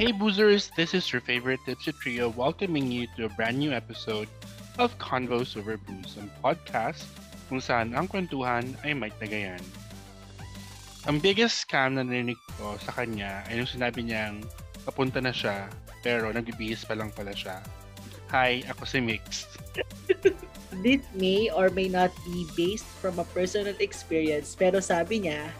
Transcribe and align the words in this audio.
Hey 0.00 0.16
boozers, 0.16 0.72
this 0.80 0.96
is 0.96 1.12
your 1.12 1.20
favorite 1.20 1.60
Tipsy 1.68 1.92
Trio 1.92 2.32
welcoming 2.32 2.88
you 2.88 3.04
to 3.20 3.28
a 3.28 3.32
brand 3.36 3.60
new 3.60 3.68
episode 3.76 4.32
of 4.80 4.96
Convos 4.96 5.60
Over 5.60 5.76
Booze, 5.76 6.16
ang 6.16 6.32
podcast 6.40 7.04
kung 7.52 7.60
saan 7.60 7.92
ang 7.92 8.08
kwentuhan 8.08 8.64
ay 8.80 8.96
may 8.96 9.12
tagayan. 9.20 9.60
Ang 11.04 11.20
biggest 11.20 11.68
scam 11.68 12.00
na 12.00 12.08
narinig 12.08 12.40
ko 12.56 12.80
sa 12.80 12.96
kanya 12.96 13.44
ay 13.52 13.60
nung 13.60 13.68
sinabi 13.68 14.00
niyang 14.00 14.40
papunta 14.88 15.20
na 15.20 15.36
siya 15.36 15.68
pero 16.00 16.32
nagbibihis 16.32 16.88
pa 16.88 16.96
lang 16.96 17.12
pala 17.12 17.36
siya. 17.36 17.60
Hi, 18.32 18.64
ako 18.72 18.88
si 18.88 19.04
Mix. 19.04 19.52
This 20.80 21.04
may 21.12 21.52
or 21.52 21.68
may 21.68 21.92
not 21.92 22.08
be 22.24 22.48
based 22.56 22.88
from 23.04 23.20
a 23.20 23.28
personal 23.36 23.76
experience 23.84 24.56
pero 24.56 24.80
sabi 24.80 25.28
niya, 25.28 25.52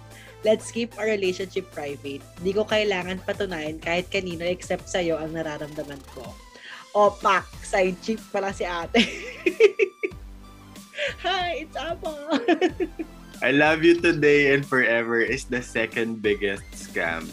let's 0.44 0.72
keep 0.72 0.96
our 0.98 1.06
relationship 1.06 1.70
private. 1.72 2.22
Hindi 2.40 2.52
ko 2.56 2.64
kailangan 2.64 3.20
patunayan 3.24 3.80
kahit 3.80 4.08
kanino 4.08 4.44
except 4.44 4.88
sa'yo 4.88 5.20
ang 5.20 5.36
nararamdaman 5.36 6.00
ko. 6.16 6.24
O, 6.96 7.14
pak, 7.14 7.46
side 7.62 7.96
chick 8.02 8.18
pala 8.34 8.50
si 8.50 8.66
ate. 8.66 8.98
Hi, 11.24 11.64
it's 11.64 11.76
Apple. 11.76 12.18
I 13.44 13.56
love 13.56 13.80
you 13.80 13.96
today 13.96 14.52
and 14.52 14.66
forever 14.66 15.20
is 15.20 15.48
the 15.48 15.64
second 15.64 16.20
biggest 16.20 16.66
scam. 16.76 17.24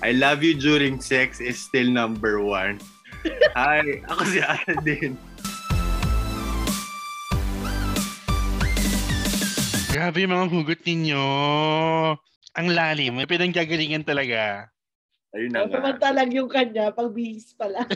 I 0.00 0.16
love 0.16 0.42
you 0.42 0.56
during 0.56 1.04
sex 1.04 1.38
is 1.38 1.60
still 1.60 1.86
number 1.86 2.40
one. 2.40 2.80
Hi, 3.58 4.02
ako 4.08 4.22
si 4.24 4.40
Ate 4.42 4.74
din. 4.82 5.14
Grabe 9.92 10.24
yung 10.24 10.32
mga 10.32 10.48
hugot 10.48 10.80
ninyo. 10.88 11.24
Ang 12.56 12.68
lalim. 12.72 13.12
May 13.12 13.28
pinanggagalingan 13.28 14.08
talaga. 14.08 14.72
Ayun 15.36 15.52
na 15.52 15.68
nga. 15.68 15.76
samantalang 15.76 16.32
yung 16.32 16.48
kanya, 16.48 16.88
pag 16.96 17.12
bihis 17.12 17.52
pala. 17.52 17.84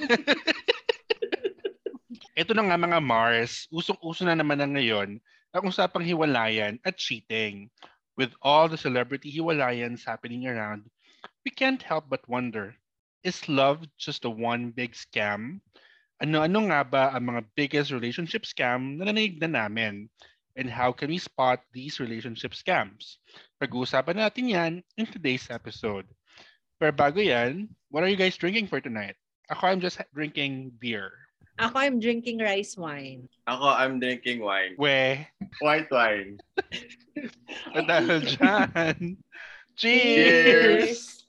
Ito 2.36 2.53
na 2.53 2.69
nga 2.69 2.77
mga 2.77 3.00
Mars, 3.00 3.64
usong-uso 3.72 4.28
na 4.28 4.36
naman 4.36 4.61
na 4.61 4.69
ngayon 4.69 5.16
ang 5.56 5.64
usapang 5.64 6.05
hiwalayan 6.05 6.77
at 6.84 7.00
cheating. 7.00 7.72
With 8.20 8.36
all 8.44 8.69
the 8.69 8.77
celebrity 8.77 9.33
hiwalayans 9.33 10.05
happening 10.05 10.44
around, 10.44 10.84
we 11.48 11.50
can't 11.53 11.81
help 11.81 12.12
but 12.12 12.28
wonder, 12.28 12.77
is 13.25 13.48
love 13.48 13.88
just 13.97 14.28
a 14.28 14.33
one 14.33 14.69
big 14.69 14.92
scam? 14.92 15.64
Ano-ano 16.20 16.69
nga 16.69 16.81
ba 16.84 17.05
ang 17.16 17.33
mga 17.33 17.41
biggest 17.56 17.88
relationship 17.88 18.44
scam 18.44 19.00
na 19.00 19.08
nanaig 19.08 19.41
na 19.41 19.64
namin? 19.64 20.12
And 20.56 20.72
how 20.72 20.90
can 20.90 21.12
we 21.12 21.20
spot 21.20 21.60
these 21.76 22.00
relationship 22.00 22.56
scams? 22.56 23.20
Pag-uusapan 23.60 24.16
natin 24.16 24.44
yan 24.48 24.72
in 24.96 25.04
today's 25.04 25.52
episode. 25.52 26.08
Pero 26.80 26.96
bago 26.96 27.20
yan, 27.20 27.68
what 27.92 28.00
are 28.00 28.08
you 28.08 28.16
guys 28.16 28.40
drinking 28.40 28.64
for 28.72 28.80
tonight? 28.80 29.20
Ako, 29.52 29.68
I'm 29.68 29.84
just 29.84 30.00
drinking 30.16 30.72
beer. 30.80 31.12
Ako, 31.60 31.76
I'm 31.76 32.00
drinking 32.00 32.40
rice 32.40 32.72
wine. 32.76 33.28
Ako, 33.44 33.68
I'm 33.68 34.00
drinking 34.00 34.40
wine. 34.40 34.76
We, 34.80 35.28
White 35.60 35.92
wine. 35.92 36.40
at 37.76 37.84
dahil 37.84 38.24
dyan. 38.24 39.20
Cheers! 39.80 41.24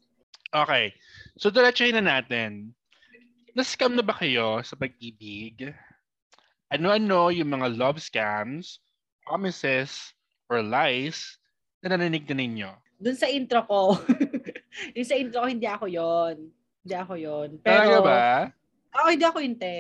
Okay. 0.56 0.96
So, 1.36 1.52
diretsahin 1.52 2.00
na 2.00 2.04
natin. 2.20 2.72
Na-scam 3.52 3.92
na 3.92 4.04
ba 4.04 4.16
kayo 4.16 4.64
sa 4.64 4.80
pag-ibig? 4.80 5.76
Ano-ano 6.72 7.28
yung 7.32 7.52
mga 7.52 7.76
love 7.76 8.00
scams, 8.00 8.80
promises, 9.28 10.16
or 10.48 10.64
lies 10.64 11.36
na 11.84 11.92
naninig 11.94 12.24
na 12.32 12.36
ninyo? 12.40 12.72
Dun 12.98 13.20
sa 13.20 13.28
intro 13.28 13.62
ko, 13.68 14.00
yung 14.98 15.08
sa 15.08 15.20
intro 15.20 15.44
ko, 15.44 15.48
hindi 15.52 15.68
ako 15.68 15.86
yon 15.86 16.50
Hindi 16.82 16.96
ako 16.96 17.14
yon 17.20 17.50
Talaga 17.62 17.84
Pero, 17.84 18.02
ba? 18.02 18.24
ako 18.96 19.08
hindi 19.12 19.26
ako 19.28 19.40
inte. 19.44 19.74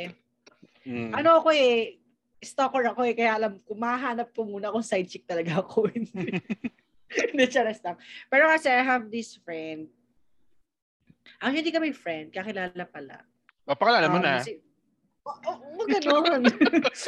Mm. 0.85 1.11
Ano 1.15 1.41
ako 1.41 1.49
eh, 1.55 1.97
stalker 2.43 2.85
ako 2.93 3.01
eh, 3.07 3.15
kaya 3.17 3.39
alam 3.39 3.57
ko, 3.65 3.73
mahanap 3.73 4.29
ko 4.35 4.45
muna 4.45 4.69
kung 4.69 4.85
side 4.85 5.09
chick 5.09 5.25
talaga 5.25 5.63
ako. 5.63 5.89
Hindi, 5.89 6.37
charas 7.53 7.81
lang. 7.81 7.97
Pero 8.29 8.45
kasi 8.51 8.69
I 8.69 8.83
have 8.83 9.09
this 9.09 9.39
friend. 9.41 9.89
Actually, 11.41 11.65
hindi 11.65 11.73
kami 11.73 11.89
friend, 11.95 12.29
kakilala 12.29 12.85
pala. 12.87 13.23
O, 13.67 13.75
pakilala 13.75 14.07
mo 14.11 14.19
Um, 14.19 14.23
na. 14.23 14.39
Si, 14.45 14.55
oh, 15.25 15.37
oh, 15.43 15.57
oh, 15.75 15.85
ganun. 15.89 16.41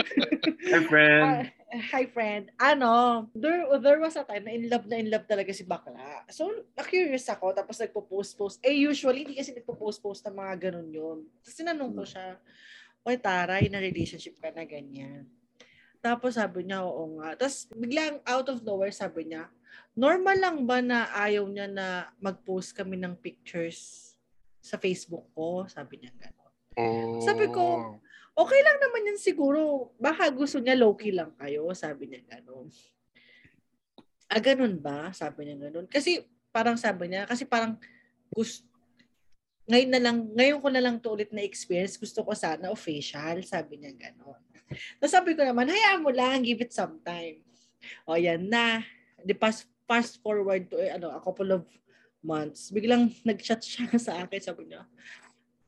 Hi, 0.73 0.79
friend. 0.89 1.53
Hi, 1.69 2.09
friend. 2.09 2.49
Ano, 2.57 3.29
there, 3.37 3.61
there 3.77 4.01
was 4.01 4.17
a 4.17 4.25
time 4.25 4.49
na 4.49 4.57
in 4.57 4.65
love 4.65 4.89
na 4.89 4.97
in 4.97 5.13
love 5.13 5.29
talaga 5.29 5.53
si 5.53 5.61
bakla. 5.61 6.25
So, 6.33 6.49
na-curious 6.73 7.29
ako, 7.29 7.53
tapos 7.53 7.77
nagpo-post-post. 7.77 8.57
Eh, 8.65 8.89
usually, 8.89 9.21
hindi 9.21 9.37
kasi 9.37 9.53
nagpo-post-post 9.53 10.25
ng 10.25 10.33
mga 10.33 10.53
ganun 10.69 10.89
yun. 10.89 11.17
Tapos 11.45 11.55
tinanong 11.61 11.93
ko 11.93 12.03
siya, 12.09 12.41
Oy, 13.07 13.15
taray, 13.15 13.71
na 13.71 13.79
relationship 13.79 14.35
ka 14.41 14.51
na 14.51 14.67
ganyan. 14.67 15.23
Tapos 16.03 16.35
sabi 16.35 16.67
niya, 16.67 16.83
oo 16.83 17.19
nga. 17.19 17.35
Tapos 17.39 17.67
biglang 17.71 18.19
out 18.27 18.47
of 18.51 18.63
nowhere 18.63 18.91
sabi 18.91 19.31
niya, 19.31 19.47
normal 19.95 20.35
lang 20.35 20.57
ba 20.67 20.79
na 20.83 21.07
ayaw 21.15 21.47
niya 21.47 21.67
na 21.67 21.87
mag-post 22.19 22.75
kami 22.75 22.99
ng 22.99 23.15
pictures 23.19 24.11
sa 24.59 24.75
Facebook 24.75 25.27
ko? 25.35 25.67
Sabi 25.67 26.03
niya 26.03 26.11
gano'n. 26.15 26.53
Oh. 26.79 27.19
Sabi 27.23 27.45
ko, 27.51 27.63
okay 28.39 28.59
lang 28.63 28.77
naman 28.79 29.09
yan 29.11 29.19
siguro. 29.19 29.91
Baka 29.99 30.31
gusto 30.31 30.63
niya 30.63 30.79
low-key 30.79 31.11
lang 31.11 31.35
kayo. 31.35 31.67
Sabi 31.75 32.07
niya 32.07 32.23
gano'n. 32.23 32.71
Ah, 34.31 34.39
ganun 34.39 34.79
ba? 34.79 35.11
Sabi 35.11 35.49
niya 35.49 35.57
gano'n. 35.67 35.91
Kasi 35.91 36.23
parang 36.55 36.79
sabi 36.79 37.11
niya, 37.11 37.27
kasi 37.27 37.43
parang 37.43 37.75
gusto, 38.31 38.63
ngayon 39.69 39.89
na 39.93 40.01
lang, 40.01 40.17
ngayon 40.33 40.59
ko 40.63 40.67
na 40.73 40.81
lang 40.81 40.95
to 40.97 41.13
ulit 41.13 41.29
na 41.29 41.45
experience, 41.45 41.93
gusto 41.93 42.25
ko 42.25 42.33
sana 42.33 42.73
official, 42.73 43.37
sabi 43.45 43.77
niya 43.77 43.93
gano'n. 43.93 44.41
Tapos 44.97 45.13
sabi 45.13 45.37
ko 45.37 45.45
naman, 45.45 45.69
hayaan 45.69 46.01
mo 46.01 46.09
lang, 46.09 46.41
give 46.41 46.61
it 46.61 46.73
some 46.73 46.97
time. 47.05 47.41
O 48.05 48.17
yan 48.17 48.49
na. 48.49 48.81
Di 49.21 49.35
fast, 49.37 49.69
fast 49.85 50.21
forward 50.21 50.69
to 50.71 50.77
eh, 50.79 50.95
ano, 50.95 51.11
a 51.13 51.21
couple 51.21 51.49
of 51.53 51.65
months. 52.21 52.69
Biglang 52.73 53.13
nag-chat 53.25 53.61
siya 53.61 53.89
sa 54.09 54.25
akin, 54.25 54.41
sabi 54.41 54.69
niya, 54.69 54.85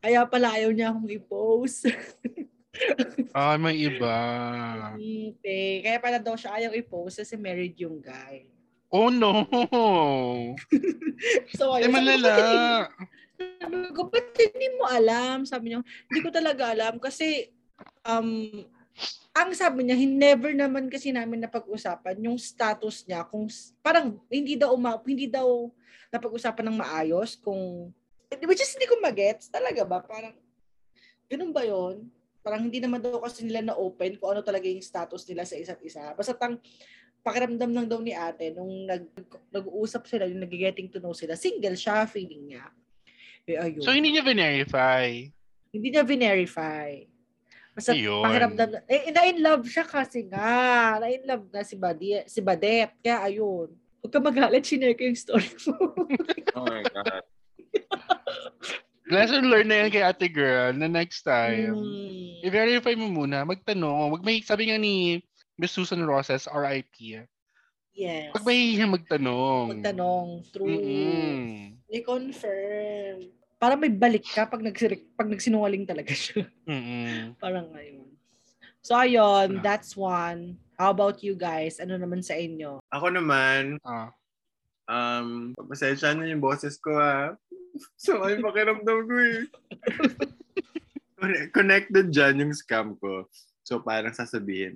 kaya 0.01 0.25
pala 0.25 0.57
ayaw 0.57 0.73
niya 0.73 0.89
akong 0.93 1.09
i-post. 1.09 1.85
Ah, 3.35 3.55
may 3.59 3.75
iba. 3.79 4.15
Hindi. 4.95 5.83
Kaya 5.83 5.97
pala 5.99 6.19
daw 6.19 6.35
siya 6.35 6.55
ayaw 6.55 6.71
i-post 6.75 7.23
kasi 7.23 7.35
married 7.35 7.75
yung 7.79 7.99
guy. 7.99 8.47
Oh 8.91 9.07
no! 9.07 9.47
So, 11.55 11.77
Ay, 11.77 11.85
ayun. 11.85 11.93
Ko, 11.93 11.95
malala. 11.95 12.29
"Ba't 12.33 12.49
hindi- 12.49 13.09
Sabi 13.61 13.75
ko, 13.93 14.01
ba't 14.09 14.27
hindi 14.37 14.67
mo 14.77 14.83
alam? 14.89 15.37
Sabi 15.45 15.71
niya, 15.71 15.79
hindi 15.81 16.19
ko 16.21 16.29
talaga 16.33 16.73
alam 16.73 16.97
kasi 16.97 17.49
um, 18.05 18.61
ang 19.31 19.49
sabi 19.55 19.85
niya, 19.87 19.97
never 20.05 20.51
naman 20.53 20.91
kasi 20.91 21.09
namin 21.09 21.41
napag-usapan 21.41 22.19
yung 22.21 22.37
status 22.37 23.05
niya 23.07 23.25
kung 23.25 23.47
parang 23.81 24.19
hindi 24.27 24.59
daw 24.59 24.75
uma, 24.75 24.99
hindi 25.07 25.25
daw 25.25 25.71
napag-usapan 26.11 26.67
ng 26.69 26.77
maayos 26.83 27.39
kung 27.39 27.89
which 28.43 28.61
is 28.61 28.75
hindi 28.75 28.87
ko 28.87 28.99
magets 28.99 29.47
talaga 29.47 29.87
ba 29.87 30.03
parang 30.03 30.35
ganun 31.31 31.55
ba 31.55 31.63
yon 31.63 32.03
parang 32.41 32.65
hindi 32.65 32.81
naman 32.81 32.99
daw 32.99 33.21
kasi 33.21 33.45
nila 33.45 33.71
na 33.71 33.77
open 33.77 34.17
kung 34.17 34.33
ano 34.33 34.41
talaga 34.41 34.65
yung 34.65 34.81
status 34.81 35.25
nila 35.29 35.45
sa 35.45 35.55
isa't 35.55 35.81
isa 35.81 36.11
basta 36.13 36.33
tang 36.33 36.57
pakiramdam 37.21 37.69
lang 37.69 37.85
daw 37.85 38.01
ni 38.01 38.17
ate 38.17 38.49
nung 38.49 38.89
nag, 38.89 39.05
nag-uusap 39.53 40.09
sila 40.09 40.25
yung 40.25 40.41
nag-getting 40.41 40.89
to 40.89 40.97
know 40.97 41.13
sila 41.13 41.37
single 41.37 41.77
siya 41.77 42.09
feeling 42.09 42.49
niya 42.49 42.65
eh 43.45 43.57
ayun 43.57 43.81
So, 43.81 43.93
hindi 43.93 44.13
niya 44.13 44.21
verify. 44.21 45.25
hindi 45.71 45.87
niya 45.89 46.05
verify. 46.05 47.01
Basta 47.71 47.95
Ayun. 47.95 48.19
pakiramdam 48.21 48.69
na, 48.69 48.79
eh, 48.85 49.09
na-in 49.15 49.39
love 49.39 49.63
siya 49.63 49.87
kasi 49.87 50.27
nga. 50.27 50.99
Na-in 50.99 51.23
love 51.23 51.47
na 51.49 51.63
si, 51.63 51.79
Badi, 51.79 52.19
si 52.27 52.43
Badet. 52.43 52.91
Kaya 52.99 53.23
ayun. 53.31 53.71
Huwag 54.03 54.11
ka 54.11 54.19
magalit, 54.19 54.67
sinare 54.67 54.91
ko 54.91 55.07
yung 55.07 55.15
story 55.15 55.47
mo. 55.65 55.73
Oh 56.59 56.67
my 56.67 56.83
God. 56.83 57.23
Lesson 59.11 59.51
learned 59.51 59.67
na 59.67 59.83
yan 59.83 59.91
kay 59.91 60.03
ate 60.07 60.31
girl 60.31 60.71
na 60.71 60.87
next 60.87 61.27
time. 61.27 61.75
Hmm. 61.75 62.39
I-verify 62.47 62.95
mo 62.95 63.11
muna, 63.11 63.43
magtanong. 63.43 64.15
Wag 64.15 64.23
may, 64.23 64.39
sabi 64.39 64.71
nga 64.71 64.79
ni 64.79 65.19
Miss 65.59 65.75
Susan 65.75 65.99
Roses, 66.07 66.47
RIP. 66.47 67.19
Yes. 67.91 68.31
Wag 68.31 68.47
may 68.47 68.79
magtanong. 68.79 69.83
Magtanong. 69.83 70.47
True. 70.49 70.79
Mm-mm. 70.79 71.75
I-confirm. 71.91 73.29
Para 73.59 73.75
may 73.75 73.91
balik 73.91 74.25
ka 74.25 74.47
pag, 74.47 74.63
nagsirik, 74.63 75.11
pag 75.13 75.27
nagsinungaling 75.27 75.83
talaga 75.85 76.15
siya. 76.15 76.47
Mm-mm. 76.71 77.35
Parang 77.37 77.67
ngayon. 77.75 78.07
So 78.81 78.95
ayun, 78.97 79.59
Ah. 79.59 79.61
that's 79.61 79.93
one. 79.93 80.55
How 80.79 80.89
about 80.89 81.21
you 81.21 81.37
guys? 81.37 81.77
Ano 81.77 81.99
naman 81.99 82.25
sa 82.25 82.33
inyo? 82.33 82.79
Ako 82.89 83.13
naman, 83.13 83.77
Ah. 83.85 84.09
um, 84.89 85.53
pasensya 85.69 86.17
na 86.17 86.25
yung 86.25 86.41
boses 86.41 86.79
ko 86.81 86.95
ha. 86.95 87.37
So, 87.95 88.19
ay 88.21 88.37
pakiramdam 88.37 88.99
ko 89.03 89.15
eh. 89.17 89.39
Conne- 91.15 91.49
Connected 91.49 92.09
dyan 92.09 92.41
yung 92.41 92.53
scam 92.53 92.97
ko. 92.97 93.29
So, 93.61 93.79
parang 93.79 94.11
sasabihin, 94.11 94.75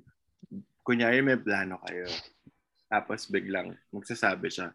kunyari 0.81 1.19
may 1.19 1.35
plano 1.35 1.81
kayo. 1.83 2.05
Tapos 2.85 3.25
biglang 3.25 3.73
magsasabi 3.89 4.47
siya, 4.47 4.69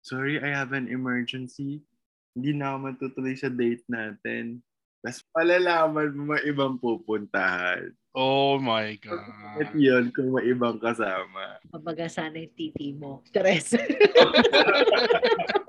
Sorry, 0.00 0.36
I 0.36 0.48
have 0.50 0.72
an 0.72 0.86
emergency. 0.86 1.84
hindi 2.30 2.54
na 2.54 2.72
ako 2.72 2.78
matutuloy 2.86 3.34
sa 3.34 3.50
date 3.50 3.82
natin. 3.86 4.62
Tapos 5.02 5.20
palalaman 5.28 6.14
mo 6.14 6.22
may 6.30 6.46
ibang 6.46 6.78
pupuntahan. 6.78 7.90
Oh 8.14 8.54
my 8.56 8.94
At 8.94 9.02
God. 9.02 9.74
yun 9.74 10.14
kung 10.14 10.30
may 10.32 10.46
ibang 10.46 10.78
kasama. 10.78 11.58
Mabaga 11.68 12.06
sana 12.06 12.38
yung 12.38 12.54
titi 12.54 12.94
mo. 12.94 13.24
Stress. 13.26 13.74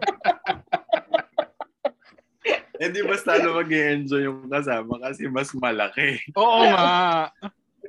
Eh 2.82 2.90
di 2.90 3.06
basta 3.06 3.38
ano 3.38 3.62
mag 3.62 3.70
enjoy 3.70 4.26
yung 4.26 4.50
kasama 4.50 4.98
kasi 4.98 5.30
mas 5.30 5.54
malaki. 5.54 6.18
Oo 6.34 6.66
nga. 6.66 7.30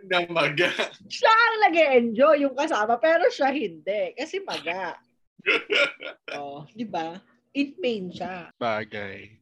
Namaga. 0.04 0.68
siya 1.06 1.32
ang 1.32 1.56
nag-enjoy 1.70 2.44
yung 2.44 2.56
kasama, 2.58 2.98
pero 2.98 3.24
siya 3.30 3.54
hindi. 3.54 4.12
Kasi 4.18 4.42
maga. 4.42 4.98
oh, 6.36 6.66
di 6.74 6.84
ba? 6.84 7.16
In 7.54 7.72
pain 7.78 8.10
siya. 8.10 8.50
Bagay. 8.58 9.38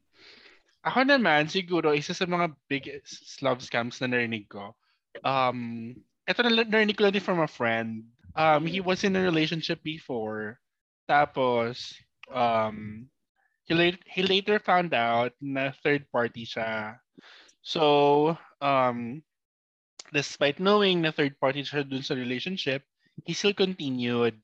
Ako 0.85 1.05
naman, 1.05 1.49
siguro, 1.49 1.93
isa 1.93 2.17
sa 2.17 2.25
mga 2.25 2.56
biggest 2.69 3.41
love 3.44 3.61
scams 3.61 4.00
na 4.00 4.08
narinig 4.08 4.49
ko. 4.49 4.73
Um, 5.25 5.93
ito 6.25 6.41
na 6.41 6.64
narinig 6.64 6.96
ko 6.96 7.08
lang 7.08 7.14
din 7.17 7.25
from 7.25 7.43
a 7.44 7.50
friend. 7.50 8.08
Um, 8.32 8.64
he 8.64 8.81
was 8.81 9.05
in 9.05 9.17
a 9.17 9.23
relationship 9.23 9.82
before. 9.85 10.56
Tapos, 11.05 11.93
um, 12.32 13.08
he, 13.70 13.75
late, 13.78 14.02
he 14.02 14.26
later 14.26 14.58
found 14.58 14.90
out 14.90 15.31
na 15.38 15.70
third 15.87 16.11
party 16.11 16.43
siya. 16.43 16.99
So, 17.62 18.34
um, 18.58 19.22
despite 20.11 20.58
knowing 20.58 21.06
na 21.06 21.14
third 21.14 21.38
party 21.38 21.62
siya 21.62 21.87
dun 21.87 22.02
sa 22.02 22.19
relationship, 22.19 22.82
he 23.22 23.31
still 23.31 23.55
continued 23.55 24.43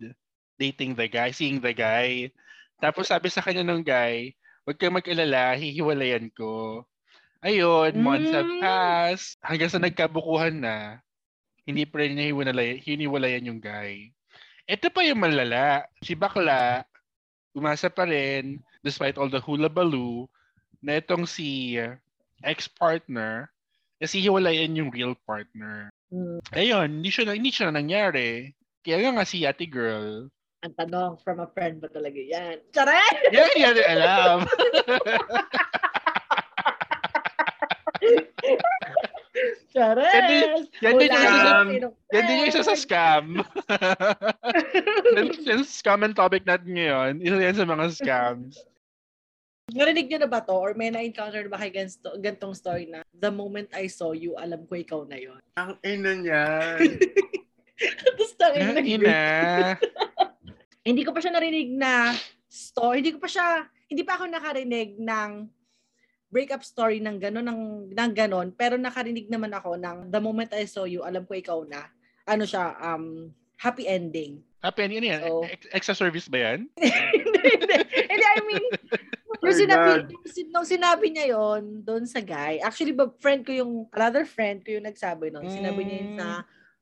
dating 0.63 0.95
the 0.95 1.11
guy, 1.11 1.35
seeing 1.35 1.59
the 1.59 1.75
guy. 1.75 2.31
Tapos 2.79 3.11
sabi 3.11 3.27
sa 3.35 3.43
kanya 3.43 3.67
ng 3.67 3.83
guy, 3.83 4.31
huwag 4.63 4.79
kang 4.79 4.95
mag-alala, 4.95 5.59
hihiwalayan 5.59 6.31
ko. 6.31 6.87
Ayun, 7.43 7.99
months 7.99 8.31
have 8.31 8.47
Mm. 8.47 8.63
passed. 8.63 9.43
Hanggang 9.43 9.71
sa 9.75 9.83
nagkabukuhan 9.83 10.55
na, 10.63 11.03
hindi 11.67 11.83
pa 11.83 11.99
rin 11.99 12.15
niya 12.15 12.31
hiniwalayan, 12.31 12.79
hiniwalayan 12.79 13.49
yung 13.51 13.59
guy. 13.59 14.15
Ito 14.71 14.87
pa 14.91 15.03
yung 15.03 15.19
malala. 15.19 15.83
Si 15.99 16.15
bakla, 16.15 16.87
umasa 17.55 17.91
pa 17.91 18.07
rin, 18.07 18.63
despite 18.85 19.17
all 19.17 19.31
the 19.31 19.41
hula 19.41 19.69
baloo, 19.69 20.29
na 20.83 21.01
itong 21.01 21.29
si 21.29 21.79
ex-partner, 22.45 23.49
kasi 23.97 24.21
hiwalayan 24.21 24.77
yung 24.77 24.93
real 24.93 25.17
partner. 25.25 25.89
Mm. 26.13 26.39
Ayun, 26.53 26.89
hindi 27.01 27.09
siya, 27.09 27.33
hindi 27.33 27.51
siya 27.51 27.73
nangyari. 27.73 28.53
Kaya 28.85 29.11
nga 29.11 29.27
si 29.27 29.49
ate 29.49 29.67
girl, 29.67 30.29
Ang 30.65 30.73
tanong, 30.73 31.21
from 31.21 31.39
a 31.39 31.47
friend 31.53 31.85
ba 31.85 31.89
talaga 31.93 32.17
yan? 32.17 32.57
Tsare! 32.73 32.97
yan 33.31 33.53
yan 33.55 33.77
alam. 33.77 34.49
Tsare! 39.73 40.05
Yan 40.07 40.25
din- 40.27 40.53
yan 40.81 40.95
din 40.97 41.09
yung 41.09 41.21
isa 41.21 41.37
sa- 41.37 41.69
Yan 42.13 42.25
din 42.25 42.39
yung 42.39 42.49
isa 42.49 42.63
sa 42.63 42.77
scam. 42.77 43.25
Yan- 45.17 45.43
yan 45.43 45.61
sa 45.63 45.69
scam 45.69 46.01
and 46.03 46.17
topic 46.17 46.43
natin 46.45 46.73
ngayon. 46.73 47.13
Isa 47.21 47.37
yan 47.37 47.57
sa 47.57 47.67
mga 47.67 47.85
scams. 47.93 48.55
Narinig 49.67 50.07
niyo 50.07 50.23
na 50.23 50.31
ba 50.31 50.39
to? 50.41 50.55
Or 50.55 50.79
may 50.79 50.95
na-encounter 50.95 51.43
na 51.43 51.51
ba 51.51 51.59
kayo 51.59 51.75
ganito, 51.75 52.09
gantong 52.23 52.55
story 52.55 52.87
na 52.87 53.03
the 53.11 53.29
moment 53.29 53.67
I 53.75 53.91
saw 53.91 54.15
you, 54.15 54.39
alam 54.39 54.63
ko 54.65 54.79
ikaw 54.79 55.03
na 55.03 55.19
yon. 55.19 55.43
Ang 55.59 55.75
ina 55.83 56.13
niyan. 56.15 56.79
Tapos 58.07 58.31
tangin 58.39 58.73
na 58.73 58.81
Ina. 58.81 59.19
Hindi 60.87 61.03
ko 61.03 61.11
pa 61.11 61.19
siya 61.19 61.35
narinig 61.35 61.75
na 61.75 62.15
story. 62.47 63.03
Hindi 63.03 63.13
ko 63.13 63.21
pa 63.21 63.27
siya, 63.27 63.67
hindi 63.91 64.07
pa 64.07 64.15
ako 64.17 64.31
nakarinig 64.31 64.97
ng 64.97 65.31
breakup 66.31 66.63
story 66.67 66.99
ng 66.99 67.23
gano'n, 67.23 67.47
ng, 67.47 67.63
ng 67.95 68.13
gano'n. 68.13 68.49
Pero 68.55 68.75
nakarinig 68.77 69.31
naman 69.31 69.55
ako 69.55 69.79
ng 69.79 70.11
the 70.11 70.21
moment 70.21 70.51
I 70.53 70.67
saw 70.67 70.85
you, 70.85 71.07
alam 71.07 71.25
ko 71.25 71.39
ikaw 71.39 71.63
na. 71.65 71.87
Ano 72.27 72.43
siya, 72.43 72.75
um, 72.83 73.31
happy 73.57 73.87
ending. 73.87 74.43
Happy 74.61 74.83
ano 74.85 74.95
yan? 74.99 75.23
So- 75.23 75.47
Ex- 75.47 75.71
extra 75.73 75.95
service 75.95 76.27
ba 76.27 76.39
yan? 76.43 76.67
hindi, 76.83 77.41
hindi. 78.11 78.27
I 78.37 78.41
mean, 78.45 78.65
Oh 79.37 79.39
nung 79.47 79.57
sinabi, 79.57 79.89
nung, 80.11 80.27
sin- 80.27 80.53
nung 80.53 80.69
sinabi 80.69 81.07
niya 81.13 81.27
yon 81.37 81.81
doon 81.85 82.05
sa 82.09 82.21
guy, 82.21 82.59
actually, 82.61 82.93
ba, 82.93 83.09
friend 83.21 83.47
ko 83.47 83.53
yung, 83.53 83.73
another 83.93 84.27
friend 84.27 84.65
ko 84.67 84.75
yung 84.75 84.87
nagsabi 84.87 85.31
nun. 85.31 85.47
Sinabi 85.47 85.81
niya 85.87 85.97
yun 86.03 86.13
sa 86.19 86.27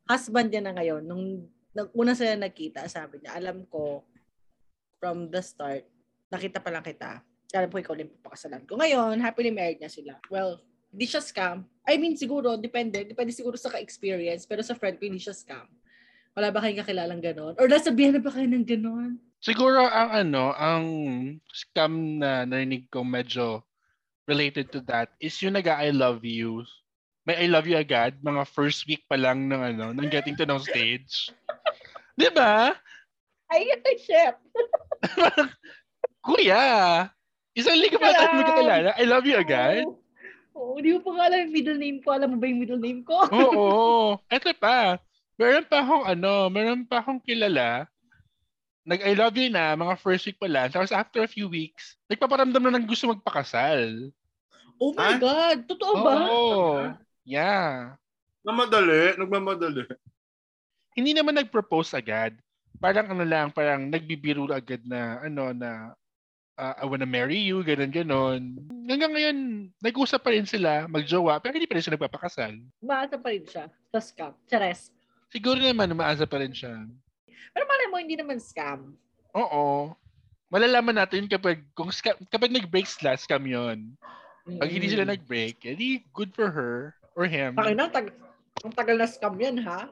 husband 0.08 0.48
niya 0.50 0.62
na 0.64 0.72
ngayon. 0.74 1.02
Nung, 1.04 1.44
nung 1.74 1.88
una 1.92 2.16
sila 2.16 2.38
nagkita, 2.38 2.86
sabi 2.88 3.20
niya, 3.20 3.36
alam 3.36 3.66
ko, 3.68 4.02
from 4.98 5.28
the 5.28 5.42
start, 5.44 5.84
nakita 6.32 6.62
pa 6.62 6.72
lang 6.72 6.84
kita. 6.84 7.20
Alam 7.54 7.70
ko 7.70 7.78
ikaw 7.78 7.94
din 7.94 8.10
papakasalan 8.20 8.66
ko. 8.66 8.74
Ngayon, 8.78 9.22
happily 9.22 9.54
married 9.54 9.78
na 9.78 9.90
sila. 9.90 10.18
Well, 10.26 10.58
hindi 10.90 11.06
siya 11.06 11.22
scam. 11.22 11.66
I 11.86 11.98
mean, 11.98 12.18
siguro, 12.18 12.58
depende. 12.58 13.06
Depende 13.06 13.30
siguro 13.30 13.54
sa 13.54 13.70
ka-experience. 13.70 14.46
Pero 14.46 14.62
sa 14.62 14.74
friend 14.74 14.98
ko, 14.98 15.06
hindi 15.06 15.22
siya 15.22 15.34
scam. 15.34 15.66
Wala 16.34 16.50
ba 16.50 16.62
kayong 16.62 16.82
kakilalang 16.82 17.22
ganon? 17.22 17.54
Or 17.62 17.70
nasabihan 17.70 18.18
na 18.18 18.22
ba 18.22 18.34
kayo 18.34 18.50
ng 18.50 18.66
ganon? 18.66 19.22
Siguro 19.38 19.86
ang 19.86 20.10
ano, 20.10 20.50
ang 20.56 20.84
scam 21.52 22.18
na 22.18 22.42
narinig 22.42 22.90
ko 22.90 23.06
medyo 23.06 23.62
related 24.24 24.72
to 24.72 24.80
that 24.88 25.12
is 25.20 25.36
yung 25.44 25.54
nag 25.54 25.68
I 25.68 25.92
love 25.92 26.24
you. 26.24 26.64
May 27.28 27.44
I 27.44 27.46
love 27.52 27.68
you 27.68 27.76
agad, 27.76 28.18
mga 28.24 28.48
first 28.50 28.88
week 28.88 29.04
pa 29.04 29.20
lang 29.20 29.52
ng 29.52 29.60
ano, 29.60 29.86
ng 29.92 30.08
getting 30.08 30.32
to 30.40 30.48
know 30.48 30.56
stage. 30.56 31.28
'Di 32.16 32.32
ba? 32.32 32.72
Ay, 33.52 33.68
chef. 34.00 34.34
Kuya, 36.24 36.64
isang 37.54 37.78
linggo 37.78 37.96
pa 37.96 38.10
tayo 38.10 38.34
magkakilala. 38.34 38.90
I 38.98 39.04
love 39.06 39.24
you 39.24 39.38
agad. 39.38 39.86
Oo, 39.86 39.98
Oo, 40.54 40.72
hindi 40.78 40.94
mo 40.94 41.02
pa 41.02 41.10
nga 41.18 41.24
alam 41.26 41.38
yung 41.46 41.54
middle 41.54 41.80
name 41.80 41.98
ko. 41.98 42.08
Alam 42.14 42.28
mo 42.34 42.36
ba 42.38 42.46
yung 42.46 42.60
middle 42.62 42.82
name 42.82 43.02
ko? 43.02 43.16
Oo. 43.26 43.66
Eto 44.30 44.54
pa. 44.54 44.98
Meron 45.34 45.66
pa 45.66 45.82
akong 45.82 46.04
ano, 46.06 46.46
meron 46.46 46.82
pa 46.86 47.02
akong 47.02 47.18
kilala. 47.18 47.90
Nag 48.86 49.00
I 49.02 49.16
love 49.16 49.34
you 49.34 49.50
na, 49.50 49.74
mga 49.74 49.98
first 49.98 50.28
week 50.28 50.38
pa 50.38 50.46
lang. 50.46 50.70
Tapos 50.70 50.94
after 50.94 51.24
a 51.24 51.30
few 51.30 51.50
weeks, 51.50 51.98
nagpaparamdam 52.06 52.62
na 52.62 52.78
ng 52.78 52.86
gusto 52.86 53.10
magpakasal. 53.10 54.12
Oh 54.78 54.94
my 54.94 55.14
Ah? 55.14 55.18
God! 55.18 55.56
Totoo 55.66 55.92
ba? 56.04 56.14
Oo. 56.28 56.62
Yeah. 57.24 57.96
Namadali. 58.44 59.16
Nagmamadali. 59.18 59.88
Hindi 60.94 61.16
naman 61.16 61.34
nag-propose 61.34 61.98
agad. 61.98 62.36
Parang 62.78 63.10
ano 63.10 63.24
lang, 63.26 63.50
parang 63.50 63.88
nagbibiro 63.90 64.46
agad 64.52 64.82
na 64.86 65.18
ano 65.18 65.50
na 65.50 65.96
uh, 66.58 66.74
I 66.78 66.84
wanna 66.86 67.08
marry 67.08 67.38
you, 67.38 67.62
ganun 67.66 67.90
ganon. 67.90 68.42
Hanggang 68.86 69.12
ngayon, 69.14 69.38
nag-usap 69.82 70.20
pa 70.22 70.30
rin 70.34 70.46
sila, 70.46 70.86
magjowa, 70.86 71.38
pero 71.42 71.54
hindi 71.54 71.68
pa 71.68 71.78
rin 71.78 71.84
sila 71.84 71.96
nagpapakasal. 71.98 72.52
Maasa 72.82 73.16
pa 73.18 73.28
rin 73.32 73.44
siya 73.46 73.66
sa 73.90 73.98
scam. 73.98 74.32
Chares. 74.46 74.90
Siguro 75.30 75.58
naman, 75.58 75.90
umaasa 75.90 76.26
pa 76.28 76.38
rin 76.38 76.54
siya. 76.54 76.86
Pero 77.26 77.64
malay 77.66 77.86
mo, 77.90 77.96
hindi 77.98 78.14
naman 78.14 78.38
scam. 78.38 78.94
Oo. 79.34 79.94
Malalaman 80.50 80.94
natin 80.94 81.26
kapag 81.26 81.62
kung 81.74 81.90
scam, 81.90 82.14
kapag 82.30 82.54
nag-break 82.54 82.86
sila, 82.86 83.18
scam 83.18 83.42
yun. 83.42 83.98
Pag 84.44 84.70
hindi 84.70 84.92
sila 84.92 85.08
nag-break, 85.08 85.64
edi 85.64 86.04
good 86.12 86.30
for 86.36 86.52
her 86.52 86.94
or 87.16 87.24
him. 87.26 87.56
Pakina, 87.56 87.90
tag 87.90 88.12
ang 88.62 88.74
tagal 88.76 88.96
na 88.96 89.08
scam 89.08 89.34
yan, 89.40 89.58
ha? 89.66 89.90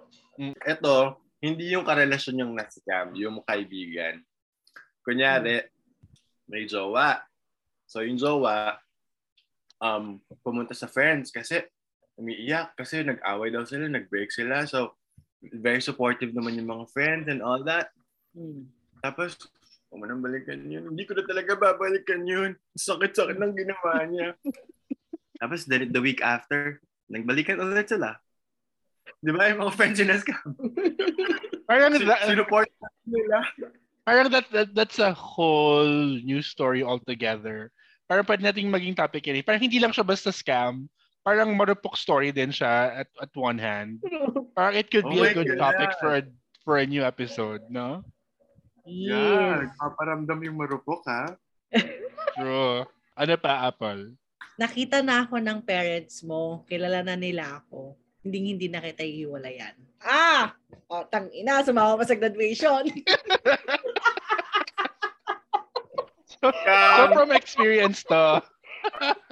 Ito, 0.63 1.19
hindi 1.43 1.75
yung 1.75 1.83
karelasyon 1.83 2.41
yung 2.41 2.53
na-scam, 2.55 3.13
yung 3.19 3.43
kaibigan. 3.43 4.23
Kunyari, 5.03 5.67
may 6.53 6.69
jowa. 6.69 7.25
So 7.89 8.05
yung 8.05 8.21
jowa, 8.21 8.77
um, 9.81 10.21
pumunta 10.45 10.77
sa 10.77 10.87
friends 10.87 11.33
kasi 11.33 11.65
umiiyak 12.21 12.77
kasi 12.77 13.01
nag-away 13.03 13.49
daw 13.51 13.65
sila, 13.65 13.89
nag-break 13.89 14.29
sila. 14.29 14.69
So, 14.69 14.95
very 15.43 15.83
supportive 15.83 16.31
naman 16.31 16.55
yung 16.55 16.71
mga 16.71 16.87
friends 16.95 17.27
and 17.27 17.43
all 17.43 17.65
that. 17.67 17.91
Hmm. 18.37 18.71
Tapos, 19.03 19.35
huwag 19.91 19.99
mo 19.99 20.05
nang 20.07 20.23
balikan 20.23 20.63
yun. 20.63 20.95
Hindi 20.95 21.03
ko 21.03 21.19
na 21.19 21.27
talaga 21.27 21.59
babalikan 21.59 22.23
yun. 22.23 22.55
Sakit-sakit 22.79 23.37
ng 23.41 23.55
ginawa 23.59 24.07
niya. 24.07 24.39
Tapos, 25.43 25.67
the, 25.67 25.91
the 25.91 25.99
week 25.99 26.23
after, 26.23 26.79
nagbalikan 27.11 27.59
ulit 27.59 27.91
sila. 27.91 28.23
Di 29.19 29.35
ba? 29.35 29.51
Yung 29.51 29.67
mga 29.67 29.75
friends 29.75 29.99
yun 29.99 30.15
na 30.15 30.23
scam. 30.23 30.55
Parang, 31.67 31.93
Sin- 31.99 32.07
that, 32.07 32.23
Sinuport 32.31 32.71
nila. 33.03 33.43
Parang 34.03 34.29
that, 34.31 34.47
that, 34.51 34.69
that's 34.75 34.99
a 34.99 35.13
whole 35.13 35.89
new 36.23 36.41
story 36.41 36.83
altogether. 36.83 37.71
Parang 38.07 38.27
pwede 38.27 38.43
nating 38.45 38.69
maging 38.69 38.95
topic 38.95 39.25
yan. 39.25 39.41
eh. 39.41 39.45
Parang 39.47 39.63
hindi 39.63 39.79
lang 39.79 39.91
siya 39.91 40.05
basta 40.05 40.29
scam. 40.29 40.87
Parang 41.23 41.55
marupok 41.55 41.95
story 41.95 42.35
din 42.35 42.51
siya 42.51 43.03
at, 43.03 43.09
at 43.17 43.31
one 43.33 43.57
hand. 43.57 44.03
Parang 44.59 44.75
it 44.75 44.91
could 44.91 45.07
be 45.07 45.23
Oh 45.23 45.25
a 45.25 45.31
my 45.31 45.35
good 45.35 45.55
God. 45.55 45.63
topic 45.71 45.91
for 45.97 46.11
a, 46.19 46.23
for 46.61 46.75
a 46.79 46.87
new 46.87 47.03
episode, 47.03 47.63
no? 47.71 48.03
Yeah, 48.83 49.63
Yes. 49.63 49.79
paparamdam 49.79 50.43
yung 50.43 50.59
marupok 50.59 51.07
ha. 51.07 51.39
True. 52.35 52.83
Ano 53.15 53.35
pa, 53.39 53.71
Apple? 53.71 54.19
Nakita 54.59 54.99
na 55.01 55.23
ako 55.23 55.39
ng 55.39 55.63
parents 55.63 56.27
mo. 56.27 56.67
Kilala 56.67 57.07
na 57.07 57.15
nila 57.15 57.63
ako. 57.63 57.95
Hindi 58.23 58.55
hindi 58.55 58.67
na 58.67 58.83
kita 58.83 59.07
ihiwalayan. 59.07 59.79
Ah! 60.03 60.55
O, 60.91 61.07
tang 61.07 61.31
ina, 61.31 61.63
sumama 61.63 61.95
pa 61.95 62.05
sa 62.05 62.19
graduation. 62.19 62.83
So 66.43 66.51
from 67.15 67.31
experience 67.31 68.03
to. 68.11 68.43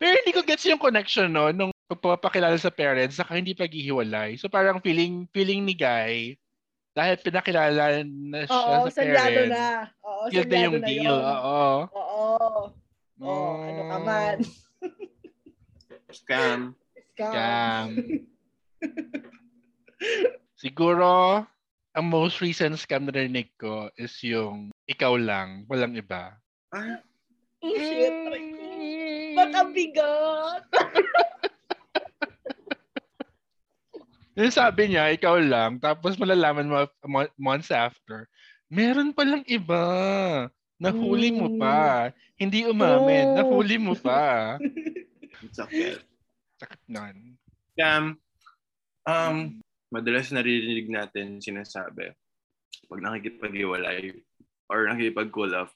Pero 0.00 0.12
hindi 0.16 0.32
ko 0.32 0.40
gets 0.42 0.64
yung 0.66 0.80
connection 0.82 1.30
no 1.30 1.52
nung 1.54 1.70
pagpapakilala 1.86 2.58
sa 2.58 2.72
parents 2.74 3.20
saka 3.20 3.38
hindi 3.38 3.54
paghihiwalay. 3.54 4.34
So 4.40 4.48
parang 4.50 4.82
feeling 4.82 5.30
feeling 5.30 5.62
ni 5.62 5.78
Guy 5.78 6.34
dahil 6.90 7.22
pinakilala 7.22 8.02
na 8.02 8.50
siya 8.50 8.82
Oo, 8.82 8.90
sa 8.90 8.98
parents. 8.98 9.54
na. 9.54 9.66
Oo, 10.02 10.26
salyado 10.26 10.58
yung 10.66 10.82
na 10.82 10.88
deal. 10.90 11.06
yun. 11.06 11.22
Oo. 11.22 11.86
Oo. 11.94 12.74
Oo, 13.20 13.52
ano 13.62 13.82
ka 13.86 13.98
man. 14.02 14.36
Scam. 16.10 16.74
Scam. 17.14 17.30
Scam. 17.30 17.86
Siguro, 20.62 21.44
ang 21.94 22.06
most 22.06 22.38
recent 22.38 22.78
scam 22.78 23.06
na 23.06 23.12
narinig 23.14 23.50
ko 23.58 23.90
is 23.98 24.14
yung 24.22 24.70
ikaw 24.86 25.18
lang, 25.18 25.66
walang 25.66 25.94
iba. 25.98 26.38
Ah, 26.70 27.02
Oh, 27.60 27.76
shit. 27.76 28.14
Ba't 29.36 29.52
ang 29.52 29.76
bigat? 29.76 30.64
Yung 34.38 34.48
sabi 34.48 34.88
niya, 34.88 35.12
ikaw 35.12 35.36
lang, 35.36 35.76
tapos 35.76 36.16
malalaman 36.16 36.64
mo 36.64 36.88
mo- 37.04 37.34
months 37.36 37.68
after, 37.68 38.24
meron 38.72 39.12
palang 39.12 39.44
iba. 39.44 39.84
Nahuli 40.80 41.28
mo 41.28 41.60
pa. 41.60 42.08
Hindi 42.40 42.64
umamin, 42.64 43.36
Oh. 43.36 43.36
nahuli 43.36 43.76
mo 43.76 43.92
pa. 43.92 44.56
it's 45.44 45.60
okay. 45.60 46.00
Sakit 46.56 46.80
nun. 46.88 47.36
Scam. 47.76 48.16
Um, 49.04 49.60
madalas 49.90 50.30
naririnig 50.30 50.86
natin 50.88 51.42
sinasabi 51.42 52.14
pag 52.90 53.00
nakikipag-iwalay 53.02 54.18
or 54.66 54.90
nakikipag-cool 54.90 55.54
off, 55.54 55.70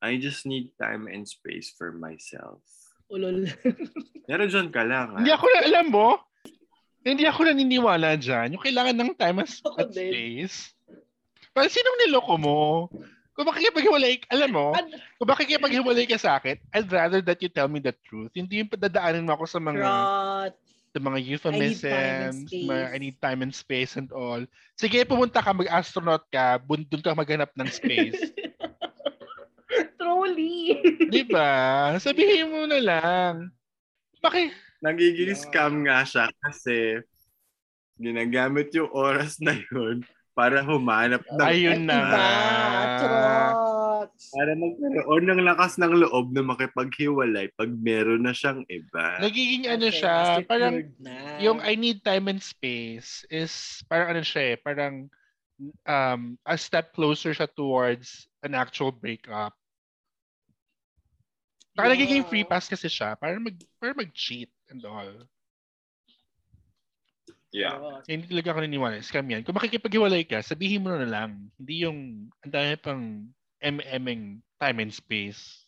I 0.00 0.16
just 0.16 0.48
need 0.48 0.72
time 0.80 1.08
and 1.08 1.28
space 1.28 1.72
for 1.76 1.92
myself. 1.92 2.60
Ulol. 3.12 3.48
Pero 4.24 4.42
dyan 4.52 4.68
ka 4.72 4.84
lang, 4.84 5.16
ha? 5.16 5.18
Hindi 5.20 5.32
ako 5.32 5.44
na, 5.48 5.60
alam 5.64 5.86
mo, 5.92 6.08
hindi 7.04 7.24
ako 7.28 7.40
naniniwala 7.52 8.16
dyan. 8.16 8.56
Yung 8.56 8.64
kailangan 8.64 8.96
ng 8.96 9.12
time 9.16 9.44
at 9.44 9.52
at 9.76 9.92
space. 9.92 10.72
Parang 11.52 11.72
sinong 11.72 11.98
niloko 12.08 12.34
mo? 12.40 12.60
Kung 13.34 13.50
makikipaghiwalay, 13.50 14.24
alam 14.30 14.50
mo, 14.54 14.66
kung 15.20 15.28
makikipaghiwalay 15.28 16.06
ka 16.08 16.16
sa 16.16 16.40
akin, 16.40 16.56
I'd 16.72 16.88
rather 16.88 17.20
that 17.20 17.42
you 17.44 17.50
tell 17.52 17.68
me 17.68 17.82
the 17.82 17.92
truth. 18.08 18.32
Hindi 18.32 18.62
yung 18.62 18.70
dadaanin 18.72 19.26
mo 19.26 19.36
ako 19.36 19.44
sa 19.44 19.60
mga 19.60 19.84
Trot. 19.84 20.54
Sa 20.94 21.02
mga 21.02 21.18
euphemisms, 21.26 22.46
space. 22.46 22.70
mga 22.70 22.84
I 22.94 22.98
need 23.02 23.18
time 23.18 23.42
and 23.42 23.50
space 23.50 23.98
and 23.98 24.14
all. 24.14 24.38
Sige, 24.78 25.02
pumunta 25.02 25.42
ka, 25.42 25.50
mag-astronaut 25.50 26.22
ka, 26.30 26.62
doon 26.62 27.02
ka 27.02 27.18
maghanap 27.18 27.50
ng 27.58 27.66
space. 27.66 28.14
Truly. 29.98 30.78
Di 31.10 31.26
ba? 31.26 31.98
Sabihin 31.98 32.54
mo 32.54 32.62
na 32.70 32.78
lang. 32.78 33.50
Bakit? 34.22 34.54
Nagiging 34.86 35.34
Yeah. 35.34 35.42
scam 35.42 35.82
nga 35.82 36.06
siya 36.06 36.30
kasi 36.38 37.02
ginagamit 37.98 38.70
yung 38.70 38.94
oras 38.94 39.42
na 39.42 39.58
yun 39.74 40.06
para 40.30 40.62
humanap 40.62 41.26
ng 41.26 41.42
Ayun 41.42 41.90
na 41.90 41.98
Iba. 41.98 42.26
Trot. 44.06 44.32
para 44.32 44.50
magkaroon 44.52 45.24
ng 45.26 45.40
lakas 45.44 45.76
ng 45.76 45.94
loob 46.04 46.30
na 46.30 46.42
makipaghiwalay 46.42 47.48
pag 47.54 47.70
meron 47.72 48.24
na 48.24 48.32
siyang 48.32 48.62
iba. 48.68 49.18
Nagiging 49.18 49.66
ano 49.66 49.88
Okay, 49.88 49.98
siya, 49.98 50.44
parang 50.44 50.84
na. 50.98 51.40
yung 51.40 51.58
I 51.60 51.74
need 51.74 52.04
time 52.04 52.28
and 52.28 52.40
space 52.40 53.24
is 53.28 53.52
parang 53.88 54.16
ano 54.16 54.22
siya 54.22 54.54
eh, 54.54 54.56
parang 54.60 55.08
um, 55.84 56.20
a 56.44 56.56
step 56.56 56.92
closer 56.92 57.32
siya 57.32 57.48
towards 57.48 58.26
an 58.42 58.52
actual 58.52 58.90
breakup. 58.90 59.54
Nagiging 61.74 62.22
Yeah. 62.22 62.30
free 62.30 62.46
pass 62.46 62.70
kasi 62.70 62.86
siya 62.86 63.18
para 63.18 63.34
mag 63.34 63.58
para 63.82 63.90
mag-cheat 63.92 64.46
and 64.70 64.84
all. 64.86 65.10
Yeah. 67.50 67.74
Trot. 67.78 68.06
Hindi 68.06 68.26
talaga 68.30 68.50
ako 68.50 68.58
naniniwala. 68.62 68.98
Scam 68.98 69.26
yan. 69.26 69.42
Kung 69.46 69.54
makikipaghiwalay 69.54 70.26
ka, 70.26 70.42
sabihin 70.42 70.82
mo 70.82 70.90
na 70.90 71.06
lang. 71.06 71.50
Hindi 71.54 71.86
yung 71.86 71.98
ang 72.42 72.50
dami 72.50 72.74
pang 72.78 73.02
MMing 73.64 74.44
time 74.60 74.78
and 74.78 74.92
space. 74.92 75.64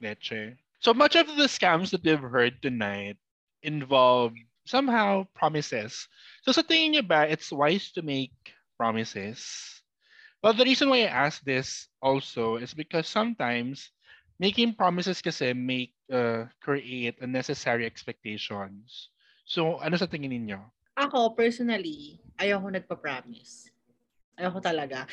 Leche. 0.00 0.56
So 0.80 0.94
much 0.96 1.14
of 1.14 1.28
the 1.36 1.44
scams 1.44 1.92
that 1.92 2.04
we've 2.04 2.18
heard 2.18 2.62
tonight 2.62 3.20
involve 3.62 4.32
somehow 4.64 5.28
promises. 5.36 6.08
So 6.40 6.56
sa 6.56 6.64
tingin 6.64 6.96
niyo 6.96 7.04
ba, 7.04 7.28
it's 7.28 7.52
wise 7.52 7.92
to 7.92 8.00
make 8.00 8.32
promises? 8.80 9.44
Well, 10.40 10.56
the 10.56 10.64
reason 10.64 10.88
why 10.88 11.04
I 11.04 11.12
ask 11.28 11.44
this 11.44 11.92
also 12.00 12.56
is 12.56 12.72
because 12.72 13.04
sometimes 13.04 13.92
making 14.40 14.72
promises 14.72 15.20
kasi 15.20 15.52
make 15.52 15.92
uh, 16.08 16.48
create 16.64 17.20
unnecessary 17.20 17.84
expectations. 17.84 19.12
So 19.44 19.76
ano 19.84 20.00
sa 20.00 20.08
tingin 20.08 20.32
ninyo? 20.32 20.64
Ako, 20.96 21.36
personally, 21.36 22.16
ayoko 22.40 22.72
nagpa-promise. 22.72 23.68
Ayoko 24.40 24.64
talaga. 24.64 25.04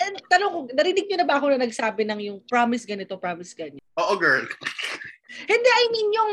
And 0.00 0.16
tanong 0.32 0.50
ko, 0.50 0.58
narinig 0.72 1.06
niyo 1.06 1.18
na 1.20 1.28
ba 1.28 1.36
ako 1.36 1.52
na 1.52 1.60
nagsabi 1.60 2.08
ng 2.08 2.20
yung 2.24 2.38
promise 2.48 2.88
ganito, 2.88 3.20
promise 3.20 3.52
ganito? 3.52 3.84
Oo, 4.00 4.16
girl. 4.16 4.48
Hindi, 5.44 5.68
I 5.68 5.84
mean 5.92 6.08
yung 6.10 6.32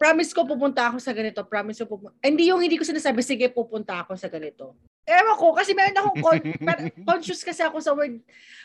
promise 0.00 0.32
ko 0.32 0.44
pupunta 0.44 0.88
ako 0.88 1.00
sa 1.00 1.12
ganito, 1.12 1.44
promise 1.44 1.84
ko 1.84 1.96
pupunta. 1.96 2.16
Hindi 2.24 2.48
yung 2.48 2.60
hindi 2.60 2.80
ko 2.80 2.84
sinasabi, 2.84 3.20
sige 3.20 3.48
pupunta 3.52 4.00
ako 4.00 4.16
sa 4.16 4.32
ganito. 4.32 4.76
Ewan 5.06 5.36
ko, 5.38 5.54
kasi 5.54 5.76
meron 5.76 5.96
akong 5.96 6.18
con- 6.24 6.46
conscious 7.08 7.44
kasi 7.44 7.62
ako 7.62 7.78
sa 7.78 7.92
word, 7.92 8.20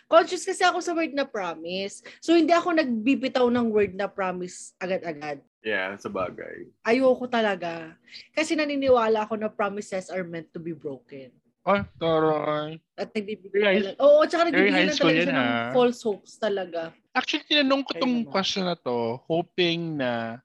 conscious 0.08 0.48
kasi 0.48 0.64
ako 0.64 0.80
sa 0.80 0.96
word 0.96 1.12
na 1.12 1.28
promise. 1.28 2.04
So 2.24 2.36
hindi 2.36 2.56
ako 2.56 2.76
nagbibitaw 2.76 3.48
ng 3.52 3.68
word 3.72 3.94
na 3.96 4.08
promise 4.08 4.76
agad-agad. 4.80 5.44
Yeah, 5.62 5.94
sa 6.02 6.10
bagay. 6.10 6.72
Ayoko 6.82 7.30
talaga. 7.30 7.94
Kasi 8.34 8.58
naniniwala 8.58 9.30
ako 9.30 9.38
na 9.38 9.52
promises 9.52 10.10
are 10.10 10.26
meant 10.26 10.50
to 10.56 10.60
be 10.60 10.74
broken. 10.74 11.30
Oh, 11.62 11.86
toroy. 12.01 12.82
At 12.98 13.13
nagbibigay 13.13 13.62
high- 13.62 13.77
talaga. 13.77 13.98
Oo, 14.01 14.20
tsaka 14.25 14.41
nagbibigay 14.50 14.84
na 14.89 14.94
talaga 14.98 15.13
yan, 15.13 15.27
siya 15.30 15.36
ng 15.38 15.51
ah. 15.53 15.72
false 15.74 16.01
hopes 16.01 16.34
talaga. 16.41 16.82
Actually, 17.13 17.46
tinanong 17.46 17.84
ko 17.86 17.91
tong 18.01 18.18
question 18.25 18.65
na 18.65 18.77
to, 18.80 19.22
hoping 19.30 20.01
na 20.01 20.41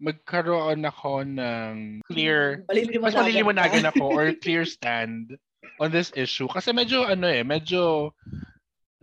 magkaroon 0.00 0.80
ako 0.88 1.28
ng 1.28 2.00
clear, 2.08 2.64
Maliliwanagan 2.64 3.04
mas 3.04 3.14
maliliwanagan 3.14 3.86
ako 3.92 4.04
or 4.08 4.26
clear 4.42 4.64
stand 4.64 5.36
on 5.76 5.92
this 5.92 6.08
issue. 6.16 6.48
Kasi 6.48 6.72
medyo 6.72 7.04
ano 7.04 7.28
eh, 7.28 7.44
medyo 7.44 8.16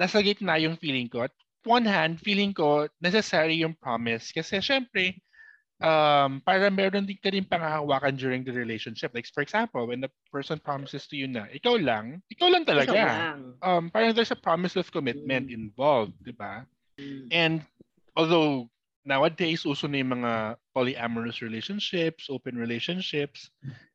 nasa 0.01 0.25
gitna 0.25 0.58
yung 0.58 0.74
feeling 0.82 1.06
ko. 1.06 1.29
At 1.29 1.34
one 1.70 1.86
hand, 1.86 2.17
feeling 2.17 2.50
ko 2.50 2.89
necessary 2.98 3.62
yung 3.62 3.77
promise. 3.77 4.34
Kasi 4.34 4.58
syempre, 4.58 5.22
um, 5.81 6.41
para 6.41 6.69
meron 6.74 7.05
din 7.05 7.17
ka 7.22 7.29
rin 7.29 7.46
pangahawakan 7.46 8.17
during 8.17 8.41
the 8.43 8.53
relationship. 8.53 9.13
Like 9.13 9.29
for 9.29 9.41
example, 9.46 9.86
when 9.88 10.01
the 10.01 10.12
person 10.34 10.57
promises 10.62 11.05
to 11.10 11.15
you 11.17 11.27
na, 11.29 11.46
ikaw 11.53 11.77
lang, 11.77 12.22
ikaw 12.34 12.50
lang 12.50 12.65
Ikaw 12.65 12.72
talaga. 12.74 12.93
lang. 12.93 13.39
Um, 13.62 13.84
parang 13.93 14.13
there's 14.13 14.34
a 14.34 14.39
promise 14.39 14.75
of 14.75 14.89
commitment 14.91 15.50
Mm. 15.50 15.53
involved, 15.69 16.17
di 16.25 16.34
ba? 16.34 16.65
Mm. 16.98 17.27
And 17.29 17.55
although 18.17 18.69
nowadays 19.07 19.63
uso 19.63 19.88
na 19.88 20.03
yung 20.03 20.19
mga 20.19 20.34
polyamorous 20.75 21.39
relationships, 21.39 22.27
open 22.27 22.60
relationships, 22.60 23.50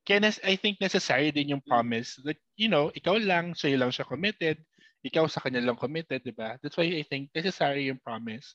kaya 0.08 0.32
I 0.42 0.56
think 0.56 0.80
necessary 0.80 1.30
din 1.30 1.52
yung 1.52 1.62
promise 1.66 2.16
that, 2.24 2.38
you 2.56 2.66
know, 2.72 2.88
ikaw 2.96 3.20
lang, 3.20 3.52
sa'yo 3.54 3.76
lang 3.76 3.92
siya 3.92 4.08
committed, 4.08 4.58
ikaw 5.02 5.26
sa 5.26 5.42
kanya 5.42 5.60
lang 5.60 5.76
committed, 5.76 6.22
di 6.22 6.30
ba? 6.32 6.56
That's 6.62 6.78
why 6.78 6.86
I 6.86 7.02
think 7.02 7.34
necessary 7.34 7.90
yung 7.90 7.98
promise. 8.00 8.54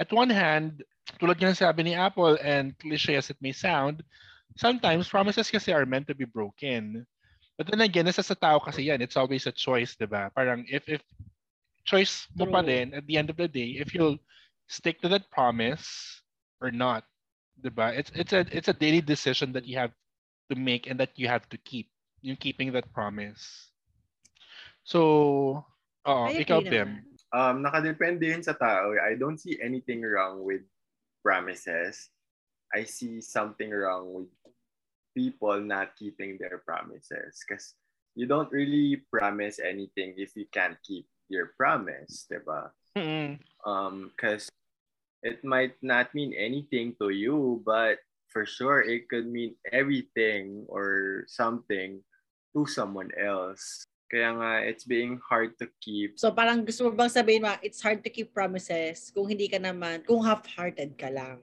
At 0.00 0.08
one 0.16 0.32
hand, 0.32 0.80
tulad 1.20 1.36
ng 1.44 1.52
sabi 1.52 1.84
ni 1.84 1.92
Apple, 1.92 2.40
and 2.40 2.72
cliche 2.80 3.20
as 3.20 3.28
it 3.28 3.36
may 3.44 3.52
sound, 3.52 4.00
sometimes 4.56 5.12
promises 5.12 5.52
kasi 5.52 5.76
are 5.76 5.84
meant 5.84 6.08
to 6.08 6.16
be 6.16 6.24
broken. 6.24 7.04
But 7.60 7.68
then 7.68 7.84
again, 7.84 8.08
nasa 8.08 8.24
sa 8.24 8.32
tao 8.32 8.56
kasi 8.64 8.88
yan. 8.88 9.04
It's 9.04 9.20
always 9.20 9.44
a 9.44 9.52
choice, 9.52 9.92
di 9.92 10.08
ba? 10.08 10.32
Parang 10.32 10.64
if, 10.72 10.88
if 10.88 11.04
choice 11.84 12.24
mo 12.32 12.48
pa 12.48 12.64
rin 12.64 12.96
at 12.96 13.04
the 13.04 13.20
end 13.20 13.28
of 13.28 13.36
the 13.36 13.48
day, 13.48 13.76
if 13.76 13.92
you'll 13.92 14.16
stick 14.72 15.04
to 15.04 15.12
that 15.12 15.28
promise 15.28 15.84
or 16.64 16.72
not, 16.72 17.04
di 17.60 17.68
ba? 17.68 17.92
It's, 17.92 18.08
it's, 18.16 18.32
a, 18.32 18.48
it's 18.48 18.72
a 18.72 18.80
daily 18.80 19.04
decision 19.04 19.52
that 19.52 19.68
you 19.68 19.76
have 19.76 19.92
to 20.48 20.56
make 20.56 20.88
and 20.88 20.96
that 20.96 21.12
you 21.20 21.28
have 21.28 21.44
to 21.52 21.60
keep. 21.60 21.92
Yung 22.24 22.36
keeping 22.36 22.72
that 22.72 22.88
promise. 22.92 23.72
So, 24.84 25.64
oo, 26.08 26.24
ikaw, 26.32 26.64
naman. 26.64 27.09
Um, 27.30 27.62
nakadepende 27.62 28.26
yun 28.26 28.42
sa 28.42 28.58
tao. 28.58 28.94
I 28.98 29.14
don't 29.14 29.38
see 29.38 29.58
anything 29.62 30.02
wrong 30.02 30.42
with 30.42 30.66
promises. 31.22 32.10
I 32.74 32.82
see 32.84 33.22
something 33.22 33.70
wrong 33.70 34.12
with 34.14 34.30
people 35.14 35.60
not 35.62 35.94
keeping 35.94 36.38
their 36.38 36.58
promises. 36.58 37.38
Because 37.42 37.74
you 38.14 38.26
don't 38.26 38.50
really 38.50 39.02
promise 39.10 39.58
anything 39.62 40.14
if 40.18 40.34
you 40.34 40.46
can't 40.50 40.78
keep 40.82 41.06
your 41.30 41.54
promise, 41.54 42.26
diba? 42.26 42.70
Mm-mm. 42.98 43.38
Um, 43.62 44.10
because 44.10 44.50
it 45.22 45.44
might 45.44 45.78
not 45.82 46.14
mean 46.14 46.34
anything 46.34 46.96
to 46.98 47.10
you, 47.10 47.62
but 47.64 47.98
for 48.28 48.46
sure 48.46 48.80
it 48.82 49.08
could 49.08 49.26
mean 49.26 49.54
everything 49.70 50.66
or 50.68 51.24
something 51.28 52.02
to 52.54 52.66
someone 52.66 53.10
else. 53.18 53.86
Kaya 54.10 54.34
nga, 54.34 54.66
it's 54.66 54.82
being 54.82 55.22
hard 55.22 55.54
to 55.62 55.70
keep. 55.78 56.18
So 56.18 56.34
parang 56.34 56.66
gusto 56.66 56.90
mo 56.90 56.90
bang 56.90 57.06
sabihin 57.06 57.46
mo, 57.46 57.54
it's 57.62 57.78
hard 57.78 58.02
to 58.02 58.10
keep 58.10 58.34
promises 58.34 59.14
kung 59.14 59.30
hindi 59.30 59.46
ka 59.46 59.62
naman, 59.62 60.02
kung 60.02 60.18
half-hearted 60.26 60.98
ka 60.98 61.14
lang. 61.14 61.38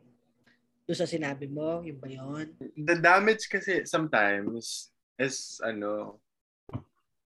Doon 0.84 1.00
sa 1.00 1.08
sinabi 1.08 1.48
mo, 1.48 1.80
yun 1.80 1.96
ba 1.96 2.12
yun? 2.12 2.52
The 2.76 3.00
damage 3.00 3.48
kasi 3.48 3.88
sometimes 3.88 4.92
is, 5.16 5.64
ano, 5.64 6.20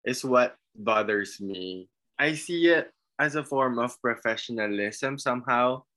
is 0.05 0.21
what 0.21 0.61
bothers 0.77 1.41
me. 1.41 1.89
I 2.21 2.37
see 2.37 2.69
it 2.69 2.93
as 3.17 3.33
a 3.33 3.45
form 3.45 3.81
of 3.81 3.97
professionalism 4.05 5.17
somehow. 5.17 5.89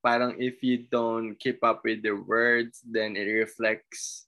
Parang 0.00 0.40
if 0.40 0.64
you 0.64 0.88
don't 0.88 1.36
keep 1.36 1.60
up 1.60 1.84
with 1.84 2.00
the 2.00 2.16
words, 2.16 2.80
then 2.80 3.12
it 3.12 3.28
reflects 3.28 4.24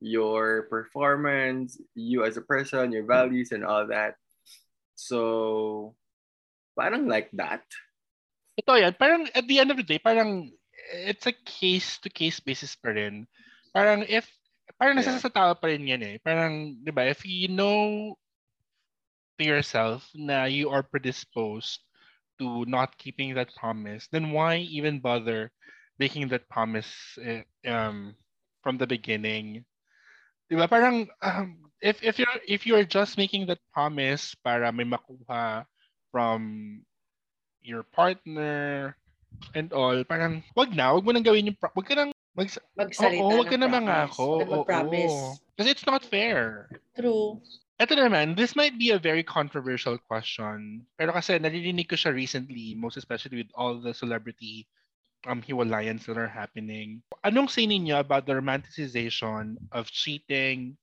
your 0.00 0.70
performance, 0.70 1.78
you 1.94 2.24
as 2.24 2.36
a 2.36 2.44
person, 2.44 2.92
your 2.92 3.04
values 3.04 3.50
and 3.52 3.64
all 3.64 3.86
that. 3.88 4.14
So, 4.94 5.94
parang 6.78 7.06
like 7.06 7.30
that. 7.34 7.62
Ito 8.58 8.74
yan, 8.74 8.94
parang 8.98 9.26
at 9.34 9.46
the 9.46 9.58
end 9.58 9.70
of 9.70 9.78
the 9.78 9.86
day, 9.86 9.98
parang 9.98 10.50
it's 10.90 11.26
a 11.26 11.34
case-to-case 11.46 12.40
basis 12.40 12.74
pa 12.74 12.90
rin. 12.90 13.26
Parang 13.74 14.02
if, 14.06 14.26
parang 14.78 14.98
nasa 14.98 15.14
Yeah. 15.14 15.22
sa 15.22 15.30
tao 15.30 15.54
pa 15.54 15.70
rin 15.70 15.86
yan 15.86 16.02
eh. 16.02 16.16
Parang, 16.22 16.74
di 16.82 16.90
ba, 16.90 17.06
if 17.06 17.22
you 17.26 17.46
know 17.50 18.14
to 19.38 19.42
yourself 19.46 20.06
na 20.14 20.50
you 20.50 20.70
are 20.70 20.82
predisposed 20.82 21.82
to 22.38 22.66
not 22.66 22.98
keeping 22.98 23.34
that 23.34 23.54
promise, 23.54 24.06
then 24.10 24.30
why 24.34 24.58
even 24.66 24.98
bother 24.98 25.50
making 25.98 26.26
that 26.30 26.46
promise 26.50 26.90
eh, 27.22 27.42
um, 27.66 28.14
from 28.62 28.78
the 28.78 28.86
beginning? 28.86 29.66
Di 30.48 30.56
ba? 30.56 30.64
Parang 30.64 31.04
um, 31.20 31.68
if 31.84 32.00
if 32.02 32.16
you're 32.18 32.40
if 32.48 32.64
you're 32.64 32.88
just 32.88 33.20
making 33.20 33.46
that 33.46 33.60
promise 33.70 34.34
para 34.40 34.72
may 34.72 34.88
makuha 34.88 35.68
from 36.10 36.40
your 37.60 37.84
partner 37.84 38.96
and 39.52 39.72
all, 39.76 40.00
parang 40.08 40.40
wag 40.56 40.72
na, 40.72 40.96
wag 40.96 41.04
mo 41.04 41.12
nang 41.12 41.26
gawin 41.26 41.52
yung 41.52 41.58
wag 41.60 41.86
ka 41.86 41.94
nang 41.94 42.12
mag 42.32 42.48
Magsalita 42.78 43.28
Oo, 43.28 43.44
wag 43.44 43.50
ka 43.50 43.58
na 43.60 43.68
mag-promise. 43.68 44.16
Oo. 44.16 45.36
Kasi 45.58 45.68
it's 45.74 45.86
not 45.86 46.06
fair. 46.06 46.70
True. 46.94 47.42
Ito 47.78 47.94
naman, 47.94 48.34
this 48.34 48.54
might 48.58 48.74
be 48.78 48.90
a 48.90 48.98
very 48.98 49.22
controversial 49.22 49.98
question. 49.98 50.82
Pero 50.98 51.14
kasi 51.14 51.38
naririnig 51.38 51.90
ko 51.90 51.94
siya 51.94 52.14
recently, 52.14 52.74
most 52.74 52.98
especially 52.98 53.42
with 53.42 53.50
all 53.54 53.78
the 53.78 53.94
celebrity 53.94 54.66
um, 55.26 55.42
hiwalayan 55.42 55.98
that 56.04 56.18
are 56.18 56.28
happening. 56.30 57.02
Anong 57.24 57.50
say 57.50 57.66
ninyo 57.66 57.98
about 57.98 58.26
the 58.26 58.34
romanticization 58.34 59.56
of 59.72 59.90
cheating, 59.90 60.76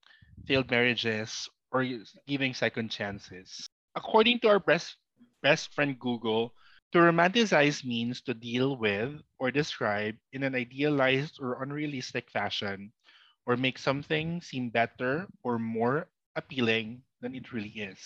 failed 0.48 0.70
marriages, 0.70 1.48
or 1.72 1.86
giving 2.27 2.54
second 2.54 2.89
chances? 2.92 3.70
According 3.96 4.39
to 4.44 4.50
our 4.50 4.60
best, 4.60 4.98
best 5.42 5.74
friend 5.74 5.98
Google, 6.00 6.54
to 6.92 7.00
romanticize 7.00 7.84
means 7.84 8.22
to 8.24 8.34
deal 8.34 8.77
with 8.77 9.20
or 9.39 9.51
describe 9.51 10.15
in 10.32 10.44
an 10.44 10.56
idealized 10.56 11.39
or 11.42 11.63
unrealistic 11.63 12.32
fashion 12.32 12.92
or 13.46 13.58
make 13.58 13.77
something 13.77 14.42
seem 14.42 14.70
better 14.70 15.27
or 15.44 15.60
more 15.60 16.08
appealing 16.36 17.01
than 17.22 17.36
it 17.36 17.51
really 17.51 17.75
is. 17.75 18.00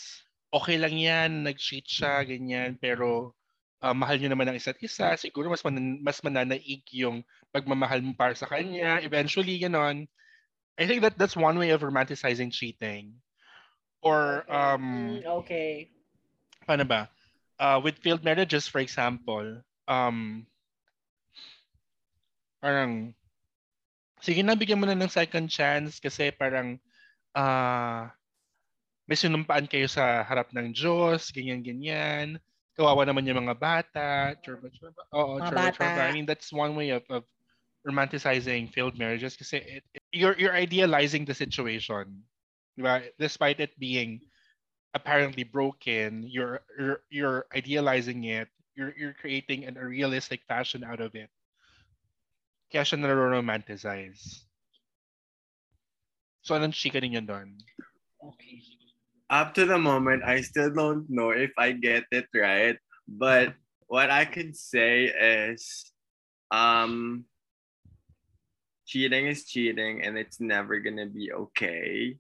Okay 0.50 0.78
lang 0.82 0.98
yan, 0.98 1.46
nag-cheat 1.46 1.86
siya, 1.86 2.26
ganyan, 2.26 2.82
pero 2.82 3.38
ah, 3.80 3.96
mahal 3.96 4.20
niyo 4.20 4.30
naman 4.32 4.48
ang 4.52 4.60
isa't 4.60 4.80
isa, 4.84 5.16
siguro 5.16 5.48
mas, 5.48 5.64
manan- 5.64 6.00
mas 6.04 6.20
mananaig 6.20 6.84
yung 6.92 7.24
pagmamahal 7.52 8.04
mo 8.04 8.12
para 8.16 8.36
sa 8.36 8.48
kanya, 8.48 9.00
eventually, 9.00 9.60
ganon. 9.60 10.08
I 10.80 10.88
think 10.88 11.04
that 11.04 11.20
that's 11.20 11.36
one 11.36 11.60
way 11.60 11.72
of 11.72 11.84
romanticizing 11.84 12.52
cheating. 12.56 13.20
Or, 14.00 14.48
um, 14.48 15.20
Mm, 15.20 15.44
okay. 15.44 15.92
paano 16.64 16.88
ba? 16.88 17.12
Uh, 17.60 17.80
with 17.84 18.00
failed 18.00 18.24
marriages, 18.24 18.72
for 18.72 18.80
example, 18.80 19.60
um, 19.92 20.48
parang, 22.64 23.12
sige 24.24 24.40
na, 24.44 24.56
bigyan 24.56 24.80
mo 24.80 24.88
na 24.88 24.96
ng 24.96 25.12
second 25.12 25.52
chance 25.52 26.00
kasi 26.00 26.32
parang, 26.32 26.80
ah, 27.36 28.12
may 29.04 29.20
sinumpaan 29.20 29.68
kayo 29.68 29.90
sa 29.90 30.24
harap 30.24 30.54
ng 30.56 30.72
Diyos, 30.72 31.34
ganyan-ganyan. 31.36 32.40
Kawawa 32.80 33.04
naman 33.04 33.28
yung 33.28 33.44
mga 33.44 33.60
bata. 33.60 34.08
Churba, 34.40 34.72
churba. 34.72 35.04
Oo, 35.12 35.36
Mga 35.44 35.52
churba, 35.52 35.60
bata. 35.68 35.76
churba. 35.76 36.02
I 36.08 36.16
mean, 36.16 36.24
that's 36.24 36.48
one 36.56 36.80
way 36.80 36.96
of, 36.96 37.04
of 37.12 37.28
romanticizing 37.84 38.72
failed 38.72 38.96
marriages 38.96 39.36
kasi 39.36 39.60
it, 39.60 39.84
it- 39.92 40.08
you're, 40.16 40.40
you're 40.40 40.56
idealizing 40.56 41.28
the 41.28 41.36
situation. 41.36 42.24
Diba? 42.80 43.04
Despite 43.20 43.60
it 43.60 43.76
being 43.76 44.24
apparently 44.96 45.44
broken, 45.44 46.24
you're, 46.24 46.64
you're, 46.80 47.04
you're 47.12 47.46
idealizing 47.52 48.24
it. 48.24 48.48
You're, 48.80 48.96
you're 48.96 49.14
creating 49.20 49.68
an, 49.68 49.76
a 49.76 49.84
realistic 49.84 50.48
fashion 50.48 50.88
out 50.88 51.04
of 51.04 51.12
it. 51.20 51.28
Kaya 52.72 52.88
siya 52.88 53.04
naro-romanticize. 53.04 54.48
So, 56.48 56.56
anong 56.56 56.72
chika 56.72 57.04
ninyo 57.04 57.28
doon? 57.28 57.60
Okay. 58.24 58.79
Up 59.30 59.54
to 59.54 59.66
the 59.66 59.78
moment, 59.78 60.24
I 60.26 60.42
still 60.42 60.74
don't 60.74 61.06
know 61.10 61.30
if 61.30 61.52
I 61.58 61.72
get 61.72 62.06
it 62.12 62.26
right. 62.34 62.78
But 63.08 63.54
what 63.86 64.10
I 64.10 64.26
can 64.26 64.54
say 64.54 65.06
is 65.06 65.92
um 66.50 67.26
cheating 68.86 69.28
is 69.28 69.46
cheating 69.46 70.02
and 70.02 70.18
it's 70.18 70.42
never 70.42 70.80
gonna 70.80 71.06
be 71.06 71.32
okay. 71.32 72.18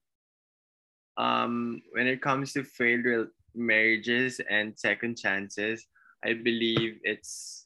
Um 1.17 1.82
when 1.91 2.06
it 2.06 2.22
comes 2.22 2.54
to 2.54 2.63
failed 2.63 3.06
rel- 3.06 3.34
marriages 3.56 4.39
and 4.45 4.78
second 4.78 5.17
chances, 5.17 5.88
I 6.24 6.34
believe 6.34 7.02
it's 7.04 7.65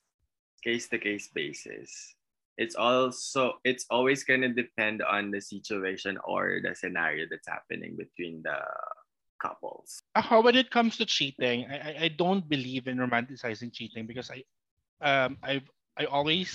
case 0.64 0.88
to 0.90 0.98
case 0.98 1.28
basis. 1.36 2.16
It's 2.58 2.76
also 2.76 3.60
it's 3.68 3.86
always 3.92 4.24
gonna 4.24 4.56
depend 4.56 5.04
on 5.04 5.32
the 5.32 5.42
situation 5.42 6.16
or 6.24 6.64
the 6.64 6.76
scenario 6.76 7.28
that's 7.30 7.48
happening 7.48 7.98
between 8.00 8.40
the 8.44 8.64
couples. 9.44 10.04
Ako, 10.16 10.42
when 10.48 10.56
it 10.56 10.72
comes 10.72 10.98
to 10.98 11.06
cheating, 11.06 11.68
I, 11.68 11.78
I- 11.78 11.98
I 12.06 12.10
don't 12.10 12.48
believe 12.48 12.88
in 12.88 12.98
romanticizing 12.98 13.74
cheating 13.76 14.08
because 14.08 14.32
I 14.32 14.44
um 15.04 15.38
I've 15.44 15.68
I 16.00 16.06
always 16.08 16.50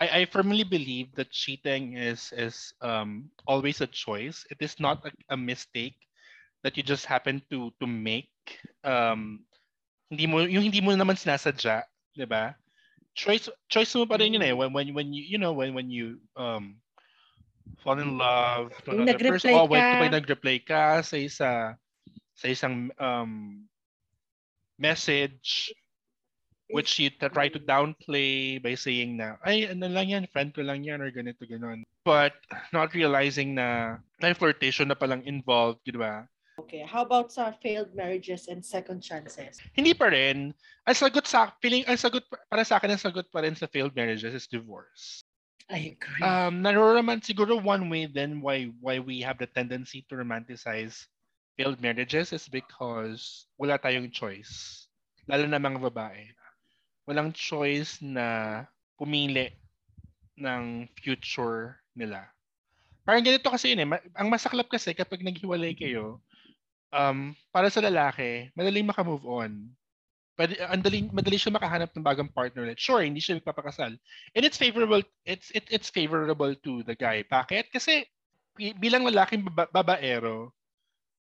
I, 0.00 0.08
I 0.20 0.24
firmly 0.26 0.64
believe 0.64 1.14
that 1.16 1.30
cheating 1.32 1.96
is 1.96 2.32
is 2.36 2.74
um 2.82 3.30
always 3.46 3.80
a 3.80 3.86
choice. 3.90 4.46
It 4.50 4.58
is 4.60 4.78
not 4.80 5.04
a, 5.06 5.12
a 5.34 5.36
mistake 5.36 5.96
that 6.62 6.76
you 6.76 6.82
just 6.84 7.06
happen 7.06 7.42
to 7.50 7.72
to 7.80 7.86
make. 7.86 8.32
Um 8.84 9.44
hindi 10.10 10.26
mo 10.26 10.44
yung 10.46 10.64
hindi 10.68 10.80
mo 10.82 10.92
naman 10.96 11.18
sinasadya, 11.18 11.84
'di 12.16 12.26
ba? 12.28 12.54
Choice 13.16 13.48
choice 13.68 13.92
mo 13.98 14.06
pa 14.06 14.18
rin 14.20 14.34
yun 14.38 14.44
eh 14.46 14.54
when 14.54 14.72
when 14.72 14.92
when 14.94 15.08
you 15.12 15.24
you 15.36 15.38
know 15.38 15.52
when 15.54 15.74
when 15.76 15.90
you 15.90 16.20
um 16.38 16.80
fall 17.82 17.98
in 17.98 18.18
love 18.18 18.70
to 18.84 18.94
another 18.94 19.18
person. 19.18 19.50
nag-reply 19.50 19.52
Oh, 19.54 19.66
wait, 19.66 19.80
ka. 19.82 19.90
kapag 19.98 20.14
nag-reply 20.14 20.56
ka 20.62 20.82
sa 21.02 21.16
isa 21.18 21.50
sa 22.32 22.46
isang 22.48 22.90
um 22.98 23.64
message 24.78 25.70
which 26.72 26.96
you 26.96 27.12
try 27.12 27.52
to 27.52 27.60
downplay 27.60 28.56
by 28.56 28.72
saying 28.72 29.20
na, 29.20 29.36
ay, 29.44 29.68
ano 29.68 29.92
lang 29.92 30.08
yan, 30.08 30.24
friend 30.32 30.56
ko 30.56 30.64
lang 30.64 30.80
yan, 30.80 31.04
or 31.04 31.12
ganito, 31.12 31.44
ganon. 31.44 31.84
But 32.00 32.32
not 32.72 32.96
realizing 32.96 33.52
na 33.52 34.00
may 34.24 34.32
flirtation 34.32 34.88
na 34.88 34.96
palang 34.96 35.20
involved, 35.28 35.84
di 35.84 35.92
ba? 35.92 36.24
Okay. 36.56 36.80
How 36.80 37.04
about 37.04 37.28
sa 37.28 37.52
failed 37.60 37.92
marriages 37.92 38.48
and 38.48 38.64
second 38.64 39.04
chances? 39.04 39.60
Hindi 39.76 39.92
pa 39.92 40.08
rin. 40.08 40.56
Ang 40.88 40.96
sagot 40.96 41.28
sa, 41.28 41.52
feeling, 41.60 41.84
ang 41.84 42.00
sagot, 42.00 42.24
pa- 42.32 42.40
para 42.48 42.64
sa 42.64 42.80
akin, 42.80 42.96
ang 42.96 43.02
sagot 43.04 43.28
pa 43.28 43.44
rin 43.44 43.52
sa 43.52 43.68
failed 43.68 43.92
marriages 43.92 44.32
is 44.32 44.48
divorce. 44.48 45.28
I 45.72 45.96
agree. 45.96 46.20
Um, 46.20 46.60
naroraman 46.60 47.24
siguro 47.24 47.56
one 47.56 47.88
way 47.88 48.04
then 48.04 48.44
why 48.44 48.68
why 48.84 49.00
we 49.00 49.24
have 49.24 49.40
the 49.40 49.48
tendency 49.48 50.04
to 50.12 50.20
romanticize 50.20 51.08
failed 51.56 51.80
marriages 51.80 52.36
is 52.36 52.44
because 52.44 53.48
wala 53.56 53.80
tayong 53.80 54.12
choice. 54.12 54.84
Lalo 55.24 55.48
na 55.48 55.56
mga 55.56 55.80
babae. 55.80 56.28
Walang 57.08 57.32
choice 57.32 58.04
na 58.04 58.62
pumili 59.00 59.56
ng 60.36 60.92
future 61.00 61.80
nila. 61.96 62.28
Parang 63.02 63.24
ganito 63.24 63.48
kasi 63.48 63.72
yun 63.74 63.82
eh. 63.82 63.98
Ang 64.14 64.28
masaklap 64.30 64.68
kasi 64.68 64.94
kapag 64.94 65.24
naghiwalay 65.24 65.74
kayo, 65.74 66.22
um, 66.94 67.34
para 67.50 67.66
sa 67.72 67.82
lalaki, 67.82 68.52
madaling 68.54 68.86
makamove 68.86 69.24
on. 69.26 69.72
Pwede, 70.32 70.56
ang 70.64 70.80
daling, 70.80 71.12
madali 71.12 71.36
siya 71.36 71.52
makahanap 71.52 71.92
ng 71.92 72.04
bagong 72.04 72.32
partner 72.32 72.64
ulit. 72.64 72.80
Sure, 72.80 73.04
hindi 73.04 73.20
siya 73.20 73.36
magpapakasal. 73.36 73.92
And 74.32 74.42
it's 74.42 74.56
favorable, 74.56 75.04
it's, 75.28 75.52
it, 75.52 75.68
it's 75.68 75.92
favorable 75.92 76.56
to 76.64 76.80
the 76.88 76.96
guy. 76.96 77.20
Bakit? 77.28 77.68
Kasi 77.68 78.08
bi- 78.56 78.76
bilang 78.76 79.04
lalaking 79.04 79.44
baba, 79.44 79.68
babaero, 79.68 80.56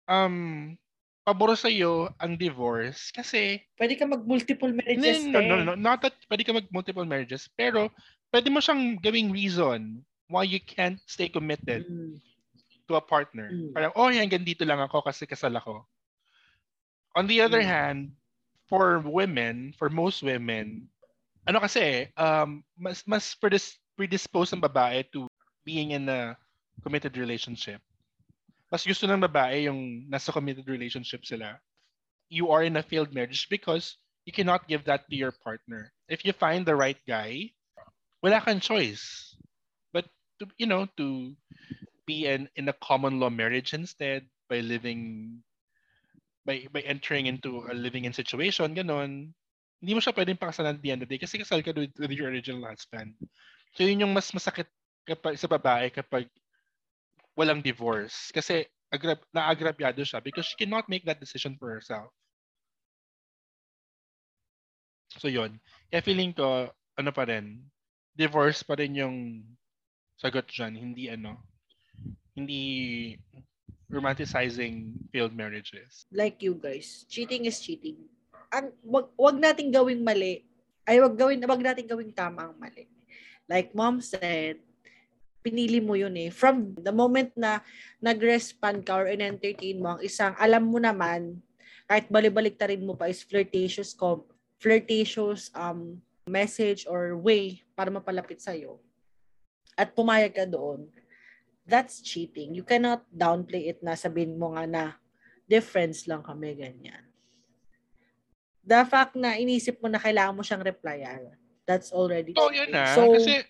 um, 0.06 0.78
pabor 1.22 1.54
sa 1.54 1.70
iyo 1.70 2.10
ang 2.18 2.34
divorce 2.34 3.14
kasi 3.14 3.62
Pwede 3.78 3.94
ka 3.94 4.10
mag-multiple 4.10 4.74
marriages, 4.74 5.22
no, 5.30 5.38
no, 5.38 5.54
no, 5.54 5.56
eh. 5.62 5.66
no, 5.70 5.74
not 5.78 6.02
that 6.02 6.18
pwede 6.30 6.42
ka 6.46 6.54
mag 6.54 6.66
multiple 6.74 7.06
marriages, 7.06 7.46
pero 7.54 7.94
pwede 8.34 8.50
mo 8.50 8.58
siyang 8.58 8.98
gawing 8.98 9.30
reason 9.30 10.02
why 10.30 10.42
you 10.42 10.58
can't 10.58 10.98
stay 11.06 11.30
committed 11.30 11.86
Mm. 11.86 12.18
to 12.90 12.98
a 12.98 13.04
partner. 13.04 13.54
Mm. 13.54 13.72
Parang, 13.76 13.94
oh, 13.94 14.10
hanggang 14.10 14.42
dito 14.42 14.66
lang 14.66 14.82
ako 14.82 15.06
kasi 15.06 15.30
kasal 15.30 15.54
ako. 15.54 15.86
On 17.14 17.28
the 17.28 17.44
other 17.44 17.62
Mm. 17.62 17.70
hand, 17.70 18.02
for 18.72 19.04
women, 19.04 19.76
for 19.76 19.92
most 19.92 20.24
women, 20.24 20.88
ano 21.44 21.60
kasi, 21.60 22.08
um, 22.16 22.64
mas, 22.80 23.04
mas 23.04 23.36
predis- 23.36 23.76
predisposed 24.00 24.56
ang 24.56 24.64
babae 24.64 25.04
to 25.12 25.28
being 25.68 25.92
in 25.92 26.08
a 26.08 26.40
committed 26.80 27.20
relationship. 27.20 27.84
Mas 28.72 28.88
gusto 28.88 29.04
ng 29.04 29.20
babae 29.20 29.68
yung 29.68 30.08
nasa 30.08 30.32
committed 30.32 30.64
relationship 30.72 31.28
sila. 31.28 31.60
You 32.32 32.48
are 32.56 32.64
in 32.64 32.80
a 32.80 32.86
failed 32.88 33.12
marriage 33.12 33.52
because 33.52 34.00
you 34.24 34.32
cannot 34.32 34.72
give 34.72 34.88
that 34.88 35.04
to 35.12 35.16
your 35.20 35.36
partner. 35.44 35.92
If 36.08 36.24
you 36.24 36.32
find 36.32 36.64
the 36.64 36.80
right 36.80 37.00
guy, 37.04 37.52
wala 38.24 38.40
kang 38.40 38.64
choice. 38.64 39.36
But 39.92 40.08
to 40.40 40.48
you 40.56 40.72
know, 40.72 40.88
to 40.96 41.36
be 42.08 42.32
in, 42.32 42.48
in 42.56 42.72
a 42.72 42.80
common 42.80 43.20
law 43.20 43.28
marriage 43.28 43.76
instead 43.76 44.32
by 44.48 44.64
living 44.64 45.44
by 46.46 46.66
by 46.74 46.82
entering 46.82 47.28
into 47.30 47.66
a 47.70 47.74
living 47.74 48.06
in 48.06 48.14
situation, 48.14 48.74
ganon, 48.74 49.34
hindi 49.82 49.92
mo 49.94 50.02
siya 50.02 50.14
pwedeng 50.14 50.38
pakasalan 50.38 50.78
at 50.78 50.82
the 50.82 50.92
end 50.94 51.02
of 51.02 51.10
the 51.10 51.18
day 51.18 51.22
kasi 51.22 51.42
kasal 51.42 51.62
ka 51.66 51.74
with, 51.74 51.94
with 51.98 52.14
your 52.14 52.30
original 52.30 52.66
husband. 52.70 53.18
So 53.74 53.82
yun 53.82 54.06
yung 54.06 54.14
mas 54.14 54.30
masakit 54.30 54.70
kapag, 55.10 55.42
sa 55.42 55.50
babae 55.50 55.90
kapag 55.90 56.30
walang 57.34 57.66
divorce. 57.66 58.30
Kasi 58.30 58.70
agrab, 58.94 59.18
naagrabyado 59.34 60.06
siya 60.06 60.22
because 60.22 60.46
she 60.46 60.60
cannot 60.60 60.86
make 60.86 61.06
that 61.08 61.18
decision 61.18 61.58
for 61.58 61.74
herself. 61.74 62.14
So 65.18 65.28
yun. 65.28 65.58
Kaya 65.90 66.06
feeling 66.06 66.32
ko, 66.38 66.70
ano 66.96 67.12
pa 67.12 67.26
rin, 67.26 67.66
divorce 68.14 68.62
pa 68.62 68.78
rin 68.78 68.96
yung 68.96 69.18
sagot 70.22 70.46
dyan. 70.46 70.78
Hindi 70.78 71.10
ano, 71.10 71.42
hindi 72.38 72.62
romanticizing 73.92 74.96
failed 75.12 75.36
marriages. 75.36 76.08
like 76.16 76.40
you 76.40 76.56
guys, 76.56 77.04
cheating 77.12 77.46
is 77.46 77.60
cheating. 77.60 78.00
Ang 78.52 78.72
wag, 78.82 79.12
wag 79.20 79.38
nating 79.38 79.72
gawing 79.72 80.02
mali. 80.02 80.48
Ay 80.88 80.98
wag 81.04 81.14
gawin 81.20 81.44
wag 81.44 81.62
nating 81.62 81.92
gawing 81.92 82.16
tama 82.16 82.50
ang 82.50 82.56
mali. 82.58 82.88
Like 83.52 83.76
mom 83.76 84.00
said, 84.00 84.64
pinili 85.44 85.84
mo 85.84 86.00
yun 86.00 86.16
eh. 86.16 86.32
From 86.32 86.74
the 86.80 86.96
moment 86.96 87.36
na 87.36 87.60
nag-respond 88.00 88.88
ka 88.88 89.04
or 89.04 89.08
in-entertain 89.12 89.84
mo 89.84 90.00
ang 90.00 90.02
isang 90.02 90.34
alam 90.40 90.64
mo 90.64 90.80
naman 90.80 91.44
kahit 91.92 92.08
balibalik 92.08 92.56
ta 92.56 92.72
rin 92.72 92.88
mo 92.88 92.96
pa 92.96 93.12
is 93.12 93.20
flirtatious 93.20 93.92
com 93.92 94.24
flirtatious 94.64 95.52
um 95.52 96.00
message 96.24 96.88
or 96.88 97.20
way 97.20 97.60
para 97.76 97.92
mapalapit 97.92 98.40
sa 98.40 98.56
at 99.76 99.92
pumayag 99.92 100.32
ka 100.32 100.48
doon 100.48 100.88
that's 101.66 102.02
cheating 102.02 102.54
you 102.58 102.66
cannot 102.66 103.06
downplay 103.14 103.70
it 103.72 103.80
na 103.86 103.94
sabihin 103.94 104.38
mo 104.38 104.54
nga 104.58 104.66
na 104.68 104.84
difference 105.48 106.08
lang 106.08 106.24
kami, 106.24 106.56
ganyan. 106.56 107.04
The 108.64 108.86
fact 108.88 109.18
na 109.18 109.36
inisip 109.36 109.82
mo 109.82 109.90
na 109.90 110.00
kailangan 110.00 110.38
mo 110.38 110.46
siyang 110.46 110.64
replyan, 110.64 111.34
that's 111.68 111.92
already 111.92 112.32
So 112.38 112.48
yun 112.54 112.72
na. 112.72 112.96
So, 112.96 113.12
kasi 113.12 113.44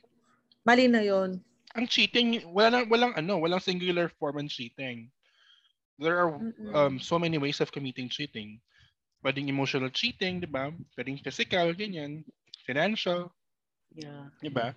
mali 0.66 0.88
na 0.90 1.06
yun. 1.06 1.44
ang 1.78 1.88
cheating, 1.88 2.42
wala 2.52 2.68
na, 2.70 2.80
walang 2.88 3.14
ano, 3.16 3.40
walang 3.40 3.64
singular 3.64 4.10
form 4.20 4.40
ng 4.42 4.50
cheating. 4.52 5.08
There 6.02 6.18
are 6.18 6.32
Mm-mm. 6.36 6.74
um, 6.76 6.94
so 7.00 7.20
many 7.20 7.38
ways 7.38 7.62
of 7.62 7.72
committing 7.72 8.10
cheating. 8.10 8.60
Pwedeng 9.24 9.48
emotional 9.48 9.94
cheating, 9.94 10.42
di 10.42 10.50
ba? 10.50 10.74
Pwedeng 10.98 11.22
physical, 11.22 11.72
ganyan. 11.78 12.26
Financial, 12.66 13.30
Yeah. 13.92 14.32
di 14.40 14.48
ba? 14.50 14.72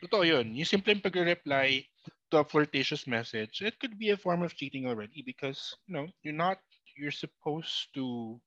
Totoo 0.00 0.24
yun. 0.24 0.56
Yung 0.56 0.68
simple 0.68 0.96
pag-reply 0.96 1.84
to 2.30 2.38
a 2.38 2.44
flirtatious 2.44 3.06
message, 3.06 3.62
it 3.62 3.78
could 3.78 3.98
be 3.98 4.10
a 4.10 4.16
form 4.16 4.42
of 4.42 4.54
cheating 4.54 4.86
already 4.86 5.22
because, 5.26 5.76
you 5.86 5.94
know, 5.94 6.06
you're 6.22 6.36
not, 6.36 6.58
you're 6.96 7.14
supposed 7.14 7.90
to 7.94 8.38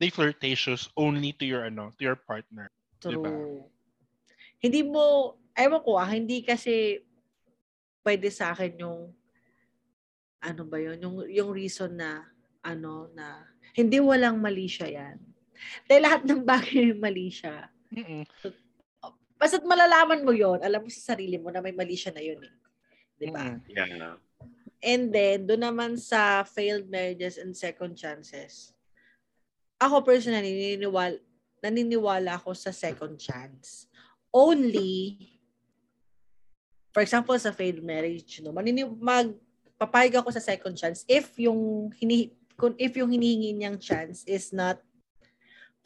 be 0.00 0.10
flirtatious 0.10 0.88
only 0.96 1.32
to 1.40 1.44
your, 1.44 1.64
ano, 1.64 1.92
to 1.98 2.02
your 2.04 2.16
partner. 2.16 2.70
True. 3.00 3.12
Diba? 3.12 3.30
Hindi 4.60 4.80
mo, 4.82 5.36
ewan 5.56 5.80
ko 5.84 6.00
ah, 6.00 6.08
hindi 6.08 6.40
kasi 6.42 7.00
pwede 8.04 8.32
sa 8.32 8.52
akin 8.56 8.76
yung, 8.80 9.12
ano 10.44 10.62
ba 10.64 10.78
yun, 10.78 10.96
yung, 11.00 11.16
yung 11.28 11.50
reason 11.52 11.96
na, 11.96 12.24
ano, 12.64 13.12
na, 13.12 13.44
hindi 13.76 14.00
walang 14.00 14.40
mali 14.40 14.68
siya 14.68 14.88
yan. 14.88 15.16
Dahil 15.88 16.02
lahat 16.04 16.22
ng 16.24 16.42
bagay 16.44 16.92
may 16.92 16.98
mali 17.10 17.28
siya. 17.32 17.68
Mm-mm. 17.92 18.24
Basta't 19.36 19.64
malalaman 19.68 20.24
mo 20.24 20.32
yon 20.32 20.64
alam 20.64 20.80
mo 20.80 20.88
sa 20.88 21.12
sarili 21.12 21.36
mo 21.36 21.52
na 21.52 21.60
may 21.60 21.72
mali 21.72 21.92
siya 21.92 22.12
na 22.12 22.24
yun 22.24 22.40
eh. 22.40 22.54
Di 23.16 23.32
ba? 23.32 23.56
Mm-mm. 23.56 23.72
Yeah. 23.72 24.20
And 24.84 25.08
then, 25.08 25.48
doon 25.48 25.64
naman 25.64 25.92
sa 25.96 26.44
failed 26.44 26.86
marriages 26.92 27.40
and 27.40 27.56
second 27.56 27.96
chances, 27.96 28.76
ako 29.80 30.04
personally, 30.04 30.76
naniniwala, 30.76 31.18
naniniwala 31.64 32.36
ako 32.36 32.52
sa 32.52 32.70
second 32.70 33.16
chance. 33.16 33.88
Only, 34.30 35.16
for 36.92 37.00
example, 37.00 37.36
sa 37.40 37.56
failed 37.56 37.80
marriage, 37.80 38.44
no, 38.44 38.52
manini, 38.52 38.84
magpapayag 38.84 40.20
ako 40.20 40.28
sa 40.36 40.44
second 40.44 40.76
chance 40.76 41.08
if 41.08 41.32
yung 41.40 41.92
hini, 41.96 42.36
kung 42.56 42.76
if 42.76 42.96
yung 42.96 43.12
hinihingi 43.12 43.56
niyang 43.56 43.80
chance 43.80 44.24
is 44.28 44.52
not, 44.52 44.80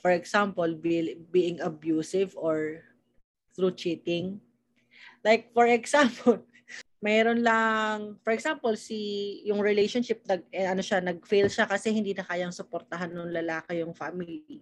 for 0.02 0.10
example, 0.10 0.70
be, 0.74 1.14
being 1.30 1.62
abusive 1.62 2.34
or 2.34 2.82
through 3.54 3.74
cheating. 3.78 4.42
Like, 5.22 5.54
for 5.54 5.66
example, 5.78 6.42
mayroon 7.00 7.40
lang, 7.40 8.20
for 8.20 8.30
example, 8.36 8.76
si 8.76 9.40
yung 9.48 9.64
relationship 9.64 10.20
nag 10.28 10.44
eh, 10.52 10.68
ano 10.68 10.84
siya, 10.84 11.00
nag-fail 11.00 11.48
siya 11.48 11.64
kasi 11.64 11.90
hindi 11.96 12.12
na 12.12 12.28
kayang 12.28 12.52
suportahan 12.52 13.08
ng 13.08 13.32
lalaki 13.32 13.80
yung 13.80 13.96
family. 13.96 14.60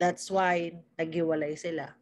That's 0.00 0.32
why 0.32 0.80
naghiwalay 0.96 1.54
sila. 1.60 1.92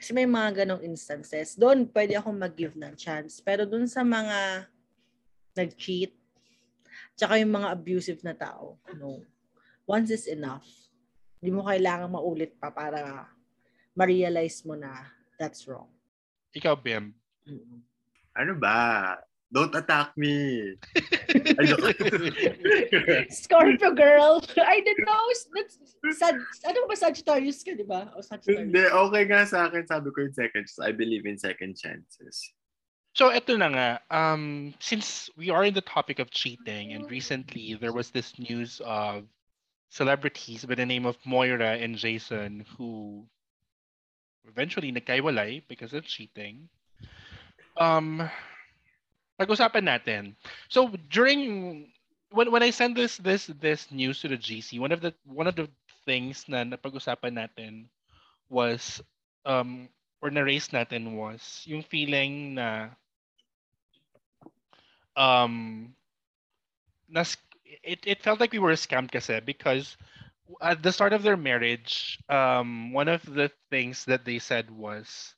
Kasi 0.00 0.10
may 0.16 0.26
mga 0.26 0.64
ganong 0.64 0.82
instances. 0.82 1.54
Doon 1.54 1.86
pwede 1.92 2.18
akong 2.18 2.34
mag-give 2.34 2.74
ng 2.74 2.98
chance. 2.98 3.38
Pero 3.38 3.68
doon 3.68 3.86
sa 3.86 4.02
mga 4.02 4.68
nag-cheat, 5.54 6.12
tsaka 7.14 7.38
yung 7.38 7.54
mga 7.54 7.68
abusive 7.70 8.20
na 8.26 8.34
tao, 8.34 8.80
no. 8.98 9.22
Once 9.86 10.10
is 10.10 10.26
enough. 10.26 10.66
Hindi 11.38 11.52
mo 11.52 11.68
kailangan 11.68 12.10
maulit 12.10 12.56
pa 12.56 12.72
para 12.72 13.28
ma-realize 13.92 14.64
mo 14.64 14.74
na 14.74 15.08
that's 15.36 15.68
wrong. 15.68 15.88
Ikaw, 16.56 16.74
Bim. 16.80 17.14
Ano 18.36 18.58
ba? 18.58 19.16
Don't 19.54 19.74
attack 19.74 20.18
me. 20.18 20.74
Scorpio 23.30 23.94
girl. 23.94 24.42
I 24.58 24.82
don't 24.82 25.02
know. 25.06 25.24
That's, 25.54 25.78
sad, 26.18 26.34
ano 26.66 26.90
ba 26.90 26.98
Sagittarius 26.98 27.62
ka, 27.62 27.78
di 27.78 27.86
ba? 27.86 28.10
O 28.18 28.20
Sagittarius. 28.20 28.66
Hindi, 28.66 28.82
okay 28.90 29.22
nga 29.30 29.46
sa 29.46 29.70
akin. 29.70 29.86
Sabi 29.86 30.10
ko 30.10 30.26
yung 30.26 30.34
second 30.34 30.66
chance. 30.66 30.82
I 30.82 30.90
believe 30.90 31.22
in 31.22 31.38
second 31.38 31.78
chances. 31.78 32.50
So 33.14 33.30
ito 33.30 33.54
na 33.54 33.70
nga, 33.70 34.02
um, 34.10 34.74
since 34.82 35.30
we 35.38 35.54
are 35.54 35.62
in 35.62 35.74
the 35.74 35.86
topic 35.86 36.18
of 36.18 36.34
cheating 36.34 36.98
and 36.98 37.06
recently 37.06 37.78
there 37.78 37.94
was 37.94 38.10
this 38.10 38.34
news 38.42 38.82
of 38.82 39.22
celebrities 39.94 40.66
by 40.66 40.74
the 40.74 40.82
name 40.82 41.06
of 41.06 41.14
Moira 41.22 41.78
and 41.78 41.94
Jason 41.94 42.66
who 42.74 43.22
eventually 44.50 44.90
nagkaiwalay 44.90 45.62
because 45.70 45.94
of 45.94 46.02
cheating. 46.02 46.66
Um, 47.76 48.28
pag-usapan 49.38 49.84
natin. 49.86 50.22
So 50.68 50.88
during 51.10 51.90
when 52.30 52.50
when 52.50 52.62
I 52.62 52.70
sent 52.70 52.94
this 52.94 53.16
this 53.18 53.46
this 53.60 53.90
news 53.90 54.20
to 54.22 54.28
the 54.28 54.38
GC, 54.38 54.78
one 54.78 54.92
of 54.92 55.00
the 55.00 55.14
one 55.26 55.46
of 55.46 55.56
the 55.56 55.68
things 56.06 56.46
na 56.48 56.62
napag-usapan 56.64 57.34
natin 57.38 57.88
was 58.50 59.00
um 59.46 59.88
or 60.22 60.30
na-raise 60.30 60.68
natin 60.70 61.16
was 61.16 61.62
yung 61.66 61.82
feeling 61.84 62.56
na 62.56 62.92
um 65.16 65.94
nas 67.08 67.36
it, 67.82 68.00
it 68.06 68.22
felt 68.22 68.40
like 68.40 68.52
we 68.52 68.58
were 68.58 68.72
scammed 68.72 69.10
kasi 69.10 69.40
because 69.40 69.96
at 70.62 70.82
the 70.82 70.92
start 70.92 71.12
of 71.12 71.22
their 71.22 71.36
marriage 71.36 72.18
um 72.28 72.92
one 72.92 73.08
of 73.08 73.22
the 73.24 73.50
things 73.70 74.04
that 74.04 74.24
they 74.24 74.38
said 74.38 74.70
was 74.70 75.34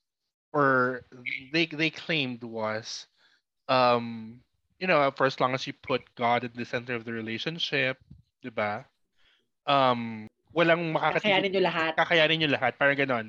or 0.57 1.05
they 1.53 1.69
they 1.69 1.92
claimed 1.92 2.40
was 2.40 3.05
um 3.69 4.40
you 4.81 4.88
know 4.88 5.12
for 5.12 5.29
as 5.29 5.37
long 5.37 5.53
as 5.53 5.69
you 5.69 5.77
put 5.85 6.01
God 6.16 6.49
at 6.49 6.57
the 6.57 6.64
center 6.64 6.97
of 6.97 7.05
the 7.05 7.12
relationship 7.12 8.01
diba 8.40 8.88
um 9.69 10.25
walang 10.57 10.97
makakatigil 10.97 11.21
Kakayanin 11.21 11.51
nyo 11.53 11.62
lahat. 11.69 11.92
kakayanin 12.01 12.37
nyo 12.40 12.51
lahat 12.57 12.73
parang 12.81 12.97
ganon. 12.97 13.27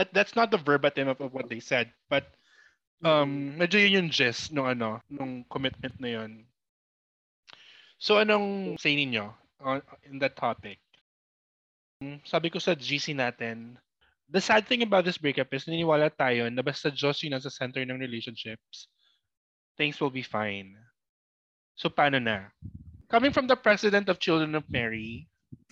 That 0.00 0.08
that's 0.16 0.32
not 0.32 0.48
the 0.48 0.56
verbatim 0.56 1.12
of, 1.12 1.20
of 1.20 1.36
what 1.36 1.52
they 1.52 1.60
said 1.60 1.92
but 2.08 2.32
um 3.04 3.60
medyo 3.60 3.76
yun 3.76 4.08
yung 4.08 4.08
gist 4.08 4.48
nung 4.48 4.64
ano 4.64 5.04
nung 5.12 5.44
commitment 5.52 6.00
na 6.00 6.16
yun. 6.16 6.48
So 8.00 8.16
anong 8.16 8.80
say 8.80 8.96
ninyo 8.96 9.28
on, 9.60 9.84
in 10.08 10.16
that 10.24 10.40
topic? 10.40 10.80
Mm, 12.00 12.24
sabi 12.24 12.48
ko 12.48 12.56
sa 12.56 12.72
GC 12.72 13.12
natin 13.12 13.76
the 14.30 14.40
sad 14.40 14.66
thing 14.66 14.86
about 14.86 15.04
this 15.04 15.18
breakup 15.18 15.50
is 15.50 15.66
naniniwala 15.66 16.10
tayo 16.14 16.46
na 16.48 16.62
basta 16.62 16.90
Diyos 16.90 17.18
yung 17.26 17.34
nasa 17.34 17.50
center 17.50 17.82
ng 17.82 17.98
relationships 17.98 18.86
things 19.80 19.96
will 19.96 20.12
be 20.12 20.20
fine. 20.20 20.76
So 21.72 21.88
paano 21.88 22.20
na? 22.20 22.52
Coming 23.08 23.32
from 23.32 23.48
the 23.48 23.56
president 23.56 24.12
of 24.12 24.20
Children 24.20 24.52
of 24.54 24.68
Mary, 24.68 25.24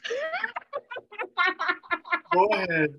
Go 2.35 2.49
ahead. 2.57 2.92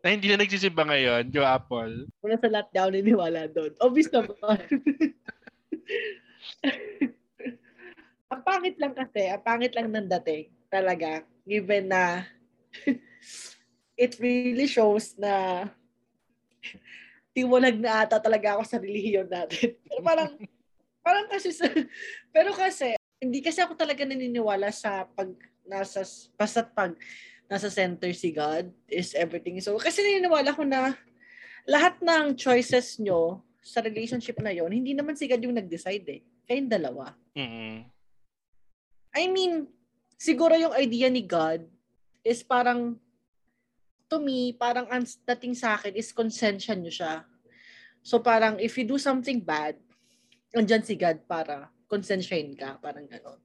na 0.00 0.08
hindi 0.12 0.32
na 0.32 0.40
nagsisimba 0.40 0.88
ngayon, 0.88 1.28
Joe 1.32 1.44
Apple. 1.44 2.08
Wala 2.24 2.40
sa 2.40 2.48
daw 2.72 2.88
niniwala 2.88 3.52
doon. 3.52 3.76
Obvious 3.80 4.08
naman. 4.08 4.56
ang 8.32 8.42
pangit 8.44 8.76
lang 8.80 8.96
kasi, 8.96 9.28
ang 9.28 9.44
pangit 9.44 9.76
lang 9.76 9.92
ng 9.92 10.08
dating. 10.08 10.48
Talaga. 10.72 11.20
Given 11.44 11.92
na 11.92 12.24
it 13.96 14.16
really 14.18 14.66
shows 14.66 15.14
na 15.20 15.66
tiwalag 17.36 17.78
na 17.78 18.04
ata 18.04 18.18
talaga 18.18 18.58
ako 18.58 18.62
sa 18.66 18.80
relihiyon 18.80 19.28
natin. 19.28 19.76
Pero 19.86 20.00
parang, 20.02 20.30
parang 21.00 21.26
kasi 21.30 21.54
sa, 21.54 21.68
pero 22.34 22.50
kasi, 22.52 22.96
hindi 23.20 23.40
kasi 23.40 23.60
ako 23.60 23.76
talaga 23.76 24.04
naniniwala 24.04 24.68
sa 24.72 25.08
pag 25.08 25.30
nasa, 25.64 26.02
basta 26.36 26.64
pag 26.64 26.96
nasa 27.50 27.68
center 27.68 28.10
si 28.14 28.30
God 28.30 28.70
is 28.86 29.12
everything. 29.16 29.58
So, 29.60 29.76
kasi 29.78 30.02
naniniwala 30.02 30.54
ko 30.54 30.62
na 30.62 30.94
lahat 31.68 31.98
ng 32.00 32.38
choices 32.38 32.96
nyo 33.02 33.42
sa 33.60 33.84
relationship 33.84 34.40
na 34.40 34.54
yon 34.54 34.72
hindi 34.72 34.96
naman 34.96 35.14
si 35.14 35.28
God 35.28 35.44
yung 35.44 35.56
nag-decide 35.58 36.06
eh. 36.08 36.20
Kayong 36.48 36.70
dalawa. 36.72 37.12
Mm-mm. 37.36 37.84
I 39.10 39.24
mean, 39.28 39.66
siguro 40.16 40.54
yung 40.56 40.74
idea 40.74 41.10
ni 41.10 41.26
God 41.26 41.66
is 42.24 42.40
parang, 42.46 42.96
to 44.10 44.18
me, 44.18 44.52
parang 44.58 44.90
ang 44.90 45.06
dating 45.06 45.54
sa 45.54 45.78
akin 45.78 45.94
is 45.94 46.10
konsensya 46.10 46.74
nyo 46.74 46.90
siya. 46.90 47.22
So 48.02 48.18
parang 48.18 48.58
if 48.58 48.74
you 48.74 48.82
do 48.82 48.98
something 48.98 49.38
bad, 49.38 49.78
andyan 50.50 50.82
si 50.82 50.98
God 50.98 51.22
para 51.30 51.70
konsensyahin 51.86 52.58
ka, 52.58 52.82
parang 52.82 53.06
gano'n. 53.06 53.38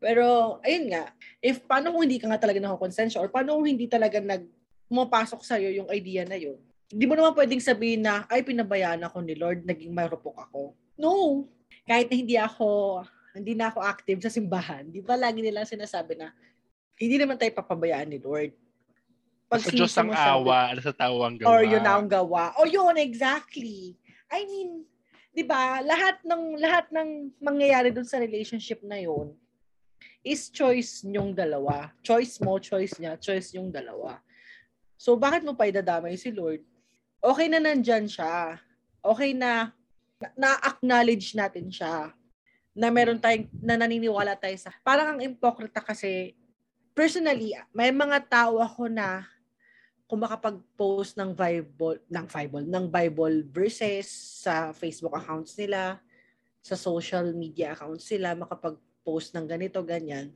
Pero, 0.00 0.56
ayun 0.64 0.96
nga, 0.96 1.12
if 1.44 1.60
paano 1.68 1.92
kung 1.92 2.08
hindi 2.08 2.16
ka 2.16 2.32
nga 2.32 2.40
talaga 2.40 2.56
nakakonsensya 2.56 3.20
or 3.20 3.28
paano 3.28 3.60
kung 3.60 3.68
hindi 3.68 3.84
talaga 3.84 4.16
nag 4.16 4.48
pumapasok 4.88 5.44
sa'yo 5.44 5.70
yung 5.76 5.88
idea 5.92 6.24
na 6.24 6.40
yun, 6.40 6.56
hindi 6.90 7.04
mo 7.06 7.14
naman 7.14 7.36
pwedeng 7.36 7.62
sabihin 7.62 8.02
na, 8.02 8.24
ay, 8.26 8.42
pinabayaan 8.42 9.04
ako 9.06 9.22
ni 9.22 9.36
Lord, 9.38 9.62
naging 9.62 9.94
marupok 9.94 10.34
ako. 10.50 10.74
No. 10.98 11.46
Kahit 11.86 12.10
na 12.10 12.16
hindi 12.16 12.34
ako, 12.34 13.00
hindi 13.36 13.54
na 13.54 13.70
ako 13.70 13.78
active 13.84 14.18
sa 14.24 14.32
simbahan, 14.32 14.88
di 14.90 14.98
ba 15.04 15.14
lagi 15.14 15.44
nilang 15.44 15.68
sinasabi 15.68 16.18
na, 16.18 16.34
hindi 16.98 17.16
naman 17.20 17.38
tayo 17.38 17.54
papabayaan 17.54 18.10
ni 18.10 18.18
Lord. 18.18 18.56
Sa 19.50 19.74
Diyos 19.74 19.94
ang 19.98 20.14
awa, 20.14 20.70
sa 20.78 20.94
tao 20.94 21.26
ang 21.26 21.34
gawa. 21.34 21.50
Or 21.50 21.66
yun 21.66 21.82
na 21.82 21.98
ang 21.98 22.06
gawa. 22.06 22.54
O 22.62 22.70
yun, 22.70 22.94
exactly. 22.94 23.98
I 24.30 24.46
mean, 24.46 24.86
'di 25.34 25.42
ba? 25.42 25.82
Lahat 25.82 26.22
ng 26.22 26.54
lahat 26.54 26.86
ng 26.94 27.34
mangyayari 27.42 27.90
dun 27.90 28.06
sa 28.06 28.22
relationship 28.22 28.78
na 28.86 29.02
yun 29.02 29.34
is 30.22 30.52
choice 30.52 31.02
nyong 31.02 31.34
dalawa. 31.34 31.90
Choice 32.04 32.38
mo, 32.38 32.62
choice 32.62 32.94
niya, 33.00 33.18
choice 33.18 33.56
yung 33.56 33.72
dalawa. 33.72 34.20
So 35.00 35.16
bakit 35.16 35.42
mo 35.42 35.56
pa 35.56 35.66
idadamay 35.66 36.14
si 36.14 36.30
Lord? 36.30 36.62
Okay 37.18 37.48
na 37.48 37.58
nandyan 37.60 38.06
siya. 38.06 38.60
Okay 39.00 39.32
na 39.32 39.72
na-acknowledge 40.36 41.32
natin 41.32 41.72
siya 41.72 42.12
na 42.76 42.92
meron 42.92 43.16
tayong 43.16 43.48
na 43.64 43.80
naniniwala 43.80 44.36
tayo 44.36 44.54
sa 44.60 44.70
parang 44.84 45.16
ang 45.16 45.20
impokrita 45.24 45.80
kasi 45.80 46.36
personally 46.92 47.56
may 47.72 47.88
mga 47.88 48.28
tao 48.28 48.60
ako 48.60 48.92
na 48.92 49.24
kung 50.10 50.26
makapag-post 50.26 51.14
ng 51.14 51.30
Bible, 51.30 52.02
ng 52.10 52.26
Bible, 52.26 52.66
ng 52.66 52.84
Bible 52.90 53.46
verses 53.46 54.10
sa 54.42 54.74
Facebook 54.74 55.14
accounts 55.14 55.54
nila, 55.54 56.02
sa 56.58 56.74
social 56.74 57.30
media 57.30 57.78
accounts 57.78 58.10
nila, 58.10 58.34
makapag-post 58.34 59.30
ng 59.38 59.46
ganito, 59.46 59.78
ganyan. 59.86 60.34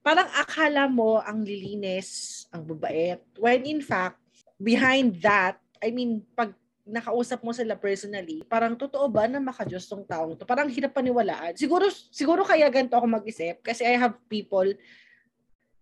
Parang 0.00 0.24
akala 0.32 0.88
mo 0.88 1.20
ang 1.20 1.44
lilinis, 1.44 2.48
ang 2.48 2.64
babait. 2.64 3.20
When 3.36 3.68
in 3.68 3.84
fact, 3.84 4.16
behind 4.56 5.20
that, 5.20 5.60
I 5.76 5.92
mean, 5.92 6.24
pag 6.32 6.56
nakausap 6.88 7.44
mo 7.44 7.52
sila 7.52 7.76
personally, 7.76 8.40
parang 8.48 8.80
totoo 8.80 9.12
ba 9.12 9.28
na 9.28 9.44
makajos 9.44 9.84
tong 9.84 10.08
taong 10.08 10.40
to? 10.40 10.48
Parang 10.48 10.72
hirap 10.72 10.96
paniwalaan. 10.96 11.52
Siguro, 11.52 11.84
siguro 12.08 12.48
kaya 12.48 12.64
ganito 12.72 12.96
ako 12.96 13.04
mag-isip 13.04 13.60
kasi 13.60 13.84
I 13.84 14.00
have 14.00 14.16
people 14.24 14.72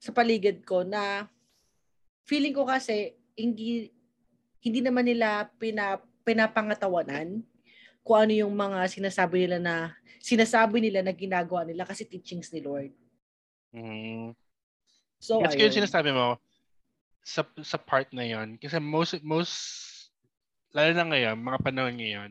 sa 0.03 0.11
paligid 0.11 0.67
ko 0.67 0.83
na 0.83 1.31
feeling 2.29 2.53
ko 2.53 2.69
kasi 2.69 3.17
hindi 3.33 3.89
hindi 4.61 4.85
naman 4.85 5.09
nila 5.09 5.49
pina, 5.57 5.97
pinapangatawanan 6.29 7.41
kung 8.05 8.19
ano 8.21 8.33
yung 8.37 8.53
mga 8.53 8.85
sinasabi 8.93 9.49
nila 9.49 9.59
na 9.59 9.75
sinasabi 10.21 10.85
nila 10.85 11.01
na 11.01 11.17
ginagawa 11.17 11.65
nila 11.65 11.89
kasi 11.89 12.05
teachings 12.05 12.53
ni 12.53 12.61
Lord. 12.61 12.93
Mm. 13.73 14.37
So, 15.19 15.41
yung 15.41 15.51
ayun. 15.51 15.73
sinasabi 15.73 16.13
mo 16.13 16.37
sa 17.25 17.45
sa 17.61 17.77
part 17.77 18.09
na 18.13 18.25
yon 18.25 18.57
kasi 18.57 18.81
most 18.81 19.21
most 19.21 19.57
lalo 20.73 20.97
na 20.97 21.05
ngayon 21.05 21.37
mga 21.37 21.61
panahon 21.61 21.97
ngayon 22.01 22.31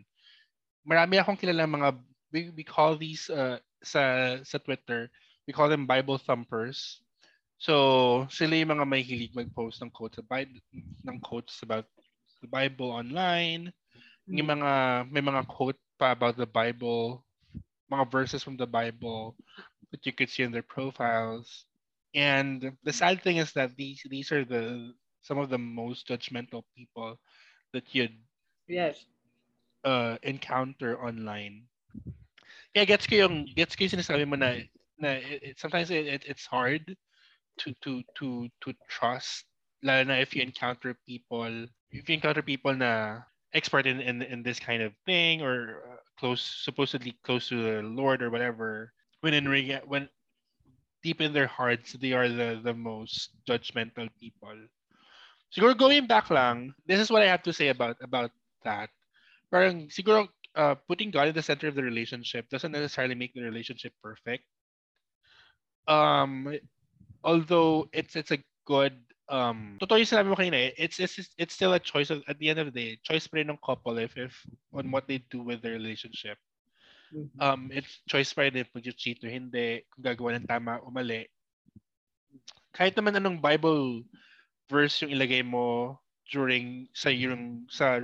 marami 0.81 1.21
akong 1.21 1.37
kilala 1.37 1.69
mga 1.69 1.89
we, 2.33 2.49
we 2.57 2.65
call 2.65 2.97
these 2.97 3.29
uh, 3.29 3.61
sa 3.85 4.33
sa 4.41 4.57
Twitter 4.57 5.11
we 5.45 5.53
call 5.53 5.69
them 5.69 5.85
Bible 5.85 6.17
thumpers 6.17 7.05
so 7.57 8.25
sila 8.29 8.55
yung 8.57 8.73
mga 8.77 8.85
may 8.87 9.01
hilig 9.03 9.33
mag-post 9.35 9.81
ng 9.81 9.91
quotes 9.93 10.17
about 10.19 10.47
ng 11.05 11.19
quotes 11.21 11.61
about 11.63 11.85
the 12.41 12.47
Bible 12.49 12.91
online 12.93 13.73
yung 14.27 14.49
mga 14.49 14.71
may 15.11 15.21
mga 15.23 15.45
quote 15.47 15.79
pa 15.97 16.11
about 16.13 16.37
the 16.37 16.47
Bible 16.49 17.25
mga 17.91 18.05
verses 18.11 18.43
from 18.43 18.57
the 18.57 18.67
Bible 18.67 19.35
that 19.91 20.05
you 20.05 20.13
could 20.13 20.29
see 20.29 20.43
in 20.43 20.51
their 20.51 20.65
profiles 20.65 21.65
and 22.15 22.75
the 22.83 22.93
sad 22.93 23.21
thing 23.21 23.37
is 23.37 23.53
that 23.53 23.75
these 23.77 24.01
these 24.09 24.31
are 24.31 24.45
the 24.45 24.93
some 25.21 25.37
of 25.39 25.49
the 25.49 25.59
most 25.59 26.07
judgmental 26.07 26.63
people 26.75 27.19
that 27.73 27.93
you'd 27.95 28.15
Yes. 28.67 29.05
uh, 29.85 30.17
encounter 30.23 30.97
online. 31.01 31.67
Kaya 32.73 32.85
gets 32.85 33.07
ko 33.07 33.15
yung 33.27 33.45
gets 33.55 33.75
ko 33.75 33.85
yung 33.85 33.95
sinasabi 33.99 34.23
mo 34.27 34.35
na 34.37 34.61
na 34.99 35.17
it, 35.19 35.53
it- 35.53 35.59
sometimes 35.59 35.89
it, 35.91 36.05
it, 36.07 36.23
it's 36.27 36.45
hard 36.45 36.83
to 37.57 37.73
to 37.81 38.03
to 38.15 38.49
to 38.61 38.73
trust 38.89 39.45
lalo 39.83 40.03
na 40.03 40.15
if 40.17 40.35
you 40.35 40.41
encounter 40.41 40.95
people 41.05 41.67
if 41.91 42.09
you 42.09 42.15
encounter 42.15 42.41
people 42.41 42.73
na 42.73 43.21
expert 43.53 43.85
in 43.85 44.01
in, 44.01 44.21
in 44.21 44.43
this 44.43 44.59
kind 44.59 44.81
of 44.81 44.93
thing 45.05 45.41
or 45.41 45.83
uh, 45.87 46.01
close 46.19 46.41
supposedly 46.41 47.15
close 47.23 47.47
to 47.49 47.61
the 47.61 47.81
Lord 47.81 48.21
or 48.21 48.29
whatever 48.29 48.91
when 49.21 49.33
in 49.33 49.45
when 49.87 50.09
deep 51.03 51.21
in 51.21 51.33
their 51.33 51.47
hearts 51.47 51.93
they 51.93 52.13
are 52.13 52.27
the 52.27 52.59
the 52.63 52.73
most 52.73 53.31
judgmental 53.47 54.09
people. 54.19 54.55
Siguro 55.47 55.77
going 55.77 56.07
back 56.07 56.29
lang, 56.29 56.73
this 56.85 56.99
is 56.99 57.09
what 57.09 57.23
I 57.23 57.31
have 57.31 57.43
to 57.47 57.53
say 57.53 57.69
about 57.69 57.95
about 58.03 58.31
that. 58.67 58.89
Parang 59.47 59.87
siguro 59.87 60.27
uh, 60.55 60.75
putting 60.89 61.11
God 61.11 61.29
in 61.31 61.35
the 61.35 61.45
center 61.45 61.67
of 61.67 61.75
the 61.75 61.83
relationship 61.83 62.49
doesn't 62.49 62.75
necessarily 62.75 63.15
make 63.15 63.33
the 63.33 63.45
relationship 63.45 63.93
perfect. 64.03 64.43
Um, 65.87 66.51
although 67.27 67.91
it's 67.91 68.15
it's 68.15 68.31
a 68.31 68.39
good 68.63 68.95
um 69.27 69.75
totoo 69.83 69.99
yung 69.99 70.07
sinabi 70.07 70.31
mo 70.31 70.39
kanina 70.39 70.71
eh, 70.71 70.73
it's 70.79 71.03
it's 71.03 71.19
it's 71.35 71.51
still 71.51 71.75
a 71.75 71.83
choice 71.83 72.07
at 72.07 72.39
the 72.39 72.47
end 72.47 72.63
of 72.63 72.71
the 72.71 72.75
day 72.75 72.89
choice 73.03 73.27
pa 73.27 73.43
rin 73.43 73.51
ng 73.51 73.59
couple 73.59 73.99
if 73.99 74.15
if 74.15 74.31
on 74.71 74.87
what 74.87 75.03
they 75.11 75.19
do 75.27 75.43
with 75.43 75.59
their 75.59 75.75
relationship. 75.75 76.39
Um 77.43 77.67
it's 77.75 77.99
choice 78.07 78.31
pa 78.31 78.47
rin 78.47 78.55
if 78.55 78.71
mag-cheat 78.71 79.19
o 79.23 79.27
hindi 79.27 79.83
kung 79.91 80.07
gagawa 80.07 80.39
ng 80.39 80.47
tama 80.47 80.79
o 80.79 80.87
mali. 80.87 81.27
Kahit 82.71 82.95
naman 82.95 83.19
anong 83.19 83.43
Bible 83.43 84.07
verse 84.71 85.03
yung 85.03 85.11
ilagay 85.11 85.43
mo 85.43 85.99
during 86.31 86.87
sa 86.95 87.11
yung 87.11 87.67
sa 87.67 87.99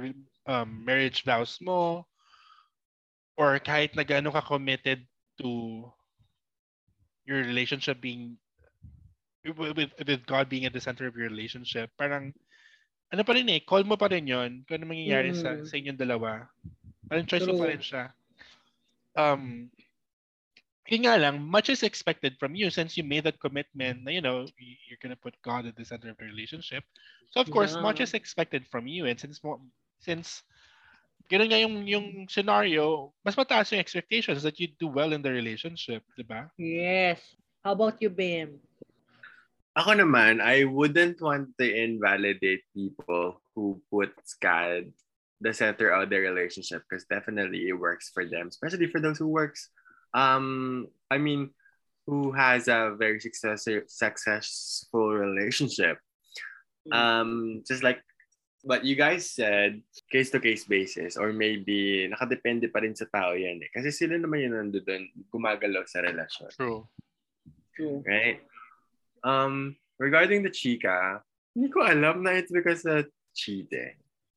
um, 0.48 0.70
marriage 0.84 1.24
vows 1.24 1.60
mo 1.64 2.04
or 3.40 3.60
kahit 3.64 3.96
na 3.96 4.04
gaano 4.04 4.32
ka 4.32 4.44
committed 4.44 5.04
to 5.40 5.84
your 7.24 7.40
relationship 7.44 8.00
being 8.04 8.36
with, 9.46 9.92
with, 10.00 10.24
God 10.26 10.48
being 10.48 10.66
at 10.66 10.74
the 10.74 10.82
center 10.82 11.08
of 11.08 11.16
your 11.16 11.28
relationship 11.28 11.92
parang 12.00 12.32
ano 13.12 13.22
pa 13.22 13.36
rin 13.36 13.52
eh 13.52 13.62
call 13.62 13.84
mo 13.84 14.00
pa 14.00 14.08
rin 14.10 14.26
yon 14.26 14.64
kung 14.66 14.82
ano 14.82 14.90
mangyayari 14.90 15.36
sa 15.36 15.60
Mm. 15.60 15.66
sa 15.68 15.76
inyong 15.78 16.00
dalawa 16.00 16.48
parang 17.12 17.28
choice 17.28 17.46
mo 17.46 17.56
pa 17.60 17.68
rin 17.70 17.84
siya 17.84 18.04
um 19.14 19.68
yun 20.88 21.08
nga 21.08 21.16
lang, 21.16 21.40
much 21.40 21.72
is 21.72 21.84
expected 21.84 22.36
from 22.36 22.56
you 22.56 22.68
since 22.68 23.00
you 23.00 23.04
made 23.08 23.24
that 23.24 23.40
commitment 23.40 24.04
na, 24.04 24.12
you 24.12 24.20
know, 24.20 24.44
you're 24.60 25.00
gonna 25.00 25.16
put 25.16 25.32
God 25.40 25.66
at 25.66 25.80
the 25.80 25.86
center 25.88 26.12
of 26.12 26.20
the 26.20 26.28
relationship. 26.28 26.84
So 27.32 27.40
of 27.40 27.48
course, 27.50 27.80
much 27.80 28.04
Yeah. 28.04 28.12
is 28.12 28.14
expected 28.14 28.68
from 28.68 28.88
you. 28.88 29.08
And 29.08 29.16
since 29.16 29.40
mo, 29.40 29.64
since 30.04 30.44
ganun 31.32 31.50
nga 31.56 31.60
yung, 31.64 31.88
yung 31.88 32.08
scenario, 32.28 33.16
mas 33.24 33.40
mataas 33.40 33.72
yung 33.72 33.80
expectations 33.80 34.44
that 34.44 34.60
you 34.60 34.76
do 34.76 34.92
well 34.92 35.16
in 35.16 35.24
the 35.24 35.32
relationship, 35.32 36.04
di 36.20 36.28
ba? 36.28 36.52
Yes. 36.60 37.24
How 37.64 37.72
about 37.72 38.04
you, 38.04 38.12
Bim? 38.12 38.60
Ako 39.74 39.98
naman, 39.98 40.38
I 40.38 40.70
wouldn't 40.70 41.18
want 41.18 41.58
to 41.58 41.66
invalidate 41.66 42.62
people 42.78 43.42
who 43.56 43.82
put 43.90 44.14
God 44.38 44.94
the 45.42 45.54
center 45.54 45.90
of 45.90 46.10
their 46.10 46.22
relationship 46.22 46.86
because 46.86 47.10
definitely 47.10 47.68
it 47.68 47.78
works 47.78 48.14
for 48.14 48.24
them, 48.24 48.48
especially 48.48 48.88
for 48.88 49.02
those 49.02 49.18
who 49.18 49.28
works. 49.28 49.70
Um, 50.14 50.88
I 51.10 51.18
mean, 51.18 51.50
who 52.06 52.32
has 52.32 52.68
a 52.68 52.96
very 52.98 53.20
success, 53.20 53.68
successful 53.88 55.10
relationship. 55.10 55.98
Um, 56.92 57.64
just 57.66 57.82
like 57.82 58.04
what 58.64 58.84
you 58.86 58.96
guys 58.96 59.32
said, 59.32 59.82
case-to-case 60.12 60.66
basis 60.66 61.18
or 61.18 61.34
maybe 61.34 62.08
nakadepende 62.12 62.72
pa 62.72 62.80
rin 62.80 62.96
sa 62.96 63.08
tao 63.12 63.34
yan 63.34 63.60
eh. 63.64 63.72
Kasi 63.72 63.92
sila 63.92 64.20
naman 64.20 64.44
yung 64.44 64.56
nandun 64.56 65.10
gumagalaw 65.32 65.84
sa 65.88 66.04
relasyon. 66.04 66.52
True. 66.56 66.84
True. 67.76 68.04
Right? 68.06 68.44
Um, 69.24 69.76
regarding 70.00 70.44
the 70.44 70.52
chika, 70.52 71.24
hindi 71.56 71.72
ko 71.72 71.88
alam 71.88 72.24
na 72.24 72.36
it's 72.36 72.52
because 72.52 72.84
of 72.86 73.08
cheating. 73.34 73.96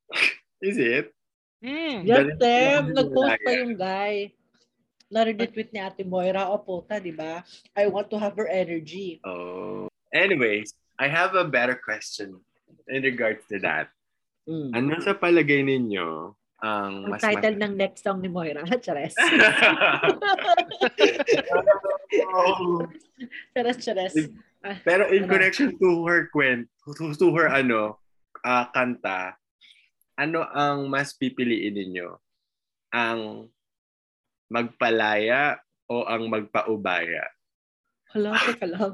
Is 0.63 0.79
it? 0.79 1.13
Mm. 1.61 2.05
Yes, 2.07 2.25
Tem. 2.39 2.93
Nag-post 2.93 3.37
pa 3.43 3.51
yung 3.51 3.75
guy. 3.75 4.31
Nare-retweet 5.11 5.71
ni 5.71 5.79
Ate 5.79 6.03
Moira. 6.03 6.49
O, 6.49 6.59
puta, 6.59 6.99
di 6.99 7.11
ba? 7.11 7.43
I 7.75 7.87
want 7.87 8.09
to 8.11 8.17
have 8.19 8.35
her 8.35 8.47
energy. 8.47 9.19
Oh. 9.23 9.87
Anyways, 10.13 10.73
I 10.99 11.07
have 11.07 11.35
a 11.35 11.45
better 11.45 11.75
question 11.75 12.39
in 12.87 13.03
regards 13.03 13.45
to 13.51 13.59
that. 13.59 13.89
Mm. 14.47 14.71
Ano 14.71 14.99
sa 15.03 15.13
palagay 15.13 15.63
ninyo 15.63 16.31
ang 16.57 17.05
mas 17.05 17.21
title 17.21 17.53
ng 17.53 17.77
next 17.77 18.01
song 18.01 18.17
ni 18.17 18.29
Moira. 18.31 18.65
Chares. 18.81 19.13
Chares, 23.53 23.77
chares. 23.83 24.15
Pero 24.83 25.07
in 25.09 25.23
Ano? 25.23 25.31
connection 25.31 25.75
to 25.77 26.03
her 26.03 26.27
kwent, 26.29 26.65
to, 26.97 27.13
to 27.13 27.27
her 27.33 27.47
ano, 27.47 27.99
ah, 28.41 28.67
kanta, 28.69 29.37
ano 30.15 30.43
ang 30.49 30.89
mas 30.89 31.13
pipiliin 31.13 31.73
ninyo? 31.73 32.09
Ang 32.91 33.47
magpalaya 34.47 35.59
o 35.87 36.03
ang 36.03 36.27
magpaubaya? 36.27 37.23
Hala, 38.15 38.33
teka 38.39 38.65
lang. 38.65 38.91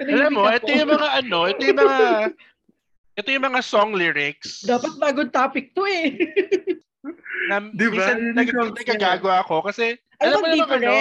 Alam 0.06 0.30
mo, 0.32 0.46
ito 0.48 0.70
yung 0.70 0.90
mga 0.90 1.08
ano, 1.18 1.38
ito 1.50 1.62
yung 1.62 1.78
mga 1.78 1.98
ito 3.18 3.28
yung 3.28 3.46
mga 3.46 3.60
song 3.60 3.92
lyrics. 3.92 4.62
Dapat 4.64 4.96
bagong 4.96 5.30
topic 5.30 5.74
to 5.74 5.82
eh. 5.84 6.14
na 7.50 7.58
Di 7.74 7.86
ba? 7.86 7.92
minsan 7.92 8.18
nag- 8.32 8.54
nagagago 8.54 9.28
ako 9.28 9.66
kasi 9.66 9.98
Ano 10.22 10.36
alam 10.36 10.38
mo 10.40 10.46
naman 10.48 10.78
ano? 10.78 10.94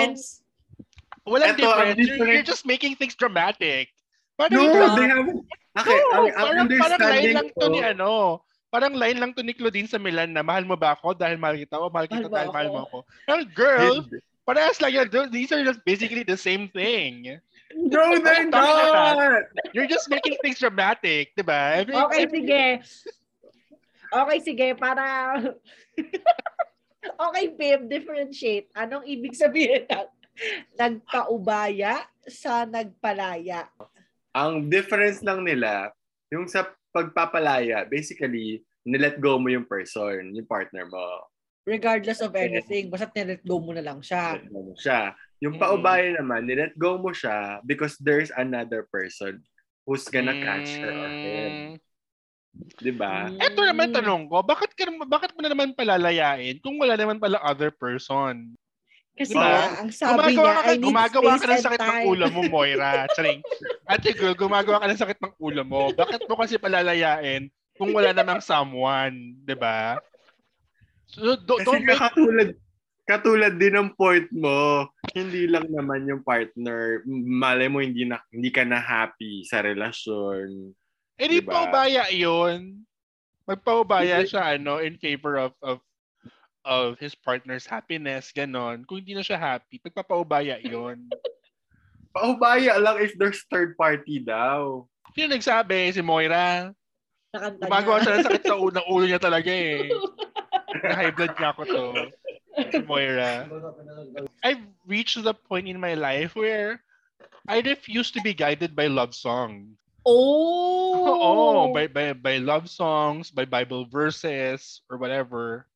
Walang 1.29 1.53
Ito, 1.53 1.61
ang 1.61 1.61
difference. 1.61 1.77
You're, 1.85 1.95
difference- 1.95 2.33
you're 2.33 2.49
just 2.49 2.65
making 2.65 2.97
things 2.97 3.13
dramatic. 3.13 3.93
Parang 4.35 4.55
No, 4.55 4.63
ito, 4.65 4.85
they 4.95 5.07
have... 5.07 5.29
Okay, 5.79 5.99
no, 5.99 6.07
ang, 6.11 6.25
ang 6.33 6.47
parang, 6.49 6.67
parang 6.79 7.01
line 7.05 7.31
lang 7.35 7.47
to 7.53 7.65
ni 7.69 7.79
ano. 7.85 8.11
Parang 8.69 8.93
line 8.93 9.17
lang 9.17 9.31
to 9.33 9.41
ni 9.41 9.53
Claudine 9.53 9.89
sa 9.89 9.97
Milan 10.01 10.29
na 10.33 10.45
mahal 10.45 10.61
mo 10.65 10.77
ba 10.77 10.93
ako 10.93 11.17
dahil 11.17 11.41
mahal 11.41 11.57
kita 11.57 11.75
o 11.77 11.89
mahal 11.89 12.05
kita 12.05 12.25
Mahal 12.25 12.29
mo 12.29 12.35
dahil 12.37 12.49
mahal 12.53 12.69
mo 12.69 12.79
ako. 12.85 12.97
Well, 13.25 13.43
girl, 13.53 13.95
Hindi. 14.05 14.17
parehas 14.45 14.77
lang 14.77 14.93
yan. 14.93 15.07
These 15.33 15.51
are 15.53 15.63
just 15.65 15.81
basically 15.85 16.21
the 16.21 16.37
same 16.37 16.69
thing. 16.69 17.37
No, 17.73 18.17
they're 18.17 18.49
not! 18.49 19.45
You're 19.73 19.89
just 19.89 20.09
making 20.09 20.41
things 20.41 20.57
dramatic, 20.57 21.33
di 21.37 21.45
ba? 21.45 21.81
Every- 21.81 21.97
Okay, 21.97 22.21
every- 22.25 22.33
sige. 22.41 22.63
Okay, 24.09 24.37
sige. 24.41 24.67
Para... 24.73 25.05
okay, 27.29 27.45
babe. 27.53 27.85
Differentiate. 27.85 28.73
Anong 28.73 29.05
ibig 29.05 29.37
sabihin 29.37 29.85
ng 29.85 30.09
nagpaubaya 30.75 32.05
sa 32.27 32.63
nagpalaya? 32.63 33.67
Ang 34.33 34.69
difference 34.69 35.19
lang 35.25 35.43
nila, 35.43 35.89
yung 36.29 36.45
sa 36.45 36.69
pagpapalaya, 36.93 37.85
basically, 37.85 38.61
nilet 38.85 39.17
go 39.21 39.37
mo 39.37 39.49
yung 39.49 39.65
person, 39.65 40.33
yung 40.33 40.47
partner 40.49 40.85
mo. 40.89 41.25
Regardless 41.67 42.21
of 42.25 42.33
anything. 42.33 42.89
Basta 42.89 43.09
nilet 43.13 43.45
go 43.45 43.61
mo 43.61 43.75
na 43.75 43.83
lang 43.85 44.01
siya. 44.01 44.37
Nilet 44.37 44.49
go 44.49 44.61
mo 44.65 44.73
siya. 44.73 45.13
Yung 45.39 45.55
Mm. 45.55 45.61
paubaya 45.61 46.07
naman, 46.17 46.49
nilet 46.49 46.73
go 46.75 46.97
mo 46.97 47.13
siya 47.13 47.61
because 47.63 47.95
there's 48.01 48.33
another 48.35 48.87
person 48.89 49.39
who's 49.85 50.05
gonna 50.09 50.35
catch 50.41 50.69
her 50.81 50.89
or 50.93 51.09
him. 51.09 51.51
Mm. 51.53 51.73
Di 52.81 52.91
ba? 52.91 53.29
Mm. 53.29 53.37
Eto 53.37 53.61
naman 53.61 53.89
tanong 53.93 54.25
ko, 54.25 54.41
bakit 54.41 54.73
ka 54.73 54.89
bakit 55.05 55.31
mo 55.37 55.45
na 55.45 55.53
naman 55.53 55.77
palalayain 55.77 56.57
kung 56.59 56.81
wala 56.81 56.97
naman 56.97 57.21
pala 57.21 57.37
other 57.45 57.69
person? 57.69 58.57
Kasi 59.19 59.35
Diba? 59.35 59.43
nga, 59.43 59.83
ang 59.83 59.91
sabi 59.91 60.31
gumagawa 60.31 60.31
niya, 60.31 60.55
ka, 60.55 60.63
I 60.63 60.71
need 60.71 60.85
gumagawa 60.87 61.29
space 61.35 61.41
ka 61.43 61.47
ng 61.51 61.65
sakit 61.67 61.79
ng 61.83 61.91
time. 61.91 62.05
ulo 62.07 62.25
mo, 62.31 62.41
Moira. 62.47 62.91
Charing. 63.11 63.39
Ate 63.83 64.09
girl, 64.15 64.31
gumagawa 64.39 64.77
ka 64.79 64.87
ng 64.87 65.01
sakit 65.03 65.19
ng 65.19 65.33
ulo 65.35 65.61
mo. 65.67 65.91
Bakit 65.91 66.21
mo 66.23 66.39
kasi 66.39 66.55
palalayain 66.55 67.51
kung 67.75 67.91
wala 67.91 68.15
namang 68.15 68.39
someone, 68.39 69.35
di 69.43 69.55
ba? 69.59 69.99
So, 71.11 71.35
do- 71.35 71.59
Kasi 71.59 71.67
don't 71.67 71.83
make... 71.83 71.99
katulad, 71.99 72.49
katulad 73.03 73.53
din 73.59 73.75
ng 73.75 73.89
point 73.99 74.31
mo, 74.31 74.87
hindi 75.11 75.51
lang 75.51 75.67
naman 75.67 76.07
yung 76.07 76.23
partner, 76.23 77.03
malay 77.09 77.67
mo 77.67 77.83
hindi, 77.83 78.07
na, 78.07 78.23
hindi 78.31 78.55
ka 78.55 78.63
na 78.63 78.79
happy 78.79 79.43
sa 79.43 79.59
relasyon. 79.59 80.71
Eh, 81.19 81.27
di 81.27 81.43
Diba? 81.43 81.51
paubaya 81.67 82.07
yun. 82.07 82.87
Magpaubaya 83.43 84.23
siya, 84.23 84.55
ano, 84.55 84.79
in 84.79 84.95
favor 84.95 85.35
of, 85.35 85.51
of 85.59 85.83
of 86.65 86.99
his 86.99 87.15
partner's 87.15 87.65
happiness, 87.65 88.31
ganon. 88.35 88.85
Kung 88.85 89.01
hindi 89.01 89.15
na 89.15 89.23
siya 89.23 89.39
happy, 89.39 89.79
pagpapaubaya 89.79 90.59
yun. 90.59 91.07
Paubaya 92.15 92.81
lang 92.81 92.99
if 92.99 93.13
there's 93.15 93.45
third 93.47 93.77
party 93.77 94.19
daw. 94.19 94.83
Sino 95.13 95.29
nagsabi? 95.29 95.93
Si 95.93 96.01
Moira. 96.01 96.73
Nakanta 97.29 97.61
Gumagawa 97.61 97.97
siya 98.01 98.13
ng 98.17 98.25
sakit 98.25 98.43
sa 98.49 98.57
unang 98.65 98.87
ulo 98.89 99.05
niya 99.05 99.21
talaga 99.21 99.53
eh. 99.53 99.93
Na-high 100.81 101.13
blood 101.13 101.37
niya 101.37 101.53
ako 101.53 101.61
to. 101.69 101.85
Si 102.73 102.81
Moira. 102.83 103.45
I've 104.41 104.65
reached 104.89 105.21
the 105.21 105.37
point 105.37 105.69
in 105.69 105.77
my 105.77 105.93
life 105.93 106.33
where 106.33 106.81
I 107.45 107.61
refuse 107.61 108.09
to 108.17 108.21
be 108.21 108.33
guided 108.33 108.73
by 108.75 108.89
love 108.89 109.13
songs. 109.13 109.77
Oh! 110.05 111.05
Oo, 111.09 111.73
by, 111.73 111.87
by, 111.87 112.13
by 112.13 112.37
love 112.41 112.69
songs, 112.69 113.29
by 113.29 113.45
Bible 113.45 113.85
verses, 113.85 114.81
or 114.89 114.97
whatever. 114.97 115.69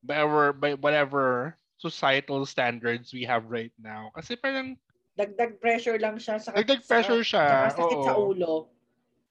By, 0.00 0.16
our, 0.24 0.52
by 0.52 0.74
whatever 0.74 1.56
societal 1.80 2.44
standards 2.44 3.12
we 3.12 3.24
have 3.24 3.48
right 3.48 3.72
now. 3.80 4.12
Kasi 4.16 4.36
parang 4.36 4.76
Dagdag 5.16 5.60
pressure 5.60 6.00
lang 6.00 6.16
siya 6.16 6.40
sa 6.40 6.56
Dagdag 6.56 6.84
pressure 6.88 7.20
siya, 7.20 7.72
Sa, 7.72 7.82
sakit 7.84 7.98
oo. 8.00 8.06
sa 8.06 8.14
ulo. 8.16 8.52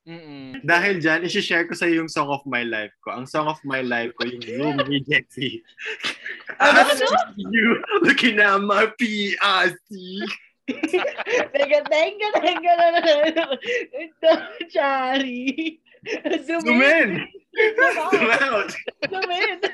mm 0.06 0.66
Dahil 0.66 1.02
dyan, 1.02 1.26
isi-share 1.26 1.66
ko 1.66 1.74
sa 1.74 1.90
yung 1.90 2.10
song 2.10 2.30
of 2.30 2.46
my 2.46 2.62
life 2.62 2.94
ko. 3.02 3.14
Ang 3.14 3.26
song 3.26 3.50
of 3.50 3.62
my 3.66 3.82
life 3.82 4.14
ko, 4.18 4.30
yung 4.30 4.46
Room 4.58 4.78
ni 4.86 5.02
Jessie. 5.06 5.62
Ano, 6.62 6.86
I 6.86 6.94
see 6.98 7.46
you 7.50 7.82
looking 8.06 8.38
at 8.42 8.62
my 8.62 8.90
PRC. 8.98 9.90
Teka, 10.70 11.80
teka, 11.90 12.28
teka 12.38 12.74
Ito, 13.98 14.32
Chari. 14.70 15.82
Zoom 16.48 16.62
Zoom 16.64 16.82
in! 16.82 17.10
Zoom 17.56 17.96
Zoom 18.12 18.30
out. 18.32 18.42
out! 18.48 18.72
Zoom 19.10 19.32
in. 19.32 19.60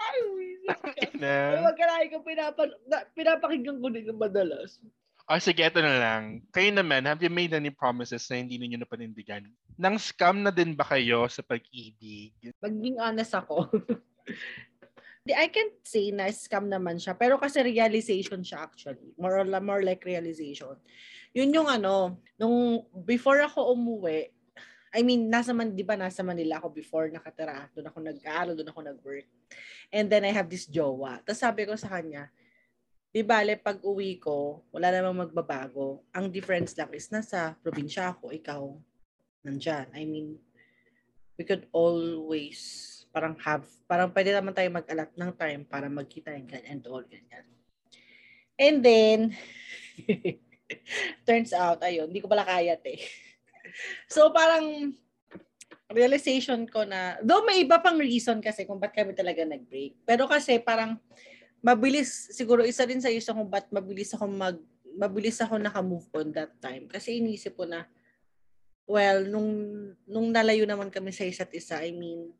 Ay, 0.00 0.18
na. 1.18 1.60
wag 1.66 1.76
ka 1.76 1.84
na 1.86 2.18
pinapan, 2.24 2.68
pinapakinggan 3.14 3.78
ko 3.82 3.88
din 3.92 4.06
ng 4.08 4.18
madalas. 4.18 4.78
Oh, 5.30 5.38
sige, 5.38 5.62
ito 5.62 5.78
na 5.78 5.94
lang. 6.02 6.42
Kayo 6.50 6.74
naman, 6.74 7.06
have 7.06 7.22
you 7.22 7.30
made 7.30 7.54
any 7.54 7.70
promises 7.70 8.26
na 8.26 8.42
hindi 8.42 8.58
ninyo 8.58 8.82
napanindigan? 8.82 9.46
Nang 9.78 9.94
scam 9.94 10.42
na 10.42 10.50
din 10.50 10.74
ba 10.74 10.82
kayo 10.82 11.30
sa 11.30 11.46
pag-ibig? 11.46 12.34
Maging 12.58 12.98
honest 12.98 13.38
ako. 13.38 13.70
I 15.28 15.52
can't 15.52 15.76
say 15.84 16.08
na 16.16 16.32
scam 16.32 16.72
naman 16.72 16.96
siya. 16.96 17.12
Pero 17.12 17.36
kasi 17.36 17.60
realization 17.60 18.40
siya 18.40 18.64
actually. 18.64 19.12
More, 19.20 19.36
or, 19.36 19.46
more 19.60 19.84
like 19.84 20.00
realization. 20.08 20.80
Yun 21.36 21.52
yung 21.52 21.68
ano, 21.68 22.16
nung 22.40 22.88
before 23.04 23.44
ako 23.44 23.76
umuwi, 23.76 24.32
I 24.90 25.06
mean, 25.06 25.30
nasa 25.30 25.54
man, 25.54 25.70
di 25.70 25.86
ba 25.86 25.94
nasa 25.94 26.26
Manila 26.26 26.58
ako 26.58 26.74
before 26.74 27.06
nakatira. 27.12 27.70
Doon 27.70 27.86
ako 27.92 27.98
nag-aaral, 28.02 28.58
doon 28.58 28.70
ako 28.74 28.80
nag-work. 28.82 29.28
And 29.94 30.10
then 30.10 30.26
I 30.26 30.34
have 30.34 30.50
this 30.50 30.66
jowa. 30.66 31.22
Tapos 31.22 31.38
sabi 31.38 31.62
ko 31.62 31.78
sa 31.78 31.94
kanya, 31.94 32.26
di 33.14 33.22
bale, 33.22 33.54
pag 33.54 33.78
uwi 33.86 34.18
ko, 34.18 34.66
wala 34.74 34.90
namang 34.90 35.30
magbabago. 35.30 36.02
Ang 36.10 36.34
difference 36.34 36.74
lang 36.74 36.90
is 36.90 37.06
nasa 37.06 37.54
probinsya 37.62 38.18
ako, 38.18 38.34
ikaw, 38.34 38.62
nandyan. 39.46 39.86
I 39.94 40.02
mean, 40.02 40.42
we 41.38 41.46
could 41.46 41.70
always 41.70 42.99
parang 43.10 43.34
have, 43.42 43.66
parang 43.90 44.10
pwede 44.14 44.30
naman 44.34 44.54
tayo 44.54 44.70
mag-alat 44.70 45.10
ng 45.14 45.32
time 45.34 45.62
para 45.66 45.86
magkita 45.90 46.30
and 46.34 46.46
ganyan 46.46 46.78
and 46.78 46.82
all 46.86 47.02
ganyan. 47.02 47.46
And 48.60 48.76
then, 48.84 49.18
turns 51.26 51.50
out, 51.50 51.82
ayun, 51.82 52.10
hindi 52.10 52.22
ko 52.22 52.30
pala 52.30 52.46
kaya 52.46 52.78
eh. 52.78 53.00
So 54.10 54.30
parang, 54.34 54.96
realization 55.90 56.70
ko 56.70 56.86
na, 56.86 57.18
though 57.20 57.42
may 57.42 57.66
iba 57.66 57.82
pang 57.82 57.98
reason 57.98 58.38
kasi 58.38 58.62
kung 58.62 58.78
ba't 58.78 58.94
kami 58.94 59.10
talaga 59.12 59.42
nag-break. 59.42 59.98
Pero 60.06 60.30
kasi 60.30 60.62
parang, 60.62 60.96
mabilis, 61.60 62.30
siguro 62.30 62.62
isa 62.62 62.86
din 62.86 63.02
sa 63.02 63.10
isa 63.10 63.34
kung 63.34 63.50
ba't 63.50 63.68
mabilis 63.74 64.14
ako 64.14 64.24
mag, 64.30 64.56
mabilis 64.94 65.38
ako 65.42 65.58
naka-move 65.58 66.06
on 66.14 66.30
that 66.30 66.54
time. 66.62 66.86
Kasi 66.86 67.18
inisip 67.18 67.58
ko 67.58 67.66
na, 67.66 67.86
well, 68.86 69.22
nung, 69.26 69.50
nung 70.06 70.30
nalayo 70.30 70.66
naman 70.66 70.90
kami 70.90 71.10
sa 71.10 71.26
isa't 71.26 71.50
isa, 71.54 71.82
I 71.82 71.90
mean, 71.94 72.30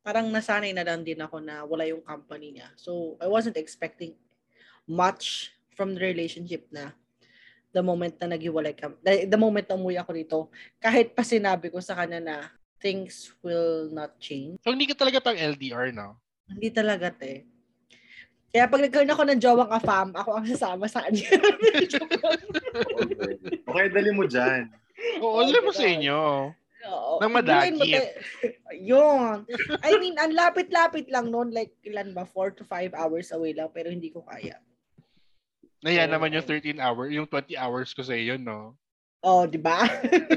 parang 0.00 0.32
nasanay 0.32 0.72
na 0.72 0.84
lang 0.84 1.04
din 1.04 1.20
ako 1.20 1.40
na 1.40 1.64
wala 1.64 1.84
yung 1.84 2.00
company 2.00 2.56
niya. 2.56 2.68
So, 2.76 3.16
I 3.20 3.28
wasn't 3.28 3.60
expecting 3.60 4.16
much 4.88 5.52
from 5.76 5.96
the 5.96 6.02
relationship 6.02 6.66
na 6.72 6.96
the 7.70 7.84
moment 7.84 8.18
na 8.18 8.34
naghiwalay 8.34 8.74
kami, 8.74 8.98
the, 9.04 9.30
the 9.30 9.38
moment 9.38 9.68
na 9.68 9.78
umuwi 9.78 9.96
ako 10.00 10.10
dito, 10.16 10.38
kahit 10.82 11.14
pa 11.14 11.22
sinabi 11.22 11.70
ko 11.70 11.78
sa 11.78 11.94
kanya 11.94 12.18
na 12.18 12.36
things 12.80 13.30
will 13.44 13.92
not 13.92 14.16
change. 14.18 14.58
So, 14.64 14.72
hindi 14.72 14.88
ka 14.88 14.96
talaga 14.96 15.20
pang 15.20 15.36
LDR, 15.36 15.92
no? 15.94 16.18
Hindi 16.50 16.72
talaga, 16.72 17.12
te. 17.12 17.46
Kaya 18.50 18.66
pag 18.66 18.82
nagkaroon 18.82 19.14
ako 19.14 19.22
ng 19.30 19.38
jowang 19.38 19.70
ka-fam, 19.70 20.10
ako 20.10 20.30
ang 20.34 20.46
sasama 20.50 20.90
sa 20.90 21.06
kanya. 21.06 21.22
Okay. 21.30 21.86
okay, 23.70 23.86
dali 23.94 24.10
mo 24.10 24.26
dyan. 24.26 24.66
Oo, 25.22 25.46
alam 25.46 25.62
mo 25.62 25.70
sa 25.70 25.86
inyo. 25.86 26.50
Oo. 26.88 27.20
Nang 27.20 27.32
madagit. 27.36 28.16
Yun. 28.90 29.44
I 29.84 29.92
mean, 30.00 30.16
ang 30.16 30.32
lapit-lapit 30.32 31.10
lang 31.12 31.28
noon. 31.28 31.52
Like, 31.52 31.76
ilan 31.84 32.16
ba? 32.16 32.24
4 32.24 32.56
to 32.56 32.64
5 32.64 32.96
hours 32.96 33.34
away 33.36 33.52
lang. 33.52 33.68
Pero 33.74 33.92
hindi 33.92 34.08
ko 34.08 34.24
kaya. 34.24 34.56
Naya 35.80 36.04
Oo. 36.08 36.12
naman 36.12 36.36
yung 36.36 36.44
13 36.44 36.76
hour, 36.76 37.08
yung 37.08 37.28
20 37.28 37.56
hours 37.56 37.92
ko 37.96 38.04
sa 38.04 38.12
iyo, 38.12 38.36
no? 38.36 38.76
Oh, 39.24 39.44
di 39.44 39.60
ba? 39.60 39.84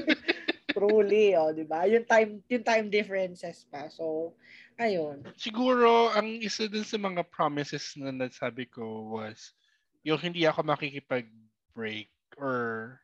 Truly, 0.76 1.36
oh, 1.36 1.52
di 1.52 1.64
ba? 1.68 1.88
Yung 1.88 2.08
time, 2.08 2.40
yung 2.48 2.64
time 2.64 2.88
differences 2.88 3.68
pa. 3.68 3.88
So, 3.92 4.36
ayun. 4.80 5.24
Siguro, 5.36 6.12
ang 6.16 6.40
isa 6.44 6.68
din 6.68 6.84
sa 6.84 7.00
mga 7.00 7.28
promises 7.28 7.96
na 8.00 8.12
nasabi 8.12 8.68
ko 8.68 9.16
was 9.16 9.56
yung 10.04 10.20
hindi 10.20 10.44
ako 10.44 10.68
makikipag-break 10.68 12.12
or 12.36 13.00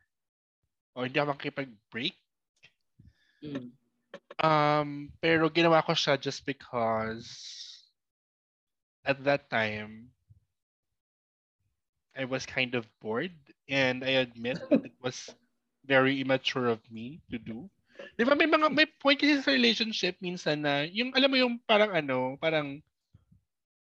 o 0.92 1.04
hindi 1.08 1.16
ako 1.16 1.36
makikipag-break. 1.36 2.16
Mm. 3.40 3.72
Um, 4.40 5.12
pero 5.20 5.52
ginawa 5.52 5.84
ko 5.84 5.92
siya 5.92 6.16
just 6.16 6.44
because 6.48 7.28
at 9.04 9.20
that 9.24 9.48
time 9.52 10.08
I 12.16 12.24
was 12.24 12.44
kind 12.44 12.74
of 12.74 12.88
bored 13.00 13.36
and 13.68 14.04
I 14.04 14.24
admit 14.24 14.60
that 14.68 14.84
it 14.84 14.96
was 15.00 15.32
very 15.84 16.20
immature 16.20 16.68
of 16.68 16.80
me 16.92 17.20
to 17.30 17.36
do. 17.40 17.68
Di 18.16 18.24
ba 18.24 18.32
may 18.36 18.48
mga 18.48 18.72
may 18.72 18.88
point 18.88 19.20
kasi 19.20 19.40
sa 19.40 19.52
relationship 19.52 20.16
minsan 20.20 20.64
na 20.64 20.88
yung 20.88 21.12
alam 21.12 21.28
mo 21.28 21.36
yung 21.36 21.56
parang 21.64 21.92
ano, 21.92 22.36
parang 22.40 22.80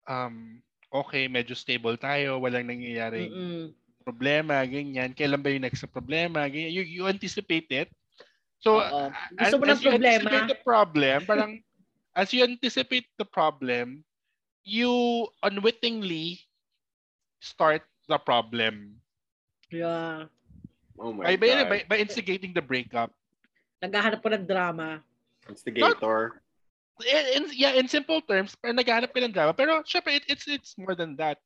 um 0.06 0.62
okay, 0.94 1.26
medyo 1.26 1.58
stable 1.58 1.98
tayo, 1.98 2.38
walang 2.38 2.70
nangyayari 2.70 3.34
Mm-mm. 3.34 3.74
problema, 4.06 4.62
ganyan. 4.68 5.18
Kailan 5.18 5.42
ba 5.42 5.50
yung 5.50 5.66
next 5.66 5.82
na 5.82 5.90
problema? 5.90 6.46
Ganyan. 6.46 6.70
You, 6.70 6.84
you 6.86 7.04
anticipate 7.10 7.70
it. 7.74 7.90
So, 8.64 8.80
as, 8.80 9.52
Gusto 9.52 9.60
mo 9.60 9.66
as 9.68 9.78
ng 9.78 9.84
you 9.84 9.92
problema? 9.92 10.24
anticipate 10.24 10.48
the 10.48 10.62
problem, 10.64 11.18
parang 11.28 11.52
as 12.16 12.32
you 12.32 12.48
anticipate 12.48 13.08
the 13.20 13.28
problem, 13.28 14.08
you 14.64 15.28
unwittingly 15.44 16.40
start 17.44 17.84
the 18.08 18.16
problem. 18.16 18.96
Yeah. 19.68 20.32
Oh 20.96 21.12
my 21.12 21.36
By, 21.36 21.36
by, 21.36 21.48
God. 21.48 21.68
by, 21.68 21.80
by 21.92 21.98
instigating 22.00 22.56
the 22.56 22.64
breakup. 22.64 23.12
Naghahanap 23.84 24.24
po 24.24 24.32
ng 24.32 24.48
drama. 24.48 25.04
Instigator. 25.52 26.40
In, 27.04 27.26
in, 27.36 27.44
yeah, 27.52 27.76
in 27.76 27.92
simple 27.92 28.24
terms, 28.24 28.56
parang 28.56 28.80
naghahanap 28.80 29.12
ka 29.12 29.20
ng 29.20 29.36
drama. 29.36 29.52
Pero 29.52 29.84
syempre, 29.84 30.16
it, 30.16 30.24
it's 30.32 30.48
it's 30.48 30.80
more 30.80 30.96
than 30.96 31.20
that. 31.20 31.44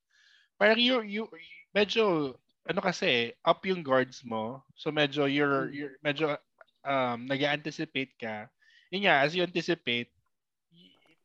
Parang 0.61 0.78
you, 0.78 1.01
you, 1.01 1.26
medyo, 1.74 2.38
ano 2.70 2.78
kasi, 2.78 3.34
up 3.41 3.65
yung 3.65 3.82
guards 3.82 4.22
mo. 4.22 4.61
So 4.78 4.93
medyo, 4.93 5.26
you're, 5.26 5.74
you're 5.74 5.97
medyo, 6.05 6.38
um, 6.86 7.25
nag-anticipate 7.25 8.13
ka. 8.19 8.49
Yun 8.91 9.07
nga, 9.07 9.23
as 9.23 9.36
you 9.36 9.43
anticipate, 9.43 10.11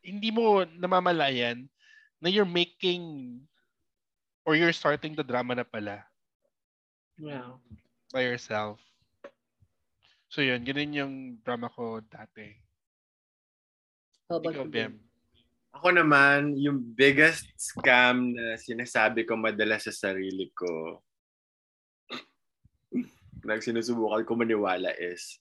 hindi 0.03 0.35
mo 0.35 0.67
namamalayan 0.67 1.67
na 2.19 2.29
you're 2.31 2.49
making 2.49 3.39
or 4.43 4.59
you're 4.59 4.75
starting 4.75 5.15
the 5.15 5.23
drama 5.23 5.55
na 5.55 5.67
pala 5.67 6.03
Yeah. 7.21 7.55
by 8.11 8.27
yourself. 8.27 8.83
So 10.33 10.41
yun, 10.43 10.65
ganun 10.65 10.97
yung 10.97 11.15
drama 11.45 11.71
ko 11.71 12.03
dati. 12.03 12.57
How 14.27 14.41
about 14.41 14.57
Ikaw, 14.59 14.67
Bem. 14.73 14.97
Ako 15.77 15.93
naman, 15.93 16.57
yung 16.57 16.81
biggest 16.83 17.49
scam 17.57 18.33
na 18.33 18.57
sinasabi 18.57 19.25
ko 19.29 19.37
madalas 19.37 19.85
sa 19.89 19.93
sarili 19.93 20.49
ko, 20.57 21.01
nag 23.43 23.63
sinusubukan 23.63 24.27
ko 24.27 24.33
maniwala 24.39 24.95
is, 24.99 25.39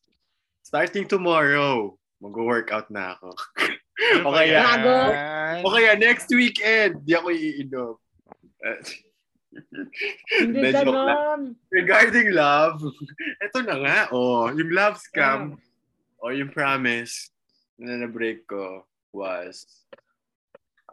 starting 0.65 1.05
tomorrow, 1.05 1.93
mag-workout 2.21 2.89
na 2.89 3.17
ako. 3.17 3.29
o 4.25 4.33
kaya, 4.33 4.61
o 5.61 5.71
kaya 5.73 5.91
next 5.97 6.29
weekend, 6.33 7.01
di 7.05 7.13
ako 7.17 7.29
iinom. 7.33 7.95
Hindi 10.39 10.71
ganon. 10.71 11.59
Regarding 11.73 12.31
love, 12.31 12.79
eto 13.43 13.59
na 13.65 13.75
nga, 13.83 13.99
oh, 14.15 14.47
yung 14.53 14.71
love 14.71 14.95
scam, 15.01 15.59
o 16.21 16.31
yung 16.31 16.53
promise 16.53 17.33
na 17.75 17.99
na-break 17.99 18.45
ko 18.47 18.85
was, 19.11 19.65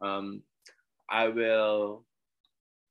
um, 0.03 0.43
I 1.07 1.29
will 1.29 2.08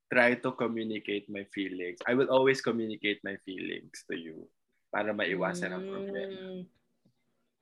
try 0.08 0.36
to 0.40 0.52
communicate 0.56 1.28
my 1.28 1.44
feelings. 1.52 2.00
I 2.08 2.16
will 2.16 2.32
always 2.32 2.64
communicate 2.64 3.20
my 3.24 3.36
feelings 3.44 4.04
to 4.08 4.16
you 4.16 4.48
para 4.92 5.12
maiwasan 5.12 5.76
ang 5.76 5.84
problema. 5.84 6.40
Mm. 6.40 6.64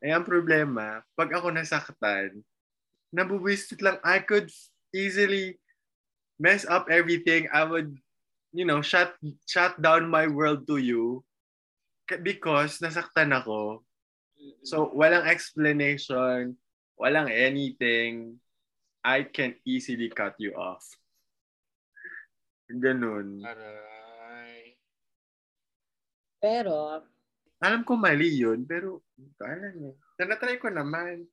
Eh, 0.05 0.13
ang 0.13 0.25
problema, 0.27 1.01
pag 1.17 1.33
ako 1.33 1.49
nasaktan, 1.49 2.45
nabuwistit 3.09 3.81
lang, 3.81 3.97
I 4.05 4.21
could 4.21 4.53
easily 4.93 5.57
mess 6.37 6.67
up 6.67 6.91
everything. 6.93 7.49
I 7.49 7.65
would, 7.65 7.97
you 8.53 8.67
know, 8.67 8.85
shut, 8.85 9.17
shut 9.49 9.81
down 9.81 10.05
my 10.05 10.29
world 10.29 10.69
to 10.69 10.77
you 10.77 11.25
because 12.21 12.77
nasaktan 12.77 13.33
ako. 13.33 13.81
So, 14.61 14.93
walang 14.93 15.25
explanation, 15.25 16.53
walang 16.99 17.33
anything. 17.33 18.37
I 19.01 19.25
can 19.25 19.57
easily 19.65 20.13
cut 20.13 20.37
you 20.37 20.53
off. 20.53 20.85
Ganun. 22.69 23.45
Aray. 23.45 24.77
Pero, 26.41 27.05
Alam 27.63 27.87
ko 27.87 27.95
mali 27.95 28.35
yun, 28.35 28.67
pero 28.67 28.99
alam 29.39 29.73
mo, 29.79 29.89
tinatry 30.19 30.59
ko 30.59 30.67
naman. 30.67 31.23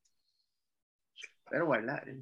Pero 1.51 1.69
wala 1.75 1.99
eh. 2.07 2.17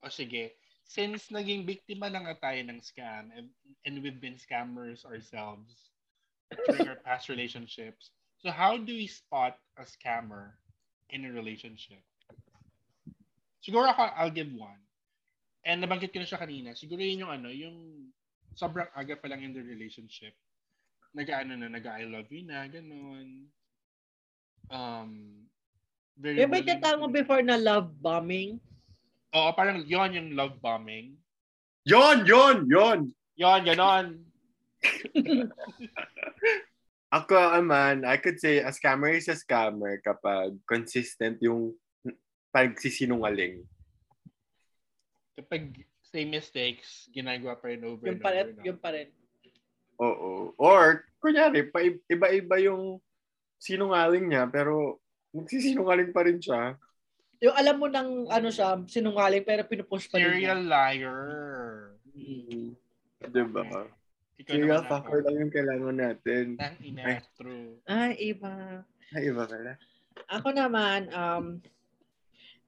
O 0.00 0.08
sige, 0.08 0.56
since 0.86 1.28
naging 1.34 1.66
biktima 1.66 2.06
na 2.06 2.22
nga 2.22 2.38
tayo 2.38 2.62
ng 2.62 2.78
scam 2.78 3.34
and, 3.34 3.50
and 3.84 3.98
we've 4.00 4.22
been 4.22 4.38
scammers 4.38 5.02
ourselves 5.02 5.90
during 6.70 6.86
our 6.86 7.02
past 7.02 7.26
relationships, 7.26 8.14
so 8.38 8.54
how 8.54 8.78
do 8.78 8.94
we 8.94 9.10
spot 9.10 9.58
a 9.76 9.84
scammer 9.84 10.54
in 11.10 11.26
a 11.26 11.34
relationship? 11.34 12.00
Siguro 13.60 13.90
ako, 13.90 14.14
I'll 14.14 14.32
give 14.32 14.54
one. 14.54 14.85
And 15.66 15.82
nabanggit 15.82 16.14
ko 16.14 16.22
na 16.22 16.28
siya 16.30 16.38
kanina. 16.38 16.78
Siguro 16.78 17.02
yun 17.02 17.26
yung 17.26 17.32
ano, 17.34 17.50
yung 17.50 18.06
sobrang 18.54 18.86
aga 18.94 19.18
pa 19.18 19.26
lang 19.26 19.42
in 19.42 19.50
the 19.50 19.60
relationship. 19.60 20.38
Nag-ano 21.10 21.58
na, 21.58 21.66
nag-I 21.66 22.06
love 22.06 22.30
you 22.30 22.46
na, 22.46 22.70
ganun. 22.70 23.50
Um, 24.70 25.42
very 26.14 26.38
yung 26.38 26.54
may 26.54 26.62
tatawag 26.62 27.10
before 27.10 27.42
na 27.42 27.58
love 27.58 27.90
bombing. 27.98 28.62
Oo, 29.34 29.50
parang 29.58 29.82
yon 29.82 30.14
yung 30.14 30.30
love 30.38 30.54
bombing. 30.62 31.18
Yon, 31.82 32.22
yon, 32.22 32.70
yon! 32.70 33.10
Yon, 33.36 33.60
ganon. 33.66 34.06
Ako, 37.16 37.36
aman, 37.36 38.02
I 38.06 38.16
could 38.18 38.38
say 38.38 38.58
a 38.62 38.70
scammer 38.70 39.14
is 39.14 39.28
a 39.30 39.38
scammer 39.38 39.98
kapag 40.02 40.58
consistent 40.66 41.42
yung 41.42 41.74
pagsisinungaling. 42.54 43.66
Kapag 45.36 45.84
same 46.00 46.32
mistakes, 46.32 47.12
ginagawa 47.12 47.60
pa 47.60 47.68
rin 47.68 47.84
over 47.84 48.08
Yung 48.08 48.16
and 48.16 48.24
pa 48.24 48.32
over. 48.32 48.64
yung 48.64 48.80
pa 48.80 48.90
rin. 48.96 49.08
Oo. 50.00 50.56
Or, 50.56 51.04
kunyari, 51.20 51.68
pa, 51.68 51.84
iba-iba 51.84 52.56
yung 52.64 52.96
sinungaling 53.60 54.28
niya, 54.28 54.48
pero 54.48 55.00
magsisinungaling 55.36 56.12
pa 56.16 56.24
rin 56.24 56.40
siya. 56.40 56.76
Yung 57.44 57.52
alam 57.52 57.76
mo 57.76 57.86
ng 57.88 58.32
ano 58.32 58.48
siya, 58.48 58.80
sinungaling 58.88 59.44
pero 59.44 59.68
pinupush 59.68 60.08
pa 60.08 60.16
rin. 60.16 60.40
Serial 60.40 60.64
niya. 60.64 60.72
liar. 60.72 61.20
Mm. 62.16 62.72
Diba? 63.28 63.64
Ikaw 64.40 64.52
Serial 64.52 64.84
fucker 64.88 65.20
lang 65.24 65.36
yung 65.36 65.52
kailangan 65.52 65.96
natin. 65.96 66.46
Ang 66.60 66.76
ina, 66.80 67.20
true. 67.36 67.76
Ay, 67.88 68.32
iba. 68.32 68.84
Ay, 69.12 69.32
iba 69.32 69.44
pala. 69.44 69.76
Ako 70.32 70.48
naman, 70.52 71.12
um, 71.12 71.44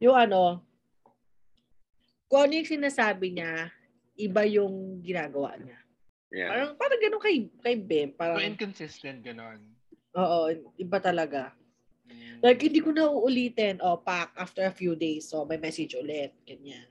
yung 0.00 0.16
ano, 0.16 0.64
kung 2.28 2.46
ano 2.46 2.52
yung 2.60 2.68
sinasabi 2.68 3.34
niya, 3.34 3.72
iba 4.20 4.42
yung 4.44 5.00
ginagawa 5.00 5.56
niya. 5.56 5.78
Yeah. 6.28 6.50
Parang, 6.52 6.70
parang 6.76 7.00
ganun 7.00 7.22
kay, 7.24 7.36
kay 7.64 7.76
Bem. 7.80 8.12
So 8.12 8.20
Parang, 8.20 8.44
inconsistent, 8.44 9.24
ganon. 9.24 9.64
Oo, 10.12 10.52
iba 10.76 10.98
talaga. 11.00 11.56
Like, 12.44 12.62
hindi 12.62 12.84
ko 12.84 12.92
na 12.94 13.08
uulitin. 13.08 13.80
O, 13.82 13.98
pack 13.98 14.36
after 14.36 14.62
a 14.68 14.72
few 14.72 14.94
days. 14.94 15.26
So, 15.26 15.42
may 15.48 15.58
message 15.58 15.96
ulit. 15.96 16.36
Ganyan. 16.46 16.86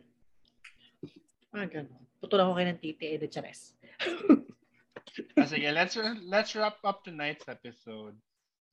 Ah, 1.55 1.69
ganun. 1.69 2.03
Putol 2.19 2.43
ako 2.43 2.57
kayo 2.57 2.67
ng 2.73 2.81
titi. 2.81 3.05
Eh, 3.15 3.21
de 3.21 3.29
chares. 3.29 3.77
Ah, 5.38 5.49
sige, 5.49 5.65
let's 5.73 5.97
let's 6.29 6.53
wrap 6.53 6.77
up 6.85 7.01
tonight's 7.01 7.49
episode 7.49 8.13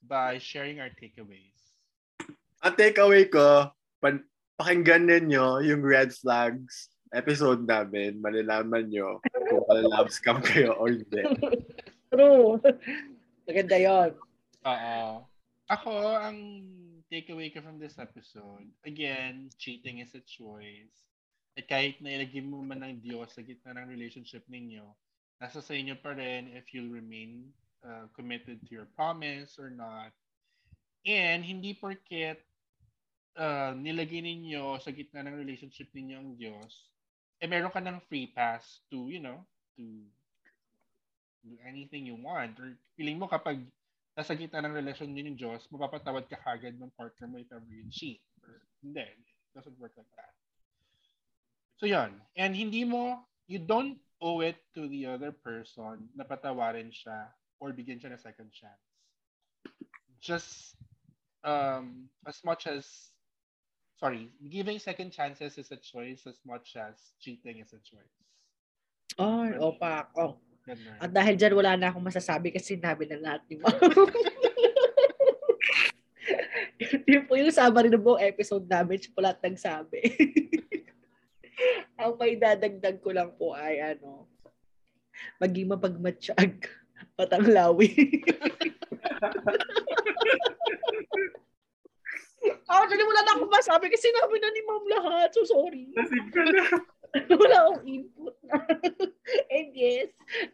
by 0.05 0.37
sharing 0.37 0.77
our 0.77 0.93
takeaways. 0.93 1.81
Ang 2.61 2.77
takeaway 2.77 3.29
ko, 3.33 3.73
pan- 4.01 4.29
pakinggan 4.59 5.11
ninyo 5.11 5.67
yung 5.67 5.83
red 5.83 6.15
flags 6.15 6.95
episode 7.15 7.63
namin. 7.67 8.19
Malalaman 8.19 8.91
nyo 8.91 9.23
kung 9.51 9.63
love 9.87 10.11
scam 10.11 10.43
kayo 10.43 10.75
or 10.79 10.91
hindi. 10.91 11.23
True. 12.11 12.59
Maganda 13.47 13.77
yon. 13.79 14.11
Oo. 14.67 15.27
Ako, 15.71 15.93
ang 16.21 16.39
takeaway 17.09 17.49
ko 17.55 17.65
from 17.65 17.81
this 17.81 17.97
episode, 17.97 18.67
again, 18.85 19.49
cheating 19.57 20.03
is 20.03 20.13
a 20.13 20.23
choice. 20.27 21.07
At 21.55 21.71
kahit 21.71 22.03
na 22.03 22.19
ilagay 22.19 22.43
mo 22.43 22.61
man 22.61 22.83
ng 22.83 22.99
Diyos 22.99 23.35
sa 23.35 23.43
gitna 23.47 23.79
ng 23.79 23.87
relationship 23.87 24.43
ninyo, 24.51 24.83
nasa 25.39 25.63
sa 25.63 25.75
inyo 25.75 25.95
pa 26.03 26.15
rin 26.19 26.51
if 26.51 26.75
you'll 26.75 26.91
remain 26.91 27.47
uh, 27.87 28.11
committed 28.15 28.59
to 28.67 28.71
your 28.75 28.91
promise 28.99 29.55
or 29.57 29.71
not. 29.71 30.11
And 31.07 31.45
hindi 31.47 31.77
porket 31.79 32.43
uh, 33.39 33.73
nilagay 33.75 34.23
ninyo 34.23 34.79
sa 34.79 34.91
gitna 34.91 35.27
ng 35.27 35.39
relationship 35.39 35.91
ninyo 35.95 36.17
ang 36.19 36.31
Diyos, 36.39 36.91
eh 37.43 37.51
meron 37.51 37.75
ka 37.75 37.83
ng 37.83 38.03
free 38.07 38.31
pass 38.31 38.83
to, 38.89 39.11
you 39.11 39.21
know, 39.21 39.43
to 39.77 39.85
do 41.45 41.55
anything 41.67 42.09
you 42.09 42.17
want. 42.17 42.57
Or 42.57 42.73
feeling 42.97 43.21
mo 43.21 43.29
kapag 43.29 43.61
nasa 44.15 44.33
gitna 44.39 44.63
ng 44.65 44.79
relasyon 44.79 45.11
niyo 45.11 45.25
ng 45.27 45.39
Diyos, 45.39 45.67
mapapatawad 45.69 46.31
ka 46.31 46.39
kagad 46.41 46.79
ng 46.79 46.95
partner 46.95 47.27
mo 47.27 47.37
if 47.43 47.51
ever 47.51 47.69
you 47.69 47.85
cheat. 47.91 48.23
Or, 48.47 48.63
hindi. 48.81 49.05
It 49.05 49.53
doesn't 49.53 49.77
work 49.77 49.93
like 49.99 50.11
that. 50.17 50.33
So, 51.77 51.91
yun. 51.91 52.17
And 52.39 52.55
hindi 52.55 52.87
mo, 52.87 53.27
you 53.51 53.59
don't 53.59 53.99
owe 54.23 54.41
it 54.41 54.57
to 54.73 54.89
the 54.89 55.05
other 55.11 55.35
person 55.35 56.09
na 56.17 56.25
patawarin 56.25 56.89
siya 56.95 57.29
or 57.61 57.75
bigyan 57.75 58.01
siya 58.01 58.15
ng 58.15 58.23
second 58.23 58.49
chance. 58.55 58.85
Just 60.23 60.79
um, 61.45 62.09
as 62.25 62.41
much 62.41 62.65
as, 62.65 63.13
sorry, 64.05 64.29
giving 64.53 64.77
second 64.77 65.09
chances 65.09 65.57
is 65.57 65.73
a 65.73 65.81
choice 65.81 66.29
as 66.29 66.37
much 66.45 66.77
as 66.77 67.17
cheating 67.17 67.65
is 67.65 67.73
a 67.73 67.81
choice. 67.81 68.17
Oh, 69.17 69.73
opak. 69.73 70.13
Oh. 70.13 70.37
Ganun. 70.69 71.01
At 71.01 71.09
dahil 71.09 71.41
dyan, 71.41 71.57
wala 71.57 71.73
na 71.73 71.89
akong 71.89 72.05
masasabi 72.05 72.53
kasi 72.53 72.77
sinabi 72.77 73.09
na 73.09 73.17
lahat 73.17 73.41
ni 73.49 73.57
Ma'am. 73.65 73.81
Yun 77.09 77.25
po 77.25 77.33
yung 77.37 77.53
summary 77.53 77.89
ng 77.89 78.01
buong 78.01 78.21
episode 78.21 78.69
namin. 78.69 79.01
Siya 79.01 79.13
po 79.17 79.21
lahat 79.25 79.41
nagsabi. 79.41 80.01
Ang 82.01 82.13
may 82.21 82.37
dadagdag 82.37 83.01
ko 83.01 83.11
lang 83.13 83.33
po 83.37 83.53
ay 83.57 83.97
ano, 83.97 84.29
maging 85.41 85.69
mapagmatsyag, 85.73 86.69
patanglawi. 87.17 87.89
Actually, 92.69 93.05
wala 93.07 93.21
na 93.25 93.33
akong 93.39 93.53
masabi 93.53 93.89
kasi 93.89 94.09
sinabi 94.11 94.37
na 94.41 94.49
ni 94.53 94.61
Ma'am 94.65 94.85
lahat. 95.01 95.29
So, 95.33 95.45
sorry. 95.49 95.89
Lasing 95.97 96.29
ka 96.31 96.43
na. 96.45 96.65
wala 97.41 97.57
akong 97.71 97.85
input. 97.87 98.35
And 99.55 99.69
yes, 99.73 100.09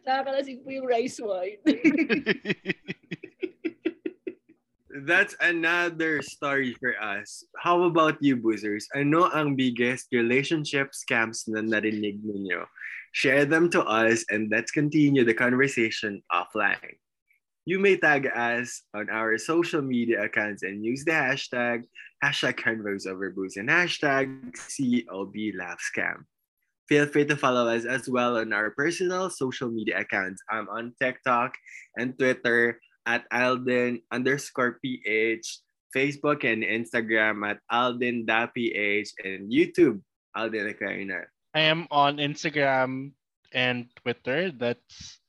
nakakalasing 0.05 0.63
po 0.63 0.69
yung 0.71 0.87
rice 0.87 1.19
wine. 1.19 1.59
That's 5.01 5.33
another 5.41 6.21
story 6.21 6.77
for 6.77 6.93
us. 7.01 7.41
How 7.57 7.89
about 7.89 8.21
you, 8.21 8.37
boozers? 8.37 8.85
Ano 8.93 9.31
ang 9.33 9.55
biggest 9.57 10.11
relationship 10.13 10.93
scams 10.93 11.49
na 11.49 11.63
narinig 11.65 12.21
ninyo? 12.21 12.67
Share 13.15 13.47
them 13.49 13.71
to 13.73 13.81
us 13.87 14.23
and 14.29 14.51
let's 14.53 14.69
continue 14.69 15.25
the 15.25 15.33
conversation 15.33 16.21
offline. 16.29 17.01
You 17.65 17.77
may 17.77 17.93
tag 17.93 18.25
us 18.25 18.81
on 18.97 19.09
our 19.13 19.37
social 19.37 19.85
media 19.85 20.25
accounts 20.25 20.65
and 20.65 20.83
use 20.83 21.05
the 21.05 21.13
hashtag 21.13 21.85
hashtag 22.25 22.57
Convos 22.57 23.05
over 23.05 23.29
booze 23.29 23.57
and 23.57 23.69
hashtag 23.69 24.33
COB 24.57 25.53
Laugh 25.53 25.77
Scam. 25.77 26.25
Feel 26.89 27.05
free 27.05 27.25
to 27.25 27.37
follow 27.37 27.69
us 27.69 27.85
as 27.85 28.09
well 28.09 28.37
on 28.41 28.51
our 28.51 28.73
personal 28.73 29.29
social 29.29 29.69
media 29.69 30.01
accounts. 30.01 30.41
I'm 30.49 30.67
on 30.69 30.97
TikTok 30.97 31.53
and 31.97 32.17
Twitter 32.17 32.81
at 33.05 33.29
Alden 33.31 34.01
underscore 34.11 34.81
PH, 34.81 35.45
Facebook 35.95 36.41
and 36.41 36.65
Instagram 36.65 37.45
at 37.45 37.61
Alden.ph, 37.69 39.09
and 39.23 39.53
YouTube, 39.53 40.01
Alden 40.35 40.65
Akarina. 40.73 41.29
I 41.53 41.69
am 41.69 41.85
on 41.91 42.17
Instagram 42.17 43.13
and 43.53 43.85
Twitter. 44.01 44.49
That's 44.49 45.20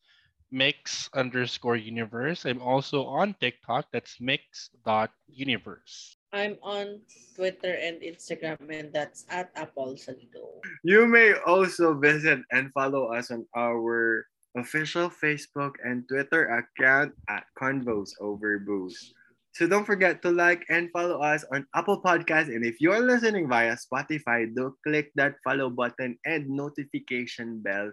mix 0.53 1.09
underscore 1.17 1.77
universe. 1.77 2.45
I'm 2.45 2.61
also 2.61 3.05
on 3.09 3.35
TikTok. 3.41 3.89
That's 3.91 4.21
mix 4.21 4.71
dot 4.85 5.11
universe. 5.27 6.17
I'm 6.33 6.57
on 6.63 7.01
Twitter 7.37 7.77
and 7.77 8.01
Instagram 8.01 8.69
and 8.73 8.93
that's 8.93 9.27
at 9.29 9.53
Apple 9.57 9.97
Salido. 10.01 10.65
You 10.85 11.05
may 11.09 11.35
also 11.45 11.93
visit 11.93 12.41
and 12.53 12.73
follow 12.73 13.13
us 13.13 13.31
on 13.31 13.45
our 13.57 14.25
official 14.57 15.13
Facebook 15.13 15.77
and 15.85 16.09
Twitter 16.09 16.49
account 16.57 17.13
at 17.29 17.45
Convos 17.61 18.13
Over 18.21 18.61
Booze. 18.61 19.13
So 19.53 19.69
don't 19.69 19.85
forget 19.85 20.25
to 20.25 20.33
like 20.33 20.65
and 20.73 20.89
follow 20.93 21.21
us 21.21 21.45
on 21.53 21.69
Apple 21.77 22.01
Podcasts. 22.01 22.49
And 22.49 22.65
if 22.65 22.81
you're 22.81 23.05
listening 23.05 23.49
via 23.49 23.77
Spotify, 23.77 24.49
do 24.49 24.73
click 24.81 25.13
that 25.17 25.37
follow 25.45 25.69
button 25.69 26.17
and 26.25 26.49
notification 26.49 27.61
bell 27.61 27.93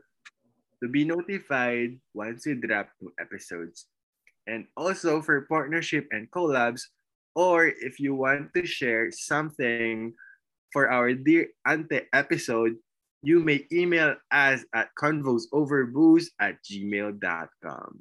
to 0.81 0.87
be 0.87 1.03
notified 1.03 1.99
once 2.13 2.45
we 2.45 2.55
drop 2.55 2.89
new 3.01 3.11
episodes. 3.19 3.87
And 4.47 4.65
also 4.75 5.21
for 5.21 5.45
partnership 5.45 6.07
and 6.11 6.31
collabs, 6.31 6.81
or 7.35 7.67
if 7.67 7.99
you 7.99 8.15
want 8.15 8.53
to 8.55 8.65
share 8.65 9.11
something 9.11 10.13
for 10.73 10.89
our 10.89 11.13
Dear 11.13 11.53
Ante 11.65 12.09
episode, 12.13 12.77
you 13.21 13.43
may 13.43 13.67
email 13.71 14.15
us 14.31 14.63
at 14.73 14.95
convosoverbooze 14.95 16.31
at 16.39 16.63
gmail.com. 16.63 17.91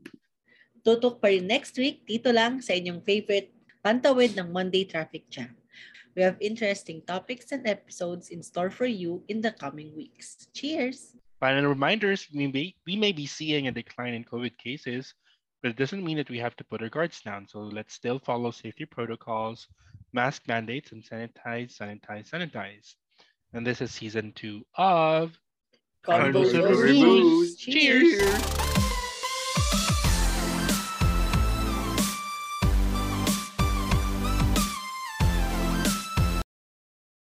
Tutok 0.86 1.20
pa 1.20 1.28
rin 1.28 1.44
next 1.44 1.74
week 1.76 2.06
dito 2.06 2.30
lang 2.30 2.62
sa 2.62 2.72
inyong 2.72 3.02
favorite 3.02 3.50
pantawid 3.82 4.38
ng 4.38 4.48
Monday 4.54 4.86
Traffic 4.86 5.26
Jam. 5.28 5.52
We 6.14 6.26
have 6.26 6.38
interesting 6.40 7.02
topics 7.06 7.54
and 7.54 7.66
episodes 7.66 8.30
in 8.30 8.42
store 8.42 8.70
for 8.70 8.90
you 8.90 9.22
in 9.30 9.38
the 9.42 9.54
coming 9.54 9.94
weeks. 9.94 10.50
Cheers! 10.50 11.18
Final 11.40 11.68
reminders 11.68 12.26
we 12.34 12.48
may, 12.48 12.74
we 12.86 12.96
may 12.96 13.12
be 13.12 13.26
seeing 13.26 13.68
a 13.68 13.72
decline 13.72 14.14
in 14.14 14.24
COVID 14.24 14.58
cases, 14.58 15.14
but 15.62 15.70
it 15.70 15.76
doesn't 15.76 16.04
mean 16.04 16.16
that 16.16 16.30
we 16.30 16.38
have 16.38 16.56
to 16.56 16.64
put 16.64 16.82
our 16.82 16.88
guards 16.88 17.20
down. 17.20 17.46
So 17.46 17.60
let's 17.60 17.94
still 17.94 18.18
follow 18.18 18.50
safety 18.50 18.84
protocols, 18.84 19.68
mask 20.12 20.42
mandates, 20.48 20.92
and 20.92 21.04
sanitize, 21.04 21.78
sanitize, 21.78 22.30
sanitize. 22.30 22.94
And 23.52 23.66
this 23.66 23.80
is 23.80 23.92
season 23.92 24.32
two 24.34 24.64
of 24.74 25.38
Convos 26.04 26.52
Convos 26.52 26.54
Over 26.54 26.68
Over 26.68 26.86
Booze. 26.88 27.02
Booze. 27.02 27.56
Cheers! 27.56 28.18
Cheers. 28.18 28.77